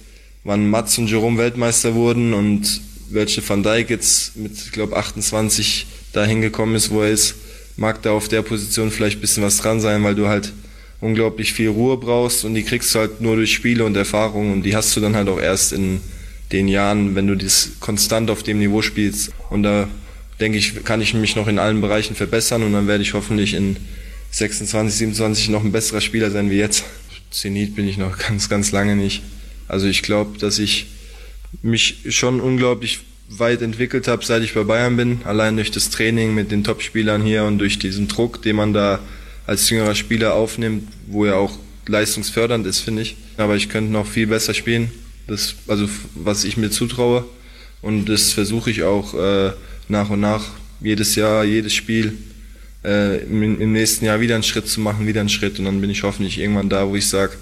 wann 0.43 0.69
Mats 0.69 0.97
und 0.97 1.09
Jerome 1.09 1.37
Weltmeister 1.37 1.95
wurden 1.95 2.33
und 2.33 2.81
welche 3.09 3.47
Van 3.47 3.63
Dijk 3.63 3.89
jetzt 3.89 4.35
mit, 4.35 4.51
ich 4.51 4.73
glaube, 4.73 4.97
28 4.97 5.87
dahin 6.17 6.41
gekommen 6.41 6.75
ist, 6.75 6.89
wo 6.89 7.01
er 7.01 7.09
ist, 7.09 7.35
mag 7.77 8.01
da 8.01 8.11
auf 8.11 8.27
der 8.27 8.41
Position 8.41 8.91
vielleicht 8.91 9.19
ein 9.19 9.21
bisschen 9.21 9.43
was 9.43 9.57
dran 9.57 9.79
sein, 9.79 10.03
weil 10.03 10.15
du 10.15 10.27
halt 10.27 10.51
unglaublich 10.99 11.53
viel 11.53 11.69
Ruhe 11.69 11.97
brauchst 11.97 12.43
und 12.43 12.55
die 12.55 12.63
kriegst 12.63 12.93
du 12.93 12.99
halt 12.99 13.21
nur 13.21 13.35
durch 13.35 13.53
Spiele 13.53 13.85
und 13.85 13.95
Erfahrung 13.95 14.51
und 14.51 14.63
die 14.63 14.75
hast 14.75 14.95
du 14.95 14.99
dann 14.99 15.15
halt 15.15 15.29
auch 15.29 15.39
erst 15.39 15.73
in 15.73 16.01
den 16.51 16.67
Jahren, 16.67 17.15
wenn 17.15 17.27
du 17.27 17.35
das 17.35 17.73
konstant 17.79 18.29
auf 18.31 18.41
dem 18.41 18.59
Niveau 18.59 18.81
spielst. 18.81 19.31
Und 19.49 19.63
da 19.63 19.87
denke 20.39 20.57
ich, 20.57 20.83
kann 20.83 21.01
ich 21.01 21.13
mich 21.13 21.35
noch 21.35 21.47
in 21.47 21.59
allen 21.59 21.81
Bereichen 21.81 22.15
verbessern 22.15 22.63
und 22.63 22.73
dann 22.73 22.87
werde 22.87 23.03
ich 23.03 23.13
hoffentlich 23.13 23.53
in 23.53 23.77
26, 24.31 24.97
27 24.97 25.49
noch 25.49 25.63
ein 25.63 25.71
besserer 25.71 26.01
Spieler 26.01 26.31
sein 26.31 26.49
wie 26.49 26.57
jetzt. 26.57 26.83
Zenit 27.29 27.75
bin 27.75 27.87
ich 27.87 27.97
noch 27.97 28.17
ganz, 28.27 28.49
ganz 28.49 28.71
lange 28.71 28.95
nicht. 28.95 29.21
Also 29.67 29.87
ich 29.87 30.01
glaube, 30.01 30.37
dass 30.39 30.59
ich 30.59 30.87
mich 31.61 31.99
schon 32.09 32.39
unglaublich 32.39 32.99
weit 33.29 33.61
entwickelt 33.61 34.07
habe, 34.07 34.23
seit 34.25 34.43
ich 34.43 34.53
bei 34.53 34.63
Bayern 34.63 34.97
bin. 34.97 35.19
Allein 35.25 35.55
durch 35.55 35.71
das 35.71 35.89
Training 35.89 36.33
mit 36.33 36.51
den 36.51 36.63
Topspielern 36.63 37.21
hier 37.21 37.43
und 37.43 37.59
durch 37.59 37.79
diesen 37.79 38.07
Druck, 38.07 38.41
den 38.41 38.55
man 38.55 38.73
da 38.73 38.99
als 39.45 39.69
jüngerer 39.69 39.95
Spieler 39.95 40.33
aufnimmt, 40.33 40.87
wo 41.07 41.25
er 41.25 41.37
auch 41.37 41.57
leistungsfördernd 41.87 42.65
ist, 42.65 42.79
finde 42.79 43.01
ich. 43.01 43.15
Aber 43.37 43.55
ich 43.55 43.69
könnte 43.69 43.91
noch 43.91 44.07
viel 44.07 44.27
besser 44.27 44.53
spielen. 44.53 44.91
Das, 45.27 45.55
also 45.67 45.89
was 46.15 46.43
ich 46.43 46.57
mir 46.57 46.69
zutraue. 46.69 47.25
Und 47.81 48.05
das 48.05 48.33
versuche 48.33 48.71
ich 48.71 48.83
auch 48.83 49.13
äh, 49.13 49.51
nach 49.87 50.09
und 50.09 50.19
nach, 50.19 50.45
jedes 50.81 51.15
Jahr, 51.15 51.43
jedes 51.43 51.73
Spiel, 51.73 52.17
äh, 52.83 53.17
im, 53.23 53.61
im, 53.61 53.71
nächsten 53.71 54.05
Jahr 54.05 54.19
wieder 54.19 54.35
einen 54.35 54.43
Schritt 54.43 54.67
zu 54.67 54.81
machen, 54.81 55.07
wieder 55.07 55.19
einen 55.19 55.29
Schritt. 55.29 55.59
Und 55.59 55.65
dann 55.65 55.81
bin 55.81 55.89
ich 55.89 56.03
hoffentlich 56.03 56.39
irgendwann 56.39 56.69
da, 56.69 56.87
wo 56.87 56.95
ich 56.95 57.07
sage, 57.07 57.33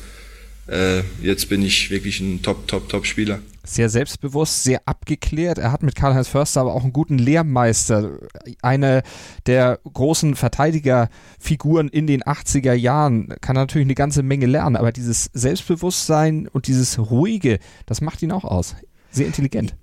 äh, 0.67 1.01
jetzt 1.21 1.49
bin 1.49 1.61
ich 1.61 1.89
wirklich 1.91 2.19
ein 2.19 2.41
Top, 2.41 2.67
Top, 2.67 2.89
Top-Spieler 2.89 3.39
sehr 3.65 3.89
selbstbewusst, 3.89 4.63
sehr 4.63 4.81
abgeklärt. 4.85 5.57
Er 5.57 5.71
hat 5.71 5.83
mit 5.83 5.95
Karl-Heinz 5.95 6.27
Förster 6.27 6.61
aber 6.61 6.73
auch 6.73 6.83
einen 6.83 6.93
guten 6.93 7.17
Lehrmeister. 7.17 8.19
Eine 8.61 9.03
der 9.45 9.79
großen 9.91 10.35
Verteidigerfiguren 10.35 11.89
in 11.89 12.07
den 12.07 12.23
80er 12.23 12.73
Jahren 12.73 13.33
kann 13.41 13.55
natürlich 13.55 13.87
eine 13.87 13.95
ganze 13.95 14.23
Menge 14.23 14.45
lernen, 14.45 14.75
aber 14.75 14.91
dieses 14.91 15.29
Selbstbewusstsein 15.33 16.47
und 16.47 16.67
dieses 16.67 16.99
Ruhige, 16.99 17.59
das 17.85 18.01
macht 18.01 18.21
ihn 18.21 18.31
auch 18.31 18.45
aus. 18.45 18.75
Sehr 19.11 19.25
intelligent. 19.25 19.75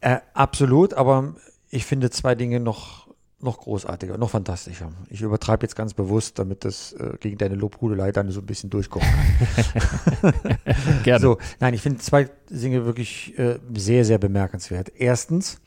Äh, 0.00 0.18
absolut, 0.34 0.94
aber 0.94 1.34
ich 1.70 1.84
finde 1.84 2.10
zwei 2.10 2.34
Dinge 2.34 2.60
noch 2.60 3.07
noch 3.40 3.58
großartiger, 3.58 4.18
noch 4.18 4.30
fantastischer. 4.30 4.90
Ich 5.10 5.22
übertreibe 5.22 5.64
jetzt 5.64 5.76
ganz 5.76 5.94
bewusst, 5.94 6.38
damit 6.38 6.64
das 6.64 6.92
äh, 6.94 7.16
gegen 7.20 7.38
deine 7.38 7.54
Lobhudelei 7.54 8.10
dann 8.10 8.30
so 8.32 8.40
ein 8.40 8.46
bisschen 8.46 8.68
durchkommen 8.68 9.08
kann. 10.20 10.34
Gerne. 11.04 11.20
So, 11.20 11.38
nein, 11.60 11.74
ich 11.74 11.82
finde 11.82 11.98
zwei 11.98 12.28
Dinge 12.50 12.84
wirklich 12.84 13.38
äh, 13.38 13.58
sehr, 13.74 14.04
sehr 14.04 14.18
bemerkenswert. 14.18 14.90
Erstens, 14.96 15.60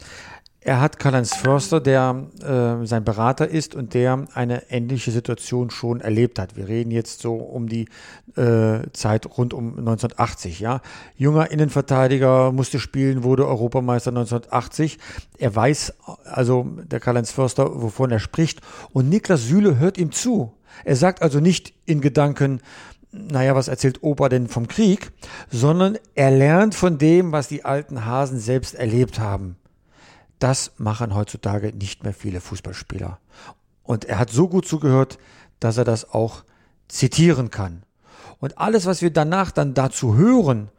er 0.64 0.80
hat 0.80 1.00
Karl-Heinz 1.00 1.36
Förster, 1.36 1.80
der 1.80 2.28
äh, 2.40 2.86
sein 2.86 3.04
Berater 3.04 3.48
ist 3.48 3.74
und 3.74 3.96
der 3.96 4.28
eine 4.36 4.70
ähnliche 4.70 5.10
Situation 5.10 5.72
schon 5.72 6.02
erlebt 6.02 6.38
hat. 6.38 6.56
Wir 6.56 6.68
reden 6.68 6.92
jetzt 6.92 7.22
so 7.22 7.34
um 7.34 7.68
die 7.68 7.88
äh, 8.36 8.82
Zeit 8.94 9.26
rund 9.38 9.56
um 9.56 9.70
1980. 9.80 10.60
Ja, 10.60 10.82
junger 11.18 11.50
Innenverteidiger 11.50 12.52
musste 12.52 12.80
spielen, 12.80 13.24
wurde 13.24 13.48
Europameister 13.48 14.12
1980. 14.12 15.00
Er 15.40 15.56
weiß 15.56 15.96
also 16.26 16.68
der 16.84 17.00
Karl-Heinz 17.00 17.32
Förster, 17.32 17.82
wovon 17.82 18.12
er 18.12 18.20
spricht. 18.20 18.62
Und 18.94 19.10
Niklas 19.10 19.48
Süle 19.48 19.80
hört 19.80 19.98
ihm 19.98 20.12
zu. 20.12 20.54
Er 20.86 20.96
sagt 20.96 21.24
also 21.24 21.40
nicht 21.40 21.74
in 21.88 22.02
Gedanken, 22.02 22.62
naja, 23.12 23.56
was 23.56 23.68
erzählt 23.68 24.04
Opa 24.04 24.30
denn 24.30 24.48
vom 24.48 24.68
Krieg, 24.68 25.12
sondern 25.50 25.98
er 26.14 26.30
lernt 26.30 26.76
von 26.76 27.00
dem, 27.00 27.32
was 27.32 27.48
die 27.48 27.66
alten 27.66 28.06
Hasen 28.06 28.40
selbst 28.40 28.76
erlebt 28.76 29.20
haben. 29.20 29.58
Das 30.42 30.72
machen 30.78 31.14
heutzutage 31.14 31.72
nicht 31.72 32.04
mehr 32.04 32.16
viele 32.16 32.42
Fußballspieler. 32.42 33.20
Und 33.84 34.06
er 34.06 34.18
hat 34.18 34.32
so 34.32 34.48
gut 34.48 34.68
zugehört, 34.68 35.20
dass 35.60 35.78
er 35.78 35.84
das 35.84 36.10
auch 36.10 36.44
zitieren 36.88 37.52
kann. 37.52 37.84
Und 38.40 38.58
alles, 38.58 38.88
was 38.88 39.04
wir 39.04 39.12
danach 39.12 39.52
dann 39.52 39.76
dazu 39.76 40.16
hören, 40.16 40.70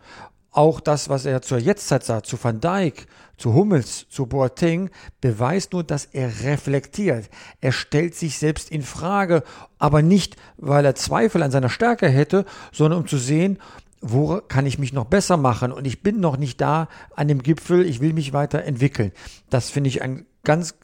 auch 0.51 0.81
das, 0.81 1.09
was 1.09 1.27
er 1.27 1.43
zur 1.43 1.59
Jetztzeit 1.59 2.03
sagt, 2.03 2.27
zu 2.27 2.43
Van 2.43 2.61
Dijk, 2.61 3.07
zu 3.39 3.55
Hummels, 3.55 4.07
zu 4.11 4.27
Boateng, 4.27 4.91
beweist 5.21 5.73
nur, 5.73 5.85
dass 5.85 6.07
er 6.07 6.43
reflektiert. 6.43 7.31
Er 7.61 7.71
stellt 7.71 8.17
sich 8.17 8.39
selbst 8.39 8.69
in 8.69 8.83
Frage, 8.83 9.45
aber 9.79 10.03
nicht, 10.03 10.35
weil 10.57 10.85
er 10.85 10.97
Zweifel 10.97 11.45
an 11.45 11.53
seiner 11.53 11.69
Stärke 11.71 12.09
hätte, 12.09 12.45
sondern 12.73 13.01
um 13.01 13.07
zu 13.07 13.17
sehen, 13.17 13.59
wo 14.03 14.41
kann 14.47 14.67
ich 14.67 14.79
mich 14.79 14.93
noch 14.93 15.07
besser 15.07 15.37
machen? 15.37 15.73
Und 15.73 15.87
ich 15.87 16.03
bin 16.03 16.21
noch 16.21 16.37
nicht 16.37 16.61
da 16.61 16.89
an 17.15 17.29
dem 17.29 17.43
Gipfel, 17.43 17.87
ich 17.87 18.01
will 18.01 18.13
mich 18.13 18.33
weiterentwickeln. 18.33 19.13
Das 19.49 19.71
finde 19.71 19.89
ich 19.89 20.03
ein 20.03 20.27
ganz 20.45 20.75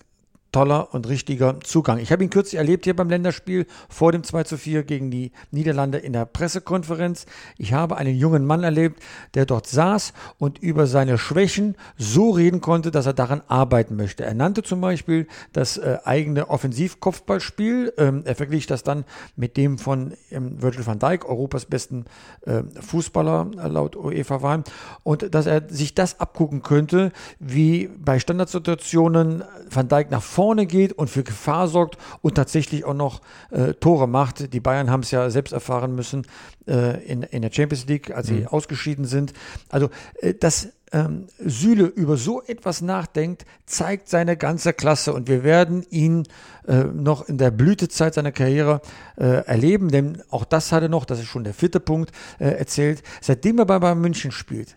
toller 0.53 0.95
und 0.95 1.09
richtiger 1.09 1.61
Zugang. 1.61 1.99
Ich 1.99 2.11
habe 2.11 2.25
ihn 2.25 2.31
kürzlich 2.31 2.59
erlebt 2.59 2.85
hier 2.85 2.97
beim 2.97 3.11
Länderspiel 3.11 3.67
vor 3.89 4.13
dem 4.13 4.25
2 4.25 4.45
zu 4.45 4.57
4 4.57 4.83
gegen 4.83 5.11
die 5.11 5.33
Niederlande 5.51 5.99
in 5.99 6.15
der 6.15 6.25
Pressekonferenz. 6.25 7.27
Ich 7.59 7.75
habe 7.75 7.97
einen 7.97 8.17
jungen 8.17 8.47
Mann 8.47 8.65
erlebt, 8.65 9.03
der 9.35 9.45
dort 9.45 9.67
saß 9.67 10.15
und 10.39 10.59
über 10.59 10.87
seine 10.87 11.19
Schwächen 11.19 11.77
so 11.99 12.31
reden 12.31 12.61
konnte, 12.61 12.91
dass 12.91 13.07
er 13.07 13.13
daran 13.13 13.43
arbeiten 13.47 13.97
möchte. 13.97 14.25
Er 14.25 14.35
nannte 14.35 14.63
zum 14.63 14.81
Beispiel 14.81 15.27
das 15.53 15.77
äh, 15.77 15.99
eigene 16.05 16.49
Offensivkopfballspiel. 16.49 17.93
Ähm, 17.99 18.23
er 18.25 18.35
verglich 18.35 18.67
das 18.67 18.83
dann 18.83 19.05
mit 19.37 19.57
dem 19.59 19.79
von 19.79 20.15
ähm, 20.31 20.63
Virgil 20.63 20.87
van 20.87 20.99
Dijk, 20.99 21.29
Europas 21.29 21.67
besten 21.67 22.07
äh, 22.47 22.63
Fußballer 22.81 23.51
laut 23.69 23.97
UEFA 23.97 24.41
war. 24.41 24.65
Und 25.03 25.35
dass 25.35 25.47
er 25.47 25.69
sich 25.69 25.95
das 25.95 26.21
abgucken 26.21 26.63
könnte, 26.63 27.13
wie 27.39 27.91
bei 27.99 28.19
Standardsituationen 28.19 29.45
Van 29.71 29.89
Dijk 29.89 30.11
nach 30.11 30.23
vorne 30.23 30.38
geht 30.67 30.93
und 30.93 31.11
für 31.11 31.25
Gefahr 31.25 31.69
sorgt 31.69 31.99
und 32.23 32.35
tatsächlich 32.35 32.85
auch 32.85 32.95
noch 32.95 33.21
äh, 33.51 33.75
Tore 33.75 34.07
macht. 34.07 34.53
Die 34.53 34.61
Bayern 34.61 34.91
haben 34.91 35.03
es 35.03 35.11
ja 35.11 35.29
selbst 35.31 35.53
erfahren 35.53 35.95
müssen 35.95 36.27
äh, 36.67 37.05
in, 37.05 37.23
in 37.23 37.43
der 37.43 37.53
Champions 37.53 37.87
League, 37.87 38.15
als 38.15 38.29
sie 38.29 38.41
mhm. 38.41 38.47
ausgeschieden 38.47 39.05
sind. 39.05 39.33
Also, 39.69 39.91
äh, 40.21 40.35
dass 40.35 40.69
ähm, 40.93 41.27
Süle 41.39 41.85
über 41.85 42.17
so 42.17 42.43
etwas 42.43 42.81
nachdenkt, 42.81 43.45
zeigt 43.67 44.09
seine 44.09 44.37
ganze 44.37 44.73
Klasse 44.73 45.13
und 45.13 45.29
wir 45.29 45.45
werden 45.45 45.85
ihn 45.91 46.25
äh, 46.67 46.85
noch 46.85 47.29
in 47.29 47.39
der 47.39 47.51
Blütezeit 47.51 48.15
seiner 48.15 48.33
Karriere 48.33 48.81
äh, 49.17 49.45
erleben, 49.45 49.91
denn 49.91 50.23
auch 50.31 50.45
das 50.45 50.73
hat 50.73 50.83
er 50.83 50.89
noch, 50.89 51.05
das 51.05 51.19
ist 51.19 51.27
schon 51.27 51.45
der 51.45 51.55
vierte 51.55 51.81
Punkt, 51.81 52.13
äh, 52.39 52.47
erzählt. 52.47 53.03
Seitdem 53.21 53.59
er 53.59 53.67
bei 53.67 53.79
Bayern 53.79 54.01
München 54.01 54.31
spielt, 54.31 54.77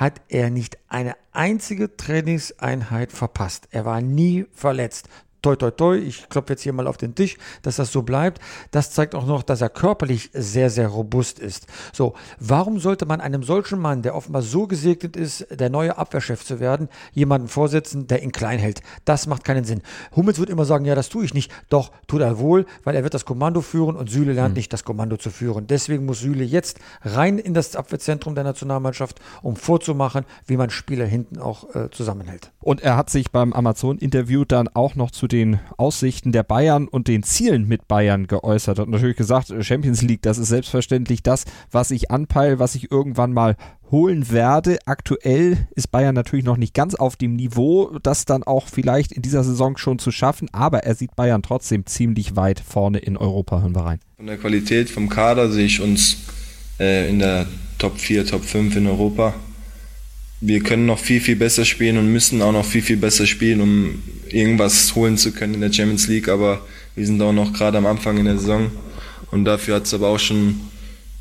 hat 0.00 0.22
er 0.28 0.48
nicht 0.48 0.78
eine 0.88 1.14
einzige 1.32 1.94
Trainingseinheit 1.94 3.12
verpasst. 3.12 3.68
Er 3.70 3.84
war 3.84 4.00
nie 4.00 4.46
verletzt 4.50 5.10
toi, 5.42 5.56
toi, 5.56 5.70
toi, 5.70 5.96
ich 5.96 6.28
klopfe 6.28 6.52
jetzt 6.52 6.62
hier 6.62 6.72
mal 6.72 6.86
auf 6.86 6.96
den 6.96 7.14
Tisch, 7.14 7.36
dass 7.62 7.76
das 7.76 7.92
so 7.92 8.02
bleibt. 8.02 8.40
Das 8.70 8.90
zeigt 8.90 9.14
auch 9.14 9.26
noch, 9.26 9.42
dass 9.42 9.60
er 9.60 9.68
körperlich 9.68 10.30
sehr, 10.32 10.70
sehr 10.70 10.88
robust 10.88 11.38
ist. 11.38 11.66
So, 11.92 12.14
warum 12.38 12.78
sollte 12.78 13.06
man 13.06 13.20
einem 13.20 13.42
solchen 13.42 13.78
Mann, 13.78 14.02
der 14.02 14.14
offenbar 14.14 14.42
so 14.42 14.66
gesegnet 14.66 15.16
ist, 15.16 15.46
der 15.50 15.70
neue 15.70 15.96
Abwehrchef 15.96 16.44
zu 16.44 16.60
werden, 16.60 16.88
jemanden 17.12 17.48
vorsetzen, 17.48 18.06
der 18.06 18.22
ihn 18.22 18.32
klein 18.32 18.58
hält? 18.58 18.82
Das 19.04 19.26
macht 19.26 19.44
keinen 19.44 19.64
Sinn. 19.64 19.82
Hummels 20.14 20.38
wird 20.38 20.50
immer 20.50 20.64
sagen, 20.64 20.84
ja, 20.84 20.94
das 20.94 21.08
tue 21.08 21.24
ich 21.24 21.34
nicht. 21.34 21.50
Doch, 21.68 21.90
tut 22.06 22.20
er 22.20 22.38
wohl, 22.38 22.66
weil 22.84 22.96
er 22.96 23.02
wird 23.02 23.14
das 23.14 23.24
Kommando 23.24 23.60
führen 23.60 23.96
und 23.96 24.10
Süle 24.10 24.32
lernt 24.32 24.54
mhm. 24.54 24.58
nicht, 24.58 24.72
das 24.72 24.84
Kommando 24.84 25.16
zu 25.16 25.30
führen. 25.30 25.66
Deswegen 25.66 26.06
muss 26.06 26.20
Süle 26.20 26.44
jetzt 26.44 26.78
rein 27.02 27.38
in 27.38 27.54
das 27.54 27.76
Abwehrzentrum 27.76 28.34
der 28.34 28.44
Nationalmannschaft, 28.44 29.20
um 29.42 29.56
vorzumachen, 29.56 30.24
wie 30.46 30.56
man 30.56 30.70
Spieler 30.70 31.06
hinten 31.06 31.38
auch 31.38 31.74
äh, 31.74 31.90
zusammenhält. 31.90 32.52
Und 32.60 32.82
er 32.82 32.96
hat 32.96 33.10
sich 33.10 33.30
beim 33.30 33.52
Amazon-Interview 33.52 34.44
dann 34.44 34.68
auch 34.68 34.94
noch 34.94 35.10
zu 35.10 35.26
den 35.32 35.60
Aussichten 35.76 36.32
der 36.32 36.42
Bayern 36.42 36.88
und 36.88 37.08
den 37.08 37.22
Zielen 37.22 37.66
mit 37.66 37.88
Bayern 37.88 38.26
geäußert. 38.26 38.78
Hat 38.78 38.88
natürlich 38.88 39.16
gesagt, 39.16 39.52
Champions 39.60 40.02
League, 40.02 40.22
das 40.22 40.38
ist 40.38 40.48
selbstverständlich 40.48 41.22
das, 41.22 41.44
was 41.70 41.90
ich 41.90 42.10
anpeile, 42.10 42.58
was 42.58 42.74
ich 42.74 42.90
irgendwann 42.90 43.32
mal 43.32 43.56
holen 43.90 44.30
werde. 44.30 44.78
Aktuell 44.86 45.68
ist 45.74 45.90
Bayern 45.90 46.14
natürlich 46.14 46.44
noch 46.44 46.56
nicht 46.56 46.74
ganz 46.74 46.94
auf 46.94 47.16
dem 47.16 47.36
Niveau, 47.36 47.98
das 48.02 48.24
dann 48.24 48.42
auch 48.42 48.68
vielleicht 48.68 49.12
in 49.12 49.22
dieser 49.22 49.44
Saison 49.44 49.76
schon 49.76 49.98
zu 49.98 50.10
schaffen, 50.10 50.48
aber 50.52 50.84
er 50.84 50.94
sieht 50.94 51.16
Bayern 51.16 51.42
trotzdem 51.42 51.86
ziemlich 51.86 52.36
weit 52.36 52.60
vorne 52.60 52.98
in 52.98 53.16
Europa. 53.16 53.60
Hören 53.60 53.74
wir 53.74 53.84
rein. 53.84 54.00
Von 54.16 54.26
der 54.26 54.38
Qualität 54.38 54.90
vom 54.90 55.08
Kader 55.08 55.50
sehe 55.50 55.66
ich 55.66 55.80
uns 55.80 56.18
äh, 56.78 57.08
in 57.08 57.18
der 57.18 57.46
Top 57.78 57.98
4, 57.98 58.26
Top 58.26 58.44
5 58.44 58.76
in 58.76 58.86
Europa 58.86 59.34
wir 60.40 60.60
können 60.60 60.86
noch 60.86 60.98
viel, 60.98 61.20
viel 61.20 61.36
besser 61.36 61.64
spielen 61.64 61.98
und 61.98 62.10
müssen 62.12 62.40
auch 62.40 62.52
noch 62.52 62.64
viel, 62.64 62.82
viel 62.82 62.96
besser 62.96 63.26
spielen, 63.26 63.60
um 63.60 64.02
irgendwas 64.30 64.94
holen 64.94 65.18
zu 65.18 65.32
können 65.32 65.54
in 65.54 65.60
der 65.60 65.72
Champions 65.72 66.08
League. 66.08 66.28
Aber 66.28 66.64
wir 66.94 67.06
sind 67.06 67.20
auch 67.20 67.32
noch 67.32 67.52
gerade 67.52 67.76
am 67.76 67.86
Anfang 67.86 68.16
in 68.16 68.24
der 68.24 68.38
Saison. 68.38 68.70
Und 69.30 69.44
dafür 69.44 69.76
hat 69.76 69.84
es 69.84 69.92
aber 69.92 70.08
auch 70.08 70.18
schon, 70.18 70.60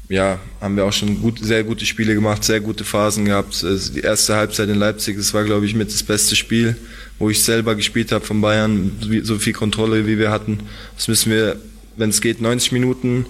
ja, 0.08 0.39
haben 0.62 0.77
wir 0.77 0.86
auch 0.86 0.93
schon 0.93 1.21
gut, 1.21 1.39
sehr 1.39 1.65
gute 1.65 1.86
Spiele 1.86 2.15
gemacht, 2.15 2.43
sehr 2.45 2.62
gute 2.62 2.86
Phasen 2.86 3.25
gehabt. 3.25 3.62
Also 3.63 3.93
die 3.93 3.99
erste 3.99 4.36
Halbzeit 4.36 4.69
in 4.69 4.75
Leipzig, 4.75 5.17
das 5.17 5.34
war, 5.34 5.43
glaube 5.43 5.65
ich, 5.65 5.75
mit 5.75 5.89
das 5.91 6.01
beste 6.01 6.38
Spiel, 6.38 6.77
wo 7.19 7.29
ich 7.29 7.43
selber 7.43 7.75
gespielt 7.75 8.13
habe 8.13 8.25
von 8.25 8.39
Bayern, 8.39 8.93
so 9.23 9.38
viel 9.38 9.53
Kontrolle, 9.53 10.08
wie 10.08 10.17
wir 10.17 10.32
hatten. 10.32 10.62
Das 10.95 11.10
müssen 11.10 11.32
wir, 11.32 11.58
wenn 11.97 12.10
es 12.10 12.21
geht, 12.21 12.41
90 12.41 12.71
Minuten 12.71 13.25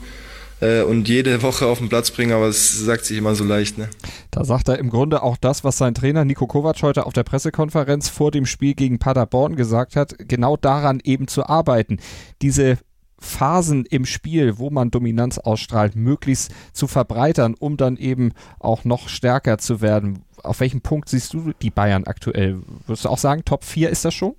äh, 0.62 0.82
und 0.82 1.08
jede 1.08 1.42
Woche 1.42 1.66
auf 1.66 1.80
den 1.80 1.90
Platz 1.90 2.12
bringen, 2.12 2.32
aber 2.32 2.48
es 2.48 2.80
sagt 2.80 3.06
sich 3.06 3.18
immer 3.18 3.36
so 3.36 3.44
leicht. 3.44 3.78
Ne? 3.78 3.90
Da 4.32 4.44
sagt 4.44 4.70
er 4.70 4.80
im 4.80 4.90
Grunde 4.90 5.24
auch 5.24 5.38
das, 5.38 5.64
was 5.64 5.78
sein 5.78 5.94
Trainer 5.94 6.26
Nico 6.26 6.48
Kovac 6.48 6.82
heute 6.82 7.06
auf 7.06 7.14
der 7.14 7.24
Pressekonferenz 7.24 8.10
vor 8.10 8.32
dem 8.32 8.46
Spiel 8.46 8.74
gegen 8.74 9.00
Paderborn 9.00 9.56
gesagt 9.56 9.96
hat, 9.96 10.16
genau 10.20 10.58
daran 10.58 11.00
eben 11.04 11.28
zu 11.28 11.46
arbeiten. 11.46 12.00
Diese 12.42 12.78
Phasen 13.20 13.86
im 13.86 14.06
Spiel, 14.06 14.58
wo 14.58 14.70
man 14.70 14.92
Dominanz 14.92 15.38
ausstrahlt, 15.38 15.96
möglichst 15.96 16.52
zu 16.74 16.88
verbreitern, 16.88 17.56
um 17.60 17.78
dann 17.78 17.98
eben 17.98 18.32
auch 18.60 18.86
noch 18.86 19.10
stärker 19.10 19.58
zu 19.58 19.82
werden. 19.82 20.24
Auf 20.42 20.62
welchem 20.62 20.82
Punkt 20.82 21.10
siehst 21.10 21.34
du 21.34 21.52
die 21.62 21.70
Bayern 21.70 22.06
aktuell? 22.06 22.62
Würdest 22.86 23.06
du 23.06 23.10
auch 23.10 23.18
sagen, 23.18 23.44
Top 23.44 23.66
4 23.66 23.90
ist 23.90 24.06
das 24.06 24.14
schon? 24.14 24.36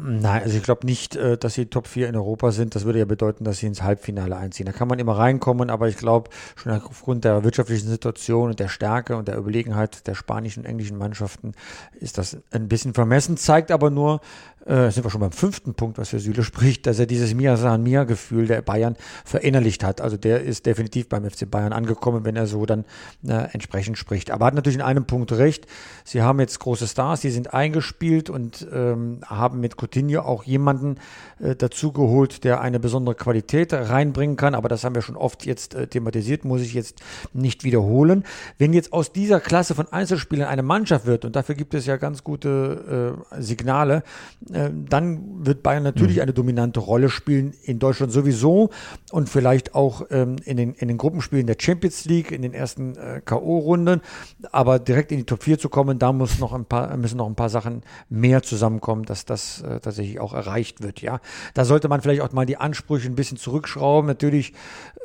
Nein, 0.00 0.44
also 0.44 0.56
ich 0.56 0.62
glaube 0.62 0.86
nicht, 0.86 1.16
äh, 1.16 1.36
dass 1.36 1.54
sie 1.54 1.66
Top 1.66 1.88
4 1.88 2.08
in 2.08 2.14
Europa 2.14 2.52
sind. 2.52 2.76
Das 2.76 2.84
würde 2.84 3.00
ja 3.00 3.04
bedeuten, 3.04 3.42
dass 3.42 3.58
sie 3.58 3.66
ins 3.66 3.82
Halbfinale 3.82 4.36
einziehen. 4.36 4.66
Da 4.66 4.72
kann 4.72 4.86
man 4.86 5.00
immer 5.00 5.18
reinkommen, 5.18 5.70
aber 5.70 5.88
ich 5.88 5.96
glaube, 5.96 6.30
schon 6.54 6.70
aufgrund 6.70 7.24
der 7.24 7.42
wirtschaftlichen 7.42 7.88
Situation 7.88 8.50
und 8.50 8.60
der 8.60 8.68
Stärke 8.68 9.16
und 9.16 9.26
der 9.26 9.36
Überlegenheit 9.36 10.06
der 10.06 10.14
spanischen 10.14 10.60
und 10.60 10.66
englischen 10.66 10.98
Mannschaften 10.98 11.52
ist 11.98 12.16
das 12.16 12.36
ein 12.52 12.68
bisschen 12.68 12.94
vermessen, 12.94 13.36
zeigt 13.36 13.72
aber 13.72 13.90
nur, 13.90 14.20
äh, 14.68 14.90
sind 14.90 15.04
wir 15.04 15.10
schon 15.10 15.22
beim 15.22 15.32
fünften 15.32 15.74
Punkt, 15.74 15.98
was 15.98 16.10
für 16.10 16.20
Süle 16.20 16.42
spricht, 16.44 16.86
dass 16.86 16.98
er 16.98 17.06
dieses 17.06 17.34
Mia 17.34 17.56
San 17.56 17.82
Mia 17.82 18.04
Gefühl 18.04 18.46
der 18.46 18.60
Bayern 18.60 18.96
verinnerlicht 19.24 19.82
hat. 19.82 20.00
Also 20.00 20.16
der 20.16 20.42
ist 20.42 20.66
definitiv 20.66 21.08
beim 21.08 21.28
FC 21.28 21.50
Bayern 21.50 21.72
angekommen, 21.72 22.24
wenn 22.24 22.36
er 22.36 22.46
so 22.46 22.66
dann 22.66 22.84
äh, 23.26 23.32
entsprechend 23.52 23.96
spricht. 23.96 24.30
Aber 24.30 24.46
hat 24.46 24.54
natürlich 24.54 24.76
in 24.76 24.82
einem 24.82 25.06
Punkt 25.06 25.32
recht. 25.32 25.66
Sie 26.04 26.22
haben 26.22 26.38
jetzt 26.40 26.58
große 26.60 26.86
Stars, 26.86 27.20
die 27.20 27.30
sind 27.30 27.54
eingespielt 27.54 28.28
und 28.28 28.66
ähm, 28.72 29.20
haben 29.24 29.60
mit 29.60 29.76
Coutinho 29.80 30.20
auch 30.20 30.44
jemanden 30.44 30.96
äh, 31.40 31.56
dazu 31.56 31.92
geholt, 31.92 32.44
der 32.44 32.60
eine 32.60 32.78
besondere 32.78 33.14
Qualität 33.14 33.72
reinbringen 33.72 34.36
kann. 34.36 34.54
Aber 34.54 34.68
das 34.68 34.84
haben 34.84 34.94
wir 34.94 35.02
schon 35.02 35.16
oft 35.16 35.46
jetzt 35.46 35.74
äh, 35.74 35.86
thematisiert, 35.86 36.44
muss 36.44 36.60
ich 36.60 36.74
jetzt 36.74 37.00
nicht 37.32 37.64
wiederholen. 37.64 38.24
Wenn 38.58 38.74
jetzt 38.74 38.92
aus 38.92 39.12
dieser 39.12 39.40
Klasse 39.40 39.74
von 39.74 39.90
Einzelspielern 39.90 40.48
eine 40.48 40.62
Mannschaft 40.62 41.06
wird, 41.06 41.24
und 41.24 41.36
dafür 41.36 41.54
gibt 41.54 41.72
es 41.72 41.86
ja 41.86 41.96
ganz 41.96 42.22
gute 42.22 43.16
äh, 43.32 43.42
Signale, 43.42 44.02
äh, 44.52 44.57
dann 44.88 45.44
wird 45.46 45.62
Bayern 45.62 45.82
natürlich 45.82 46.16
mhm. 46.16 46.22
eine 46.22 46.32
dominante 46.32 46.80
Rolle 46.80 47.08
spielen, 47.10 47.54
in 47.62 47.78
Deutschland 47.78 48.12
sowieso 48.12 48.70
und 49.12 49.28
vielleicht 49.28 49.74
auch 49.74 50.02
ähm, 50.10 50.36
in, 50.44 50.56
den, 50.56 50.74
in 50.74 50.88
den 50.88 50.98
Gruppenspielen 50.98 51.46
der 51.46 51.56
Champions 51.58 52.04
League, 52.04 52.32
in 52.32 52.42
den 52.42 52.54
ersten 52.54 52.96
äh, 52.96 53.20
K.O.-Runden. 53.24 54.00
Aber 54.52 54.78
direkt 54.78 55.12
in 55.12 55.18
die 55.18 55.24
Top 55.24 55.42
4 55.42 55.58
zu 55.58 55.68
kommen, 55.68 55.98
da 55.98 56.12
muss 56.12 56.38
noch 56.38 56.52
ein 56.52 56.64
paar, 56.64 56.96
müssen 56.96 57.18
noch 57.18 57.28
ein 57.28 57.34
paar 57.34 57.48
Sachen 57.48 57.82
mehr 58.08 58.42
zusammenkommen, 58.42 59.04
dass 59.04 59.24
das 59.24 59.62
äh, 59.62 59.80
tatsächlich 59.80 60.20
auch 60.20 60.34
erreicht 60.34 60.82
wird. 60.82 61.00
Ja, 61.00 61.20
Da 61.54 61.64
sollte 61.64 61.88
man 61.88 62.00
vielleicht 62.00 62.22
auch 62.22 62.32
mal 62.32 62.46
die 62.46 62.56
Ansprüche 62.56 63.08
ein 63.08 63.14
bisschen 63.14 63.38
zurückschrauben. 63.38 64.06
Natürlich 64.06 64.52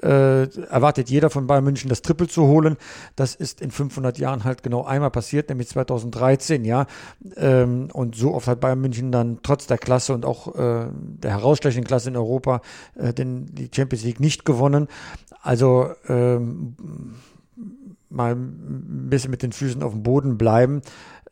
äh, 0.01 0.43
erwartet 0.65 1.09
jeder 1.09 1.29
von 1.29 1.47
Bayern 1.47 1.63
München, 1.63 1.89
das 1.89 2.01
Triple 2.01 2.27
zu 2.27 2.43
holen. 2.47 2.77
Das 3.15 3.35
ist 3.35 3.61
in 3.61 3.71
500 3.71 4.17
Jahren 4.17 4.43
halt 4.43 4.63
genau 4.63 4.83
einmal 4.83 5.11
passiert, 5.11 5.49
nämlich 5.49 5.69
2013. 5.69 6.65
Ja, 6.65 6.87
ähm, 7.35 7.89
Und 7.93 8.15
so 8.15 8.33
oft 8.33 8.47
hat 8.47 8.59
Bayern 8.59 8.81
München 8.81 9.11
dann 9.11 9.41
trotz 9.43 9.67
der 9.67 9.77
Klasse 9.77 10.13
und 10.13 10.25
auch 10.25 10.55
äh, 10.55 10.87
der 10.93 11.31
herausstechenden 11.31 11.87
Klasse 11.87 12.09
in 12.09 12.17
Europa 12.17 12.61
äh, 12.95 13.13
den, 13.13 13.53
die 13.53 13.69
Champions 13.73 14.03
League 14.03 14.19
nicht 14.19 14.45
gewonnen. 14.45 14.87
Also 15.41 15.89
ähm, 16.07 16.75
mal 18.09 18.35
ein 18.35 19.09
bisschen 19.09 19.31
mit 19.31 19.41
den 19.41 19.51
Füßen 19.51 19.83
auf 19.83 19.91
dem 19.91 20.03
Boden 20.03 20.37
bleiben. 20.37 20.81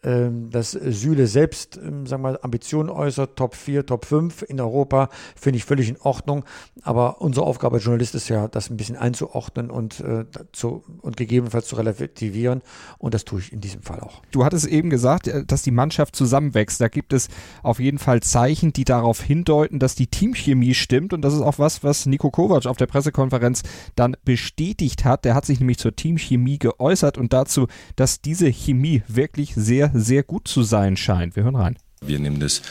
Ähm, 0.04 0.50
dass 0.50 0.72
Süle 0.72 1.28
selbst, 1.28 1.78
ähm, 1.78 2.08
sagen 2.08 2.24
wir 2.24 2.44
Ambitionen 2.44 2.90
äußert, 2.90 3.36
Top 3.36 3.56
4, 3.56 3.86
Top 3.86 4.06
5 4.06 4.42
in 4.42 4.60
Europa, 4.60 5.10
finde 5.36 5.58
ich 5.58 5.66
völlig 5.66 5.90
in 5.90 5.98
Ordnung. 6.02 6.44
Aber 6.82 7.22
unsere 7.22 7.46
Aufgabe 7.46 7.76
als 7.76 7.84
Journalist 7.84 8.16
ist 8.16 8.28
ja, 8.28 8.48
das 8.48 8.72
ein 8.72 8.78
bisschen 8.78 8.96
einzuordnen 8.96 9.70
und, 9.70 10.00
äh, 10.00 10.26
zu, 10.54 10.84
und 11.02 11.18
gegebenenfalls 11.18 11.68
zu 11.68 11.76
relativieren. 11.76 12.64
Und 12.98 13.14
das 13.14 13.26
tue 13.26 13.42
ich 13.42 13.54
in 13.54 13.62
diesem 13.62 13.84
Fall 13.84 14.00
auch. 14.00 14.24
Du 14.32 14.44
hattest 14.44 14.66
eben 14.66 14.90
gesagt, 14.90 15.28
äh, 15.28 15.46
dass 15.46 15.62
die 15.62 15.70
Mannschaft 15.70 16.16
zusammenwächst. 16.16 16.82
Da 16.82 16.88
gibt 16.88 17.14
es 17.14 17.28
auf 17.62 17.80
jeden 17.80 18.00
Fall 18.00 18.22
Zeichen, 18.22 18.74
die 18.74 18.86
darauf 18.86 19.22
hindeuten, 19.22 19.78
dass 19.78 19.94
die 19.94 20.08
Teamchemie 20.08 20.74
stimmt. 20.74 21.14
Und 21.14 21.22
das 21.22 21.36
ist 21.36 21.42
auch 21.42 21.60
was, 21.60 21.84
was 21.84 22.08
Nico 22.08 22.32
Kovac 22.32 22.66
auf 22.66 22.78
der 22.78 22.88
Pressekonferenz 22.88 23.62
dann 23.96 24.18
bestätigt 24.26 25.06
hat. 25.06 25.26
Der 25.26 25.36
hat 25.36 25.46
sich 25.46 25.60
nämlich 25.60 25.78
zur 25.78 25.96
Teamchemie 25.96 26.58
geäußert 26.58 27.20
und 27.20 27.34
dazu, 27.34 27.68
dass 27.96 28.22
diese 28.22 28.48
Chemie 28.48 29.04
wirklich 29.08 29.54
sehr 29.54 29.91
sehr 29.94 30.24
gut 30.24 30.48
zu 30.48 30.64
sein 30.64 30.98
scheint. 30.98 31.36
Wir 31.36 31.44
hören 31.44 31.56
rein. 31.56 31.78
Wir 32.04 32.20
nehmen 32.20 32.40
das 32.40 32.62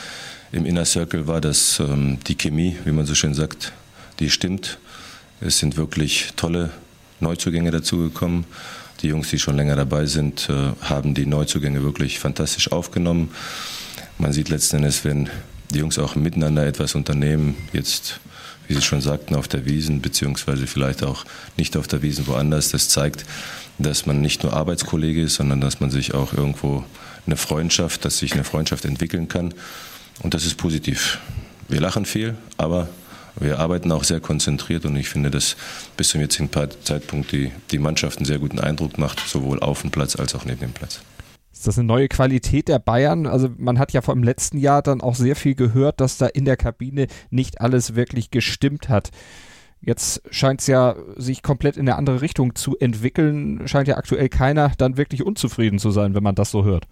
im 0.53 0.67
Inner 0.67 0.85
Circle 0.85 1.27
wahr, 1.27 1.41
dass 1.41 1.79
ähm, 1.81 2.19
die 2.27 2.37
Chemie, 2.37 2.77
wie 2.85 2.93
man 2.93 3.07
so 3.07 3.15
schön 3.15 3.35
sagt, 3.35 3.73
die 4.19 4.31
stimmt. 4.31 4.79
Es 5.41 5.59
sind 5.59 5.77
wirklich 5.77 6.31
tolle 6.37 6.71
Neuzugänge 7.21 7.71
dazugekommen. 7.71 8.45
Die 9.03 9.09
Jungs, 9.09 9.31
die 9.31 9.39
schon 9.39 9.57
länger 9.57 9.77
dabei 9.77 10.07
sind, 10.07 10.49
äh, 10.51 10.73
haben 10.83 11.15
die 11.15 11.27
Neuzugänge 11.27 11.83
wirklich 11.83 12.19
fantastisch 12.19 12.73
aufgenommen. 12.73 13.31
Man 14.19 14.33
sieht 14.33 14.49
letzten 14.49 14.77
Endes, 14.77 15.05
wenn 15.05 15.31
die 15.73 15.79
Jungs 15.79 15.99
auch 15.99 16.17
miteinander 16.17 16.67
etwas 16.67 16.95
unternehmen, 16.95 17.57
jetzt, 17.73 18.21
wie 18.69 18.75
Sie 18.75 18.83
schon 18.83 19.01
sagten, 19.01 19.35
auf 19.35 19.49
der 19.49 19.65
Wiesen, 19.65 20.03
beziehungsweise 20.03 20.67
vielleicht 20.67 21.03
auch 21.03 21.25
nicht 21.57 21.77
auf 21.77 21.87
der 21.87 22.03
Wiesen 22.03 22.27
woanders. 22.27 22.71
Das 22.71 22.89
zeigt, 22.89 23.25
dass 23.79 24.05
man 24.05 24.21
nicht 24.21 24.43
nur 24.43 24.53
Arbeitskollege 24.53 25.23
ist, 25.23 25.37
sondern 25.37 25.61
dass 25.61 25.81
man 25.81 25.91
sich 25.91 26.13
auch 26.13 26.33
irgendwo 26.33 26.85
eine 27.31 27.37
Freundschaft, 27.37 28.05
dass 28.05 28.19
sich 28.19 28.35
eine 28.35 28.45
Freundschaft 28.45 28.85
entwickeln 28.85 29.29
kann. 29.29 29.55
Und 30.23 30.35
das 30.35 30.45
ist 30.45 30.57
positiv. 30.57 31.19
Wir 31.69 31.81
lachen 31.81 32.05
viel, 32.05 32.37
aber 32.57 32.89
wir 33.39 33.59
arbeiten 33.59 33.93
auch 33.93 34.05
sehr 34.05 34.21
konzentriert 34.21 34.85
und 34.85 34.97
ich 34.97 35.09
finde, 35.09 35.31
dass 35.31 35.57
bis 35.97 36.09
zum 36.09 36.21
jetzigen 36.21 36.51
Zeitpunkt 36.83 37.33
die, 37.33 37.53
die 37.71 37.79
Mannschaft 37.79 38.19
einen 38.19 38.27
sehr 38.27 38.39
guten 38.39 38.59
Eindruck 38.59 38.99
macht, 38.99 39.21
sowohl 39.21 39.61
auf 39.61 39.83
dem 39.83 39.91
Platz 39.91 40.17
als 40.17 40.35
auch 40.35 40.45
neben 40.45 40.61
dem 40.61 40.73
Platz. 40.73 41.01
Ist 41.53 41.67
das 41.67 41.79
eine 41.79 41.87
neue 41.87 42.09
Qualität 42.09 42.69
der 42.69 42.79
Bayern? 42.79 43.27
Also 43.27 43.49
man 43.57 43.79
hat 43.79 43.93
ja 43.93 44.03
vor 44.03 44.15
dem 44.15 44.25
letzten 44.25 44.59
Jahr 44.59 44.83
dann 44.83 45.01
auch 45.01 45.15
sehr 45.15 45.37
viel 45.37 45.55
gehört, 45.55 46.01
dass 46.01 46.19
da 46.19 46.27
in 46.27 46.45
der 46.45 46.57
Kabine 46.57 47.07
nicht 47.31 47.61
alles 47.61 47.95
wirklich 47.95 48.31
gestimmt 48.31 48.89
hat. 48.89 49.11
Jetzt 49.81 50.23
scheint 50.31 50.61
es 50.61 50.67
ja 50.67 50.97
sich 51.17 51.43
komplett 51.43 51.77
in 51.77 51.89
eine 51.89 51.97
andere 51.97 52.21
Richtung 52.21 52.55
zu 52.55 52.77
entwickeln. 52.79 53.67
Scheint 53.67 53.89
ja 53.89 53.97
aktuell 53.97 54.29
keiner 54.29 54.73
dann 54.77 54.97
wirklich 54.97 55.25
unzufrieden 55.25 55.79
zu 55.79 55.91
sein, 55.91 56.15
wenn 56.15 56.23
man 56.23 56.35
das 56.35 56.51
so 56.51 56.65
hört. 56.65 56.87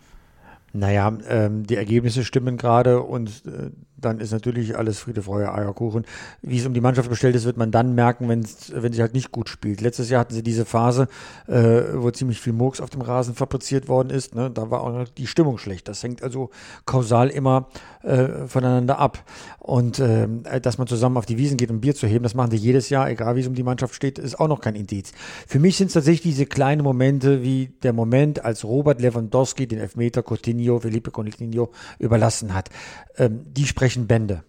Naja, 0.78 1.12
ähm, 1.28 1.66
die 1.66 1.74
Ergebnisse 1.74 2.24
stimmen 2.24 2.56
gerade 2.56 3.02
und 3.02 3.44
äh, 3.46 3.70
dann 4.00 4.20
ist 4.20 4.32
natürlich 4.32 4.76
alles 4.76 5.00
Friede, 5.00 5.22
Freude, 5.22 5.52
Eierkuchen. 5.52 6.04
Wie 6.42 6.58
es 6.58 6.66
um 6.66 6.74
die 6.74 6.80
Mannschaft 6.80 7.08
bestellt 7.08 7.34
ist, 7.34 7.44
wird 7.44 7.56
man 7.56 7.70
dann 7.70 7.94
merken, 7.94 8.28
wenn 8.28 8.92
sie 8.92 9.00
halt 9.00 9.14
nicht 9.14 9.32
gut 9.32 9.48
spielt. 9.48 9.80
Letztes 9.80 10.08
Jahr 10.10 10.20
hatten 10.20 10.34
sie 10.34 10.42
diese 10.42 10.64
Phase, 10.64 11.08
äh, 11.46 11.82
wo 11.94 12.10
ziemlich 12.10 12.40
viel 12.40 12.52
Murks 12.52 12.80
auf 12.80 12.90
dem 12.90 13.00
Rasen 13.00 13.34
fabriziert 13.34 13.88
worden 13.88 14.10
ist. 14.10 14.34
Ne? 14.34 14.50
Da 14.50 14.70
war 14.70 14.82
auch 14.82 15.08
die 15.16 15.26
Stimmung 15.26 15.58
schlecht. 15.58 15.88
Das 15.88 16.02
hängt 16.02 16.22
also 16.22 16.50
kausal 16.86 17.28
immer 17.28 17.68
äh, 18.02 18.46
voneinander 18.46 18.98
ab. 18.98 19.24
Und 19.58 19.98
äh, 19.98 20.28
dass 20.62 20.78
man 20.78 20.86
zusammen 20.86 21.16
auf 21.16 21.26
die 21.26 21.36
Wiesen 21.36 21.56
geht, 21.56 21.70
um 21.70 21.80
Bier 21.80 21.94
zu 21.94 22.06
heben, 22.06 22.22
das 22.22 22.34
machen 22.34 22.50
sie 22.50 22.56
jedes 22.56 22.88
Jahr, 22.90 23.10
egal 23.10 23.36
wie 23.36 23.40
es 23.40 23.46
um 23.46 23.54
die 23.54 23.62
Mannschaft 23.62 23.94
steht, 23.94 24.18
ist 24.18 24.38
auch 24.38 24.48
noch 24.48 24.60
kein 24.60 24.76
Indiz. 24.76 25.12
Für 25.46 25.58
mich 25.58 25.76
sind 25.76 25.88
es 25.88 25.94
tatsächlich 25.94 26.22
diese 26.22 26.46
kleinen 26.46 26.82
Momente, 26.82 27.42
wie 27.42 27.72
der 27.82 27.92
Moment, 27.92 28.44
als 28.44 28.64
Robert 28.64 29.00
Lewandowski 29.00 29.66
den 29.66 29.78
Elfmeter 29.78 30.22
Coutinho, 30.22 30.80
Felipe 30.80 31.10
Coutinho 31.10 31.70
überlassen 31.98 32.54
hat. 32.54 32.70
Ähm, 33.16 33.40
die 33.46 33.66
sprechen 33.66 33.87
Bände. 33.96 34.44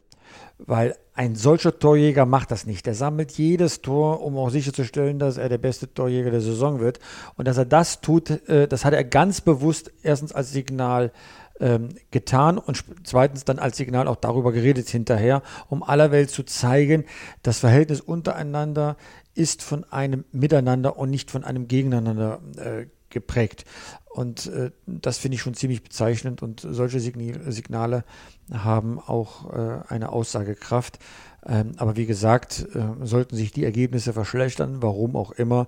Weil 0.58 0.96
ein 1.14 1.36
solcher 1.36 1.80
Torjäger 1.80 2.26
macht 2.26 2.52
das 2.52 2.66
nicht. 2.66 2.86
Der 2.86 2.96
sammelt 2.96 3.32
jedes 3.32 3.82
Tor, 3.82 4.22
um 4.22 4.38
auch 4.38 4.50
sicherzustellen, 4.50 5.20
dass 5.20 5.38
er 5.38 5.50
der 5.50 5.58
beste 5.58 5.94
Torjäger 5.94 6.32
der 6.32 6.42
Saison 6.42 6.80
wird. 6.80 7.00
Und 7.36 7.48
dass 7.48 7.58
er 7.58 7.66
das 7.66 8.02
tut, 8.02 8.30
äh, 8.50 8.68
das 8.68 8.86
hat 8.86 8.94
er 8.94 9.04
ganz 9.04 9.42
bewusst 9.42 9.92
erstens 10.04 10.34
als 10.34 10.52
Signal 10.52 11.12
ähm, 11.60 11.90
getan 12.12 12.58
und 12.58 12.84
zweitens 13.04 13.44
dann 13.44 13.60
als 13.60 13.78
Signal 13.78 14.08
auch 14.08 14.16
darüber 14.16 14.52
geredet 14.52 14.88
hinterher, 14.88 15.42
um 15.68 15.84
aller 15.84 16.12
Welt 16.12 16.30
zu 16.30 16.44
zeigen, 16.44 17.04
das 17.44 17.60
Verhältnis 17.60 18.00
untereinander 18.00 18.96
ist 19.36 19.62
von 19.62 19.84
einem 19.92 20.24
Miteinander 20.32 20.98
und 20.98 21.10
nicht 21.10 21.32
von 21.32 21.44
einem 21.44 21.68
Gegeneinander 21.68 22.40
äh, 22.58 22.86
geprägt. 23.10 23.66
Und 24.10 24.48
äh, 24.48 24.72
das 24.88 25.20
finde 25.20 25.36
ich 25.36 25.42
schon 25.42 25.54
ziemlich 25.54 25.84
bezeichnend 25.84 26.42
und 26.42 26.66
solche 26.68 27.00
Signale 27.00 28.04
haben 28.52 29.00
auch 29.00 29.54
äh, 29.54 29.82
eine 29.88 30.12
Aussagekraft. 30.12 31.00
Ähm, 31.46 31.74
aber 31.78 31.96
wie 31.96 32.08
gesagt, 32.08 32.68
äh, 32.74 33.06
sollten 33.06 33.36
sich 33.36 33.52
die 33.52 33.64
Ergebnisse 33.64 34.12
verschlechtern, 34.12 34.82
warum 34.82 35.16
auch 35.16 35.32
immer, 35.32 35.68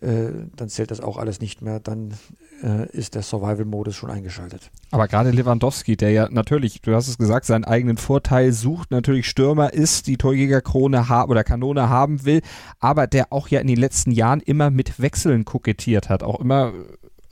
äh, 0.00 0.28
dann 0.56 0.68
zählt 0.68 0.90
das 0.90 1.00
auch 1.00 1.16
alles 1.16 1.40
nicht 1.40 1.62
mehr. 1.62 1.80
Dann 1.80 2.14
äh, 2.62 2.86
ist 2.90 3.14
der 3.14 3.22
Survival-Modus 3.22 3.94
schon 3.94 4.10
eingeschaltet. 4.10 4.70
Aber 4.90 5.08
gerade 5.08 5.30
Lewandowski, 5.30 5.96
der 5.96 6.10
ja 6.10 6.28
natürlich, 6.30 6.80
du 6.82 6.94
hast 6.94 7.08
es 7.08 7.18
gesagt, 7.18 7.46
seinen 7.46 7.64
eigenen 7.64 7.96
Vorteil 7.96 8.52
sucht, 8.52 8.90
natürlich 8.90 9.28
Stürmer 9.28 9.72
ist, 9.72 10.06
die 10.06 10.16
Torjägerkrone 10.16 11.06
oder 11.28 11.44
Kanone 11.44 11.88
haben 11.88 12.24
will, 12.24 12.42
aber 12.78 13.06
der 13.06 13.32
auch 13.32 13.48
ja 13.48 13.60
in 13.60 13.66
den 13.66 13.78
letzten 13.78 14.10
Jahren 14.10 14.40
immer 14.40 14.70
mit 14.70 15.00
Wechseln 15.00 15.44
kokettiert 15.44 16.08
hat, 16.08 16.22
auch 16.22 16.40
immer 16.40 16.72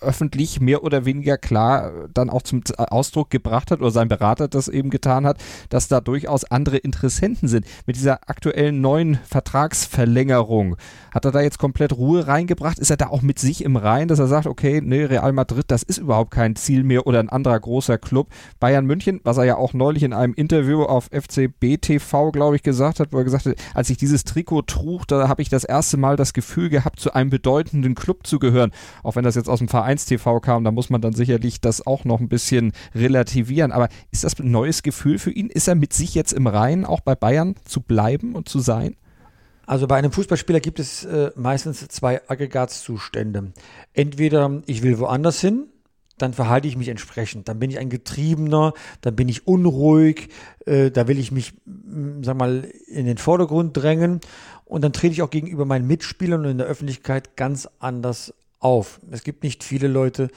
öffentlich 0.01 0.61
mehr 0.61 0.85
oder 0.85 1.05
weniger 1.05 1.39
klar 1.39 2.09
dann 2.15 2.31
auch 2.31 2.43
zum 2.43 2.63
Ausdruck 2.77 3.31
gebracht 3.31 3.71
hat 3.71 3.81
oder 3.81 3.91
sein 3.91 4.09
Berater 4.09 4.49
das 4.49 4.69
eben 4.69 4.91
getan 4.91 5.27
hat, 5.27 5.39
dass 5.69 5.89
da 5.89 6.01
durchaus 6.01 6.45
andere 6.45 6.77
Interessenten 6.77 7.49
sind. 7.49 7.67
Mit 7.87 7.97
dieser 7.97 8.29
aktuellen 8.29 8.81
neuen 8.81 9.19
Vertragsverlängerung 9.25 10.77
hat 11.13 11.25
er 11.25 11.33
da 11.33 11.41
jetzt 11.41 11.59
komplett 11.59 11.97
Ruhe 11.97 12.27
reingebracht? 12.27 12.79
Ist 12.79 12.91
er 12.91 12.97
da 12.97 13.09
auch 13.09 13.23
mit 13.23 13.39
sich 13.39 13.65
im 13.65 13.77
Rein, 13.77 14.09
dass 14.09 14.19
er 14.19 14.27
sagt, 14.27 14.47
okay, 14.47 14.81
nee, 14.83 15.05
Real 15.05 15.33
Madrid, 15.33 15.65
das 15.69 15.83
ist 15.83 15.99
überhaupt 15.99 16.31
kein 16.31 16.57
Ziel 16.57 16.85
mehr 16.85 17.07
oder 17.07 17.21
ein 17.21 17.29
anderer 17.29 17.59
großer 17.59 17.99
Club. 17.99 18.29
Bayern 18.61 18.87
München, 18.87 19.21
was 19.25 19.39
er 19.39 19.45
ja 19.45 19.57
auch 19.57 19.73
neulich 19.73 20.03
in 20.03 20.13
einem 20.13 20.35
Interview 20.35 20.83
auf 20.83 21.07
FCB 21.07 21.81
TV, 21.81 22.31
glaube 22.33 22.57
ich, 22.57 22.63
gesagt 22.63 23.01
hat, 23.01 23.13
wo 23.13 23.19
er 23.19 23.25
gesagt 23.25 23.47
hat, 23.47 23.57
als 23.75 23.91
ich 23.91 23.97
dieses 23.97 24.25
Trikot 24.25 24.63
trug, 24.63 25.07
da 25.09 25.29
habe 25.29 25.43
ich 25.43 25.49
das 25.49 25.65
erste 25.65 25.97
Mal 25.97 26.17
das 26.17 26.33
Gefühl 26.33 26.69
gehabt, 26.69 27.01
zu 27.01 27.13
einem 27.15 27.31
bedeutenden 27.31 27.95
Club 27.95 28.27
zu 28.27 28.39
gehören. 28.39 28.73
Auch 29.03 29.17
wenn 29.17 29.25
das 29.25 29.35
jetzt 29.35 29.49
aus 29.49 29.59
dem 29.59 29.69
Verein 29.69 29.88
Vereins-TV 29.89 30.41
kam, 30.41 30.65
da 30.65 30.71
muss 30.71 30.91
man 30.91 31.01
dann 31.01 31.15
sicherlich 31.15 31.63
das 31.63 31.87
auch 31.87 32.05
noch 32.05 32.21
ein 32.21 32.29
bisschen 32.29 32.73
relativieren. 32.95 33.73
Aber 33.73 33.89
ist 34.11 34.23
das 34.23 34.39
ein 34.39 34.51
neues 34.51 34.83
Gefühl 34.83 35.19
für 35.19 35.31
ihn? 35.31 35.49
Ist 35.49 35.67
er 35.67 35.75
mit 35.77 35.95
sich 35.95 36.15
jetzt 36.15 36.33
im 36.33 36.47
Reinen, 36.47 36.85
auch 36.85 37.01
bei 37.01 37.15
Bayern 37.15 37.55
zu 37.65 37.81
bleiben 37.81 38.35
und 38.35 38.51
zu 38.51 38.61
sein? 38.61 38.97
Also 39.67 39.87
bei 39.87 39.97
einem 39.97 40.13
Fußballspieler 40.13 40.61
gibt 40.61 40.79
es 40.79 41.05
äh, 41.05 41.31
meistens 41.37 41.87
zwei 41.89 42.21
Aggregatzustände. 42.29 43.53
Entweder 43.95 44.63
ich 44.67 44.83
will 44.83 44.99
woanders 44.99 45.41
hin, 45.41 45.69
dann 46.19 46.35
verhalte 46.35 46.69
ich 46.69 46.77
mich 46.77 46.89
entsprechend. 46.89 47.49
Dann 47.49 47.59
bin 47.59 47.71
ich 47.71 47.79
ein 47.79 47.89
Getriebener, 47.91 48.75
dann 49.01 49.17
bin 49.17 49.29
ich 49.29 49.47
unruhig, 49.47 50.29
äh, 50.67 50.91
da 50.91 51.09
will 51.09 51.19
ich 51.19 51.33
mich, 51.33 51.55
sag 52.23 52.37
mal, 52.37 52.69
in 52.89 53.07
den 53.07 53.19
Vordergrund 53.19 53.77
drängen 53.77 54.21
und 54.65 54.85
dann 54.85 54.93
trete 54.93 55.13
ich 55.13 55.23
auch 55.23 55.31
gegenüber 55.31 55.65
meinen 55.65 55.87
Mitspielern 55.87 56.45
und 56.45 56.51
in 56.51 56.59
der 56.59 56.67
Öffentlichkeit 56.67 57.37
ganz 57.37 57.69
anders 57.79 58.35
auf. 58.61 59.01
Es 59.11 59.23
gibt 59.23 59.43
nicht 59.43 59.65
viele 59.65 59.89
Leute, 59.89 60.29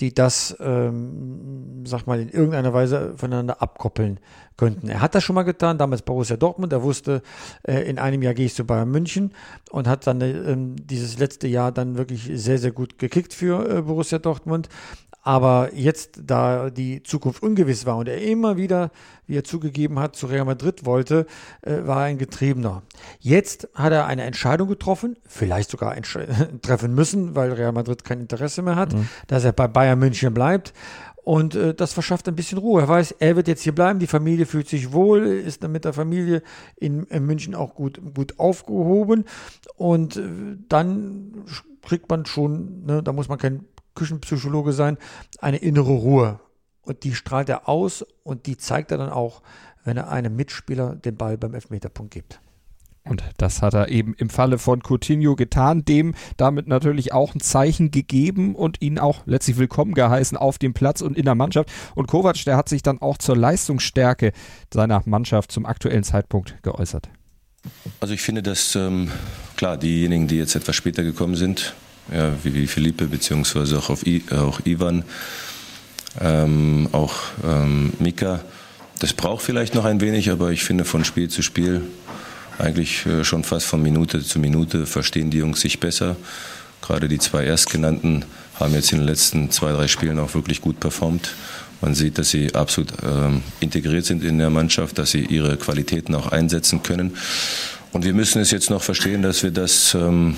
die 0.00 0.14
das, 0.14 0.56
ähm, 0.60 1.84
sag 1.84 2.06
mal, 2.06 2.20
in 2.20 2.28
irgendeiner 2.28 2.72
Weise 2.72 3.14
voneinander 3.16 3.60
abkoppeln 3.60 4.20
könnten. 4.56 4.88
Er 4.88 5.00
hat 5.00 5.14
das 5.14 5.24
schon 5.24 5.34
mal 5.34 5.42
getan, 5.42 5.78
damals 5.78 6.02
Borussia 6.02 6.36
Dortmund. 6.36 6.72
Er 6.72 6.82
wusste, 6.82 7.22
äh, 7.64 7.88
in 7.88 7.98
einem 7.98 8.22
Jahr 8.22 8.34
gehe 8.34 8.46
ich 8.46 8.54
zu 8.54 8.64
Bayern 8.64 8.90
München 8.90 9.32
und 9.70 9.88
hat 9.88 10.06
dann 10.06 10.20
äh, 10.20 10.56
dieses 10.84 11.18
letzte 11.18 11.48
Jahr 11.48 11.72
dann 11.72 11.96
wirklich 11.96 12.30
sehr, 12.32 12.58
sehr 12.58 12.72
gut 12.72 12.98
gekickt 12.98 13.34
für 13.34 13.68
äh, 13.68 13.82
Borussia 13.82 14.18
Dortmund. 14.18 14.68
Aber 15.22 15.70
jetzt, 15.74 16.20
da 16.24 16.70
die 16.70 17.02
Zukunft 17.02 17.42
ungewiss 17.42 17.84
war 17.84 17.96
und 17.96 18.08
er 18.08 18.22
immer 18.22 18.56
wieder, 18.56 18.90
wie 19.26 19.36
er 19.36 19.44
zugegeben 19.44 19.98
hat, 19.98 20.16
zu 20.16 20.26
Real 20.26 20.44
Madrid 20.44 20.86
wollte, 20.86 21.26
äh, 21.62 21.86
war 21.86 22.02
er 22.02 22.06
ein 22.06 22.18
Getriebener. 22.18 22.82
Jetzt 23.18 23.68
hat 23.74 23.92
er 23.92 24.06
eine 24.06 24.22
Entscheidung 24.22 24.68
getroffen, 24.68 25.16
vielleicht 25.26 25.70
sogar 25.70 25.94
treffen 26.62 26.94
müssen, 26.94 27.34
weil 27.34 27.52
Real 27.52 27.72
Madrid 27.72 28.04
kein 28.04 28.20
Interesse 28.20 28.62
mehr 28.62 28.76
hat, 28.76 28.94
mhm. 28.94 29.08
dass 29.26 29.44
er 29.44 29.52
bei 29.52 29.68
Bayern 29.68 29.98
München 29.98 30.32
bleibt. 30.32 30.72
Und 31.28 31.54
äh, 31.56 31.74
das 31.74 31.92
verschafft 31.92 32.26
ein 32.26 32.36
bisschen 32.36 32.56
Ruhe. 32.56 32.80
Er 32.80 32.88
weiß, 32.88 33.16
er 33.18 33.36
wird 33.36 33.48
jetzt 33.48 33.62
hier 33.62 33.74
bleiben, 33.74 33.98
die 33.98 34.06
Familie 34.06 34.46
fühlt 34.46 34.66
sich 34.66 34.92
wohl, 34.92 35.26
ist 35.26 35.62
dann 35.62 35.72
mit 35.72 35.84
der 35.84 35.92
Familie 35.92 36.42
in, 36.76 37.02
in 37.04 37.26
München 37.26 37.54
auch 37.54 37.74
gut, 37.74 38.00
gut 38.14 38.38
aufgehoben. 38.38 39.26
Und 39.76 40.16
äh, 40.16 40.22
dann 40.70 41.44
kriegt 41.82 42.08
man 42.08 42.24
schon, 42.24 42.86
ne, 42.86 43.02
da 43.02 43.12
muss 43.12 43.28
man 43.28 43.36
kein 43.36 43.66
Küchenpsychologe 43.94 44.72
sein, 44.72 44.98
eine 45.40 45.58
innere 45.58 45.92
Ruhe. 45.92 46.40
Und 46.82 47.04
die 47.04 47.14
strahlt 47.14 47.48
er 47.48 47.68
aus 47.68 48.04
und 48.22 48.46
die 48.46 48.56
zeigt 48.56 48.90
er 48.90 48.98
dann 48.98 49.10
auch, 49.10 49.42
wenn 49.84 49.96
er 49.96 50.08
einem 50.10 50.36
Mitspieler 50.36 50.96
den 50.96 51.16
Ball 51.16 51.36
beim 51.36 51.54
Elfmeterpunkt 51.54 52.12
gibt. 52.12 52.40
Und 53.08 53.22
das 53.38 53.62
hat 53.62 53.74
er 53.74 53.88
eben 53.88 54.14
im 54.14 54.28
Falle 54.28 54.58
von 54.58 54.82
Coutinho 54.82 55.34
getan, 55.34 55.84
dem 55.84 56.14
damit 56.36 56.68
natürlich 56.68 57.12
auch 57.12 57.34
ein 57.34 57.40
Zeichen 57.40 57.90
gegeben 57.90 58.54
und 58.54 58.82
ihn 58.82 58.98
auch 58.98 59.22
letztlich 59.24 59.56
willkommen 59.56 59.94
geheißen 59.94 60.36
auf 60.36 60.58
dem 60.58 60.74
Platz 60.74 61.00
und 61.00 61.16
in 61.16 61.24
der 61.24 61.34
Mannschaft. 61.34 61.70
Und 61.94 62.06
Kovac, 62.06 62.44
der 62.44 62.56
hat 62.56 62.68
sich 62.68 62.82
dann 62.82 63.00
auch 63.00 63.16
zur 63.16 63.36
Leistungsstärke 63.36 64.32
seiner 64.72 65.02
Mannschaft 65.06 65.52
zum 65.52 65.64
aktuellen 65.64 66.04
Zeitpunkt 66.04 66.62
geäußert. 66.62 67.08
Also 68.00 68.14
ich 68.14 68.20
finde, 68.20 68.42
dass 68.42 68.76
ähm, 68.76 69.10
klar 69.56 69.78
diejenigen, 69.78 70.28
die 70.28 70.36
jetzt 70.36 70.54
etwas 70.54 70.76
später 70.76 71.02
gekommen 71.02 71.34
sind, 71.34 71.74
ja, 72.12 72.32
wie, 72.42 72.66
Philippe 72.66 73.06
beziehungsweise 73.06 73.78
auch, 73.78 73.90
auf 73.90 74.06
I, 74.06 74.22
auch 74.30 74.60
Ivan, 74.64 75.04
ähm, 76.20 76.88
auch 76.92 77.14
ähm, 77.44 77.92
Mika. 77.98 78.40
Das 78.98 79.12
braucht 79.12 79.42
vielleicht 79.42 79.74
noch 79.74 79.84
ein 79.84 80.00
wenig, 80.00 80.30
aber 80.30 80.50
ich 80.50 80.64
finde 80.64 80.84
von 80.84 81.04
Spiel 81.04 81.28
zu 81.28 81.42
Spiel 81.42 81.82
eigentlich 82.58 83.06
äh, 83.06 83.24
schon 83.24 83.44
fast 83.44 83.66
von 83.66 83.82
Minute 83.82 84.22
zu 84.22 84.38
Minute 84.40 84.86
verstehen 84.86 85.30
die 85.30 85.38
Jungs 85.38 85.60
sich 85.60 85.78
besser. 85.78 86.16
Gerade 86.82 87.08
die 87.08 87.18
zwei 87.18 87.44
Erstgenannten 87.44 88.24
haben 88.58 88.74
jetzt 88.74 88.92
in 88.92 88.98
den 88.98 89.06
letzten 89.06 89.50
zwei, 89.50 89.72
drei 89.72 89.88
Spielen 89.88 90.18
auch 90.18 90.34
wirklich 90.34 90.60
gut 90.60 90.80
performt. 90.80 91.34
Man 91.80 91.94
sieht, 91.94 92.18
dass 92.18 92.30
sie 92.30 92.54
absolut 92.54 92.92
ähm, 93.04 93.42
integriert 93.60 94.04
sind 94.04 94.24
in 94.24 94.38
der 94.38 94.50
Mannschaft, 94.50 94.98
dass 94.98 95.12
sie 95.12 95.24
ihre 95.24 95.56
Qualitäten 95.56 96.14
auch 96.14 96.32
einsetzen 96.32 96.82
können. 96.82 97.16
Und 97.92 98.04
wir 98.04 98.14
müssen 98.14 98.40
es 98.42 98.50
jetzt 98.50 98.70
noch 98.70 98.82
verstehen, 98.82 99.22
dass 99.22 99.44
wir 99.44 99.52
das 99.52 99.94
ähm, 99.94 100.34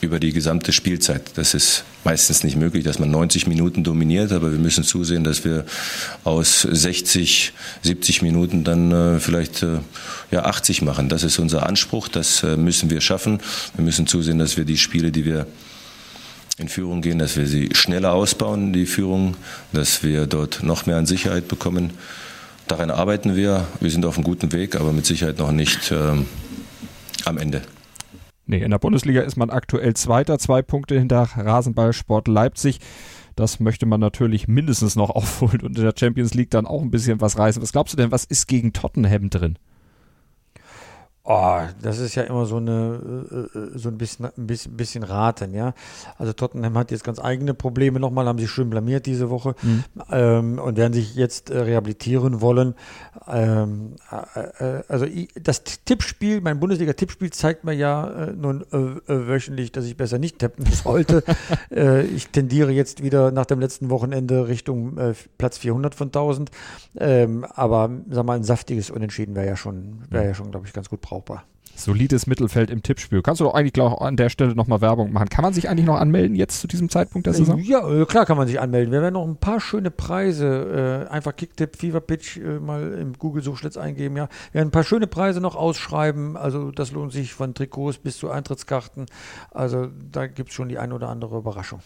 über 0.00 0.20
die 0.20 0.32
gesamte 0.32 0.72
Spielzeit. 0.72 1.32
Das 1.36 1.54
ist 1.54 1.84
meistens 2.04 2.42
nicht 2.42 2.56
möglich, 2.56 2.84
dass 2.84 2.98
man 2.98 3.10
90 3.10 3.46
Minuten 3.46 3.84
dominiert, 3.84 4.32
aber 4.32 4.52
wir 4.52 4.58
müssen 4.58 4.84
zusehen, 4.84 5.24
dass 5.24 5.44
wir 5.44 5.64
aus 6.24 6.62
60, 6.62 7.52
70 7.82 8.22
Minuten 8.22 8.64
dann 8.64 8.92
äh, 8.92 9.20
vielleicht 9.20 9.62
äh, 9.62 9.78
ja 10.30 10.44
80 10.44 10.82
machen. 10.82 11.08
Das 11.08 11.22
ist 11.22 11.38
unser 11.38 11.66
Anspruch, 11.66 12.08
das 12.08 12.42
äh, 12.42 12.56
müssen 12.56 12.90
wir 12.90 13.00
schaffen. 13.00 13.40
Wir 13.74 13.84
müssen 13.84 14.06
zusehen, 14.06 14.38
dass 14.38 14.56
wir 14.56 14.64
die 14.64 14.78
Spiele, 14.78 15.12
die 15.12 15.24
wir 15.24 15.46
in 16.56 16.68
Führung 16.68 17.00
gehen, 17.02 17.18
dass 17.18 17.36
wir 17.36 17.46
sie 17.46 17.70
schneller 17.72 18.12
ausbauen, 18.12 18.72
die 18.72 18.86
Führung, 18.86 19.36
dass 19.72 20.02
wir 20.02 20.26
dort 20.26 20.62
noch 20.62 20.86
mehr 20.86 20.96
an 20.96 21.06
Sicherheit 21.06 21.48
bekommen. 21.48 21.92
Daran 22.68 22.90
arbeiten 22.90 23.34
wir. 23.34 23.66
Wir 23.80 23.90
sind 23.90 24.04
auf 24.04 24.16
einem 24.16 24.24
guten 24.24 24.52
Weg, 24.52 24.76
aber 24.76 24.92
mit 24.92 25.06
Sicherheit 25.06 25.38
noch 25.38 25.52
nicht 25.52 25.90
ähm, 25.90 26.26
am 27.24 27.38
Ende. 27.38 27.62
Nee, 28.50 28.62
in 28.62 28.72
der 28.72 28.80
Bundesliga 28.80 29.20
ist 29.20 29.36
man 29.36 29.48
aktuell 29.48 29.94
Zweiter, 29.94 30.36
zwei 30.40 30.60
Punkte 30.60 30.98
hinter 30.98 31.22
Rasenballsport 31.36 32.26
Leipzig. 32.26 32.80
Das 33.36 33.60
möchte 33.60 33.86
man 33.86 34.00
natürlich 34.00 34.48
mindestens 34.48 34.96
noch 34.96 35.10
aufholen 35.14 35.60
und 35.60 35.78
in 35.78 35.84
der 35.84 35.94
Champions 35.96 36.34
League 36.34 36.50
dann 36.50 36.66
auch 36.66 36.82
ein 36.82 36.90
bisschen 36.90 37.20
was 37.20 37.38
reißen. 37.38 37.62
Was 37.62 37.70
glaubst 37.70 37.92
du 37.92 37.96
denn, 37.96 38.10
was 38.10 38.24
ist 38.24 38.48
gegen 38.48 38.72
Tottenham 38.72 39.30
drin? 39.30 39.56
Oh, 41.22 41.60
das 41.82 41.98
ist 41.98 42.14
ja 42.14 42.22
immer 42.22 42.46
so 42.46 42.56
eine 42.56 42.98
äh, 43.30 43.58
äh, 43.58 43.78
so 43.78 43.90
ein 43.90 43.98
bisschen 43.98 44.24
ein 44.24 44.46
bisschen, 44.46 44.74
bisschen 44.74 45.02
raten, 45.02 45.52
ja. 45.52 45.74
Also 46.16 46.32
Tottenham 46.32 46.78
hat 46.78 46.90
jetzt 46.90 47.04
ganz 47.04 47.20
eigene 47.20 47.52
Probleme 47.52 48.00
nochmal, 48.00 48.26
haben 48.26 48.38
sich 48.38 48.50
schön 48.50 48.70
blamiert 48.70 49.04
diese 49.04 49.28
Woche 49.28 49.54
mhm. 49.62 49.84
ähm, 50.10 50.58
und 50.58 50.78
werden 50.78 50.94
sich 50.94 51.14
jetzt 51.14 51.50
äh, 51.50 51.58
rehabilitieren 51.58 52.40
wollen. 52.40 52.74
Ähm, 53.28 53.96
äh, 54.10 54.78
äh 54.78 54.82
also 54.88 55.06
das 55.40 55.62
Tippspiel, 55.84 56.40
mein 56.40 56.58
Bundesliga-Tippspiel 56.58 57.30
zeigt 57.30 57.64
mir 57.64 57.74
ja 57.74 58.10
äh, 58.10 58.32
nun 58.32 58.64
wöchentlich, 58.70 59.72
dass 59.72 59.84
ich 59.84 59.96
besser 59.98 60.18
nicht 60.18 60.38
tippen 60.38 60.64
sollte. 60.72 61.22
ich 61.70 62.28
tendiere 62.28 62.70
jetzt 62.70 63.02
wieder 63.02 63.30
nach 63.30 63.46
dem 63.46 63.60
letzten 63.60 63.90
Wochenende 63.90 64.48
Richtung 64.48 64.98
Platz 65.38 65.58
400 65.58 65.94
von 65.94 66.08
1000. 66.08 66.50
Ähm, 66.96 67.44
aber 67.44 67.90
sag 68.08 68.24
mal, 68.24 68.36
ein 68.36 68.44
saftiges 68.44 68.90
Unentschieden 68.90 69.34
wäre 69.34 69.46
ja 69.46 69.56
schon, 69.56 70.02
wäre 70.08 70.26
ja 70.26 70.34
schon, 70.34 70.50
glaube 70.50 70.66
ich, 70.66 70.72
ganz 70.72 70.88
gut 70.88 71.00
brauchbar. 71.10 71.44
Solides 71.74 72.26
Mittelfeld 72.26 72.70
im 72.70 72.82
Tippspiel. 72.82 73.22
Kannst 73.22 73.40
du 73.40 73.44
doch 73.44 73.54
eigentlich 73.54 73.72
glaub, 73.72 74.02
an 74.02 74.16
der 74.16 74.28
Stelle 74.28 74.54
nochmal 74.54 74.80
Werbung 74.80 75.12
machen. 75.12 75.28
Kann 75.28 75.42
man 75.42 75.54
sich 75.54 75.68
eigentlich 75.68 75.86
noch 75.86 75.96
anmelden 75.96 76.36
jetzt 76.36 76.60
zu 76.60 76.66
diesem 76.66 76.90
Zeitpunkt 76.90 77.26
der 77.26 77.32
Saison? 77.32 77.58
Ja, 77.58 77.88
äh, 77.88 78.04
klar 78.04 78.26
kann 78.26 78.36
man 78.36 78.46
sich 78.46 78.60
anmelden. 78.60 78.92
Wir 78.92 79.00
werden 79.00 79.14
noch 79.14 79.26
ein 79.26 79.36
paar 79.36 79.60
schöne 79.60 79.90
Preise, 79.90 81.06
äh, 81.08 81.12
einfach 81.12 81.34
Kicktipp, 81.34 81.76
Fever 81.76 82.00
Pitch 82.00 82.36
äh, 82.36 82.58
mal 82.60 82.92
im 82.92 83.14
Google-Suchschlitz 83.14 83.76
eingeben. 83.76 84.16
Ja. 84.16 84.28
Wir 84.52 84.60
werden 84.60 84.68
ein 84.68 84.72
paar 84.72 84.84
schöne 84.84 85.06
Preise 85.06 85.40
noch 85.40 85.56
ausschreiben. 85.56 86.36
Also 86.36 86.70
das 86.70 86.92
lohnt 86.92 87.12
sich 87.12 87.32
von 87.32 87.54
Trikots 87.54 87.98
bis 87.98 88.18
zu 88.18 88.30
Eintrittskarten. 88.30 89.06
Also 89.50 89.88
da 90.12 90.26
gibt 90.26 90.50
es 90.50 90.54
schon 90.54 90.68
die 90.68 90.78
ein 90.78 90.92
oder 90.92 91.08
andere 91.08 91.38
Überraschung. 91.38 91.80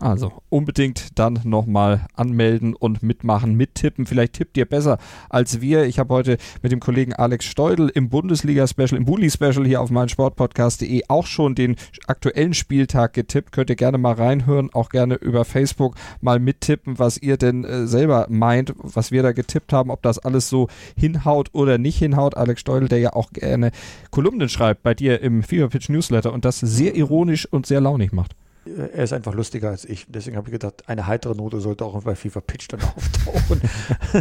Also 0.00 0.32
unbedingt 0.48 1.18
dann 1.18 1.40
nochmal 1.42 2.06
anmelden 2.14 2.74
und 2.74 3.02
mitmachen, 3.02 3.54
mittippen. 3.54 4.06
Vielleicht 4.06 4.34
tippt 4.34 4.56
ihr 4.56 4.64
besser 4.64 4.98
als 5.28 5.60
wir. 5.60 5.86
Ich 5.86 5.98
habe 5.98 6.14
heute 6.14 6.38
mit 6.62 6.70
dem 6.70 6.78
Kollegen 6.78 7.14
Alex 7.14 7.46
Steudel 7.46 7.88
im 7.88 8.08
Bundesliga-Special, 8.08 8.94
im 8.94 9.04
Bully-Special 9.04 9.66
hier 9.66 9.80
auf 9.80 9.90
meinsportpodcast.de 9.90 11.02
auch 11.08 11.26
schon 11.26 11.56
den 11.56 11.74
aktuellen 12.06 12.54
Spieltag 12.54 13.12
getippt. 13.12 13.50
Könnt 13.50 13.70
ihr 13.70 13.76
gerne 13.76 13.98
mal 13.98 14.14
reinhören, 14.14 14.70
auch 14.72 14.88
gerne 14.90 15.16
über 15.16 15.44
Facebook 15.44 15.96
mal 16.20 16.38
mittippen, 16.38 17.00
was 17.00 17.18
ihr 17.18 17.36
denn 17.36 17.64
äh, 17.64 17.88
selber 17.88 18.26
meint, 18.28 18.74
was 18.76 19.10
wir 19.10 19.24
da 19.24 19.32
getippt 19.32 19.72
haben, 19.72 19.90
ob 19.90 20.02
das 20.02 20.20
alles 20.20 20.48
so 20.48 20.68
hinhaut 20.96 21.50
oder 21.54 21.76
nicht 21.76 21.98
hinhaut. 21.98 22.36
Alex 22.36 22.60
Steudel, 22.60 22.88
der 22.88 23.00
ja 23.00 23.14
auch 23.14 23.32
gerne 23.32 23.72
Kolumnen 24.12 24.48
schreibt 24.48 24.84
bei 24.84 24.94
dir 24.94 25.20
im 25.20 25.42
Fever 25.42 25.68
Pitch 25.68 25.88
Newsletter 25.88 26.32
und 26.32 26.44
das 26.44 26.60
sehr 26.60 26.94
ironisch 26.94 27.46
und 27.46 27.66
sehr 27.66 27.80
launig 27.80 28.12
macht 28.12 28.36
er 28.76 29.04
ist 29.04 29.12
einfach 29.12 29.34
lustiger 29.34 29.70
als 29.70 29.84
ich. 29.84 30.06
Deswegen 30.08 30.36
habe 30.36 30.48
ich 30.48 30.52
gedacht, 30.52 30.88
eine 30.88 31.06
heitere 31.06 31.34
Note 31.34 31.60
sollte 31.60 31.84
auch 31.84 32.02
bei 32.02 32.14
FIFA 32.14 32.40
Pitch 32.40 32.68
dann 32.68 32.80
auftauchen. 32.96 33.60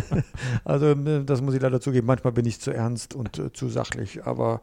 also 0.65 0.93
ne, 0.93 1.23
das 1.25 1.41
muss 1.41 1.53
ich 1.53 1.61
leider 1.61 1.81
zugeben. 1.81 2.07
Manchmal 2.07 2.33
bin 2.33 2.45
ich 2.45 2.59
zu 2.59 2.71
ernst 2.71 3.13
und 3.13 3.37
äh, 3.39 3.51
zu 3.53 3.69
sachlich, 3.69 4.25
aber 4.25 4.61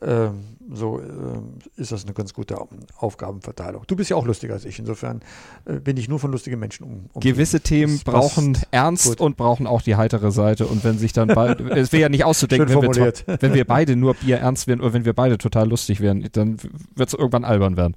äh, 0.00 0.28
so 0.72 1.00
äh, 1.00 1.80
ist 1.80 1.92
das 1.92 2.04
eine 2.04 2.14
ganz 2.14 2.34
gute 2.34 2.58
Aufgabenverteilung. 2.96 3.84
Du 3.86 3.96
bist 3.96 4.10
ja 4.10 4.16
auch 4.16 4.26
lustiger 4.26 4.54
als 4.54 4.64
ich. 4.64 4.78
Insofern 4.78 5.20
äh, 5.64 5.74
bin 5.74 5.96
ich 5.96 6.08
nur 6.08 6.18
von 6.18 6.32
lustigen 6.32 6.58
Menschen 6.58 6.84
um. 6.84 7.10
um 7.12 7.20
Gewisse 7.20 7.60
Themen 7.60 8.00
brauchen 8.04 8.58
Ernst 8.70 9.06
gut. 9.06 9.20
und 9.20 9.36
brauchen 9.36 9.66
auch 9.66 9.82
die 9.82 9.96
heitere 9.96 10.30
Seite. 10.32 10.66
Und 10.66 10.84
wenn 10.84 10.98
sich 10.98 11.12
dann 11.12 11.28
beide, 11.28 11.64
es 11.70 11.92
wäre 11.92 12.02
ja 12.02 12.08
nicht 12.08 12.24
auszudenken, 12.24 12.68
wenn 12.68 12.94
wir, 12.94 13.12
wenn 13.40 13.54
wir 13.54 13.64
beide 13.64 13.96
nur 13.96 14.14
Bier 14.14 14.38
ernst 14.38 14.66
wären 14.66 14.80
oder 14.80 14.92
wenn 14.92 15.04
wir 15.04 15.14
beide 15.14 15.38
total 15.38 15.68
lustig 15.68 16.00
wären, 16.00 16.26
dann 16.32 16.58
wird 16.94 17.08
es 17.08 17.14
irgendwann 17.14 17.44
albern 17.44 17.76
werden 17.76 17.96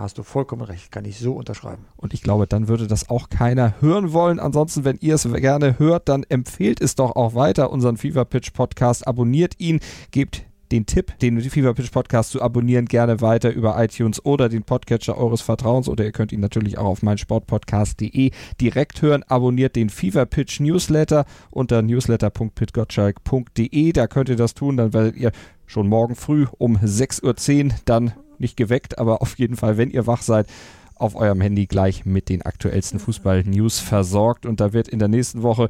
hast 0.00 0.18
du 0.18 0.22
vollkommen 0.22 0.62
recht, 0.62 0.90
kann 0.90 1.04
ich 1.04 1.18
so 1.18 1.34
unterschreiben. 1.34 1.84
Und 1.96 2.14
ich 2.14 2.22
glaube, 2.22 2.46
dann 2.46 2.68
würde 2.68 2.86
das 2.86 3.08
auch 3.08 3.28
keiner 3.28 3.74
hören 3.80 4.12
wollen. 4.12 4.40
Ansonsten, 4.40 4.84
wenn 4.84 4.98
ihr 5.00 5.14
es 5.14 5.30
gerne 5.30 5.78
hört, 5.78 6.08
dann 6.08 6.24
empfehlt 6.24 6.80
es 6.80 6.94
doch 6.94 7.14
auch 7.14 7.34
weiter, 7.34 7.70
unseren 7.70 7.96
Fever 7.96 8.24
Pitch 8.24 8.52
Podcast. 8.52 9.06
Abonniert 9.06 9.54
ihn, 9.58 9.80
gebt 10.10 10.44
den 10.72 10.86
Tipp, 10.86 11.18
den 11.18 11.40
Fever 11.40 11.74
Pitch 11.74 11.90
Podcast 11.90 12.30
zu 12.30 12.40
abonnieren, 12.40 12.86
gerne 12.86 13.20
weiter 13.20 13.52
über 13.52 13.82
iTunes 13.82 14.24
oder 14.24 14.48
den 14.48 14.62
Podcatcher 14.62 15.18
eures 15.18 15.40
Vertrauens 15.40 15.88
oder 15.88 16.04
ihr 16.04 16.12
könnt 16.12 16.30
ihn 16.32 16.40
natürlich 16.40 16.78
auch 16.78 16.86
auf 16.86 17.02
meinsportpodcast.de 17.02 18.30
direkt 18.60 19.02
hören. 19.02 19.24
Abonniert 19.24 19.74
den 19.76 19.90
Fever 19.90 20.26
Pitch 20.26 20.60
Newsletter 20.60 21.24
unter 21.50 21.82
newsletter.pitgottschalk.de. 21.82 23.92
Da 23.92 24.06
könnt 24.06 24.28
ihr 24.28 24.36
das 24.36 24.54
tun, 24.54 24.76
dann 24.76 24.92
werdet 24.92 25.16
ihr 25.16 25.32
schon 25.66 25.88
morgen 25.88 26.14
früh 26.14 26.46
um 26.58 26.76
6.10 26.76 27.64
Uhr 27.64 27.70
dann 27.84 28.12
nicht 28.40 28.56
geweckt, 28.56 28.98
aber 28.98 29.22
auf 29.22 29.38
jeden 29.38 29.56
Fall, 29.56 29.76
wenn 29.76 29.90
ihr 29.90 30.06
wach 30.06 30.22
seid, 30.22 30.46
auf 30.94 31.16
eurem 31.16 31.40
Handy 31.40 31.66
gleich 31.66 32.04
mit 32.04 32.28
den 32.28 32.42
aktuellsten 32.42 32.98
Fußball-News 32.98 33.78
versorgt. 33.78 34.44
Und 34.44 34.60
da 34.60 34.72
wird 34.72 34.88
in 34.88 34.98
der 34.98 35.08
nächsten 35.08 35.42
Woche, 35.42 35.68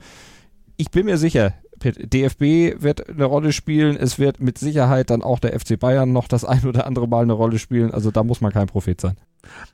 ich 0.77 0.91
bin 0.91 1.07
mir 1.07 1.19
sicher, 1.19 1.55
DFB 1.83 2.83
wird 2.83 3.09
eine 3.09 3.25
Rolle 3.25 3.53
spielen. 3.53 3.97
Es 3.97 4.19
wird 4.19 4.41
mit 4.41 4.59
Sicherheit 4.59 5.11
dann 5.11 5.23
auch 5.23 5.39
der 5.39 5.59
FC 5.59 5.79
Bayern 5.79 6.13
noch 6.13 6.29
das 6.29 6.45
ein 6.47 6.65
oder 6.67 6.87
andere 6.87 7.09
Mal 7.09 7.23
eine 7.23 7.33
Rolle 7.33 7.59
spielen. 7.59 7.93
Also 7.93 8.11
da 8.11 8.23
muss 8.23 8.41
man 8.41 8.53
kein 8.53 8.67
Prophet 8.67 9.01
sein. 9.01 9.17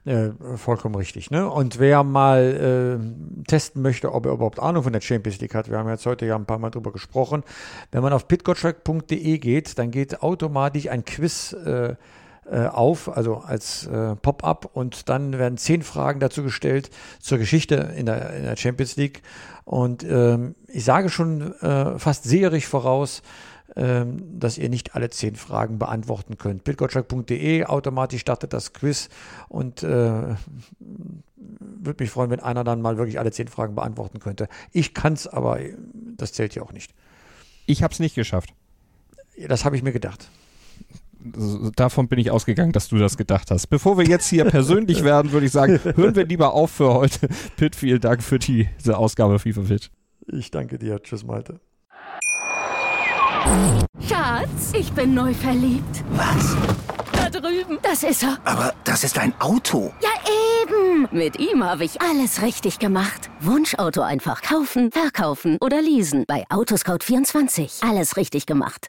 Äh, 0.05 0.30
vollkommen 0.57 0.94
richtig. 0.94 1.30
Ne? 1.32 1.49
Und 1.51 1.80
wer 1.80 2.05
mal 2.05 3.01
äh, 3.01 3.44
testen 3.49 3.82
möchte, 3.82 4.12
ob 4.12 4.26
er 4.26 4.32
überhaupt 4.32 4.61
Ahnung 4.61 4.84
von 4.84 4.92
der 4.92 5.01
Champions 5.01 5.40
League 5.40 5.55
hat, 5.55 5.68
wir 5.68 5.78
haben 5.78 5.88
jetzt 5.88 6.07
heute 6.07 6.26
ja 6.26 6.36
ein 6.36 6.47
paar 6.47 6.59
Mal 6.59 6.70
drüber 6.70 6.92
gesprochen. 6.92 7.42
Wenn 7.90 8.03
man 8.03 8.12
auf 8.12 8.28
pitgottschalk.de 8.28 9.38
geht, 9.38 9.78
dann 9.78 9.90
geht 9.90 10.22
automatisch 10.22 10.88
ein 10.88 11.05
Quiz 11.05 11.53
äh, 11.53 11.97
auf, 12.51 13.14
also 13.16 13.38
als 13.38 13.86
äh, 13.86 14.14
Pop-up 14.16 14.70
und 14.72 15.09
dann 15.09 15.38
werden 15.38 15.59
zehn 15.59 15.82
Fragen 15.82 16.20
dazu 16.20 16.42
gestellt 16.42 16.90
zur 17.20 17.38
Geschichte 17.38 17.92
in 17.97 18.07
der, 18.07 18.34
in 18.34 18.44
der 18.44 18.57
Champions 18.57 18.97
League. 18.97 19.22
Und 19.64 20.05
ähm, 20.05 20.55
ich 20.68 20.84
sage 20.84 21.09
schon 21.09 21.53
äh, 21.61 21.99
fast 21.99 22.24
seherig 22.24 22.68
voraus, 22.68 23.22
ähm, 23.74 24.38
dass 24.38 24.59
ihr 24.59 24.68
nicht 24.68 24.94
alle 24.94 25.11
zehn 25.11 25.34
Fragen 25.34 25.78
beantworten 25.78 26.38
könnt. 26.38 26.62
Bildgottschalk.de, 26.62 27.64
automatisch 27.64 28.20
startet 28.20 28.53
das 28.53 28.72
Quiz 28.72 29.09
und 29.49 29.82
äh, 29.82 30.36
würde 30.78 31.97
mich 31.99 32.11
freuen, 32.11 32.30
wenn 32.30 32.40
einer 32.40 32.62
dann 32.62 32.80
mal 32.80 32.97
wirklich 32.97 33.18
alle 33.18 33.32
zehn 33.32 33.49
Fragen 33.49 33.74
beantworten 33.74 34.20
könnte. 34.20 34.49
Ich 34.72 34.94
kann 34.94 35.14
es, 35.14 35.26
aber 35.26 35.59
das 36.16 36.32
zählt 36.32 36.55
ja 36.55 36.62
auch 36.62 36.72
nicht. 36.72 36.94
Ich 37.66 37.82
habe 37.82 37.92
es 37.92 37.99
nicht 37.99 38.14
geschafft. 38.14 38.55
Das 39.49 39.64
habe 39.64 39.76
ich 39.76 39.82
mir 39.82 39.92
gedacht 39.92 40.30
davon 41.77 42.09
bin 42.09 42.18
ich 42.18 42.31
ausgegangen, 42.31 42.72
dass 42.72 42.89
du 42.89 42.97
das 42.99 43.16
gedacht 43.16 43.51
hast. 43.51 43.68
Bevor 43.68 43.99
wir 43.99 44.05
jetzt 44.05 44.29
hier 44.29 44.45
persönlich 44.45 45.05
werden, 45.05 45.33
würde 45.33 45.47
ich 45.47 45.53
sagen, 45.53 45.81
hören 45.97 46.14
wir 46.14 46.27
lieber 46.27 46.53
auf 46.53 46.70
für 46.70 46.95
heute. 46.95 47.29
Pitt, 47.57 47.77
vielen 47.77 48.01
Dank 48.01 48.22
für 48.22 48.39
die, 48.39 48.68
diese 48.79 48.97
Ausgabe 48.97 49.39
FIFA 49.39 49.62
Fit. 49.62 49.91
Ich 50.27 50.51
danke 50.51 50.79
dir. 50.79 51.03
Tschüss, 51.03 51.24
Malte. 51.24 51.61
Schatz, 54.01 54.72
ich 54.72 54.93
bin 54.93 55.14
neu 55.14 55.33
verliebt. 55.33 56.05
Was? 56.11 56.57
Da 57.12 57.31
drüben. 57.31 57.79
Das 57.83 58.03
ist 58.03 58.24
er. 58.24 58.39
Aber 58.45 58.74
das 58.85 59.05
ist 59.05 59.18
ein 59.18 59.33
Auto. 59.41 59.93
Ja, 60.03 60.11
eben. 60.62 61.09
Mit 61.12 61.39
ihm 61.39 61.62
habe 61.62 61.85
ich 61.85 62.01
alles 62.01 62.43
richtig 62.43 62.79
gemacht. 62.79 63.31
Wunschauto 63.41 64.03
einfach 64.03 64.43
kaufen, 64.43 64.91
verkaufen 64.91 65.59
oder 65.61 65.81
leasen. 65.81 66.24
Bei 66.27 66.45
Autoscout24. 66.49 67.89
Alles 67.89 68.16
richtig 68.16 68.47
gemacht 68.47 68.89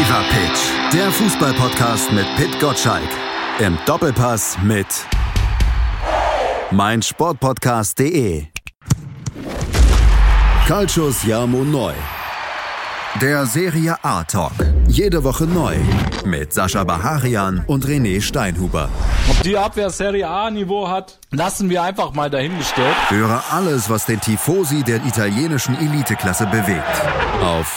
Fever 0.00 0.24
Pitch 0.30 0.94
Der 0.94 1.10
Fußballpodcast 1.10 2.10
mit 2.12 2.24
Pit 2.36 2.58
Gottschalk. 2.58 3.10
Im 3.58 3.76
Doppelpass 3.84 4.56
mit 4.62 4.86
meinsportpodcast.de. 6.70 8.46
Calcius 10.66 11.22
Jamo 11.24 11.64
Neu. 11.64 11.92
Der 13.20 13.44
Serie 13.44 13.96
A 14.02 14.24
Talk. 14.24 14.52
Jede 14.88 15.22
Woche 15.22 15.44
neu. 15.44 15.76
Mit 16.24 16.54
Sascha 16.54 16.82
Baharian 16.84 17.62
und 17.66 17.84
René 17.84 18.22
Steinhuber. 18.22 18.88
Ob 19.28 19.42
die 19.42 19.58
Abwehr 19.58 19.90
Serie 19.90 20.26
A 20.26 20.50
Niveau 20.50 20.88
hat, 20.88 21.18
lassen 21.30 21.68
wir 21.68 21.82
einfach 21.82 22.14
mal 22.14 22.30
dahingestellt. 22.30 22.96
Höre 23.10 23.42
alles, 23.50 23.90
was 23.90 24.06
den 24.06 24.20
Tifosi 24.20 24.82
der 24.82 25.04
italienischen 25.04 25.76
Eliteklasse 25.76 26.46
bewegt. 26.46 27.02
Auf 27.42 27.76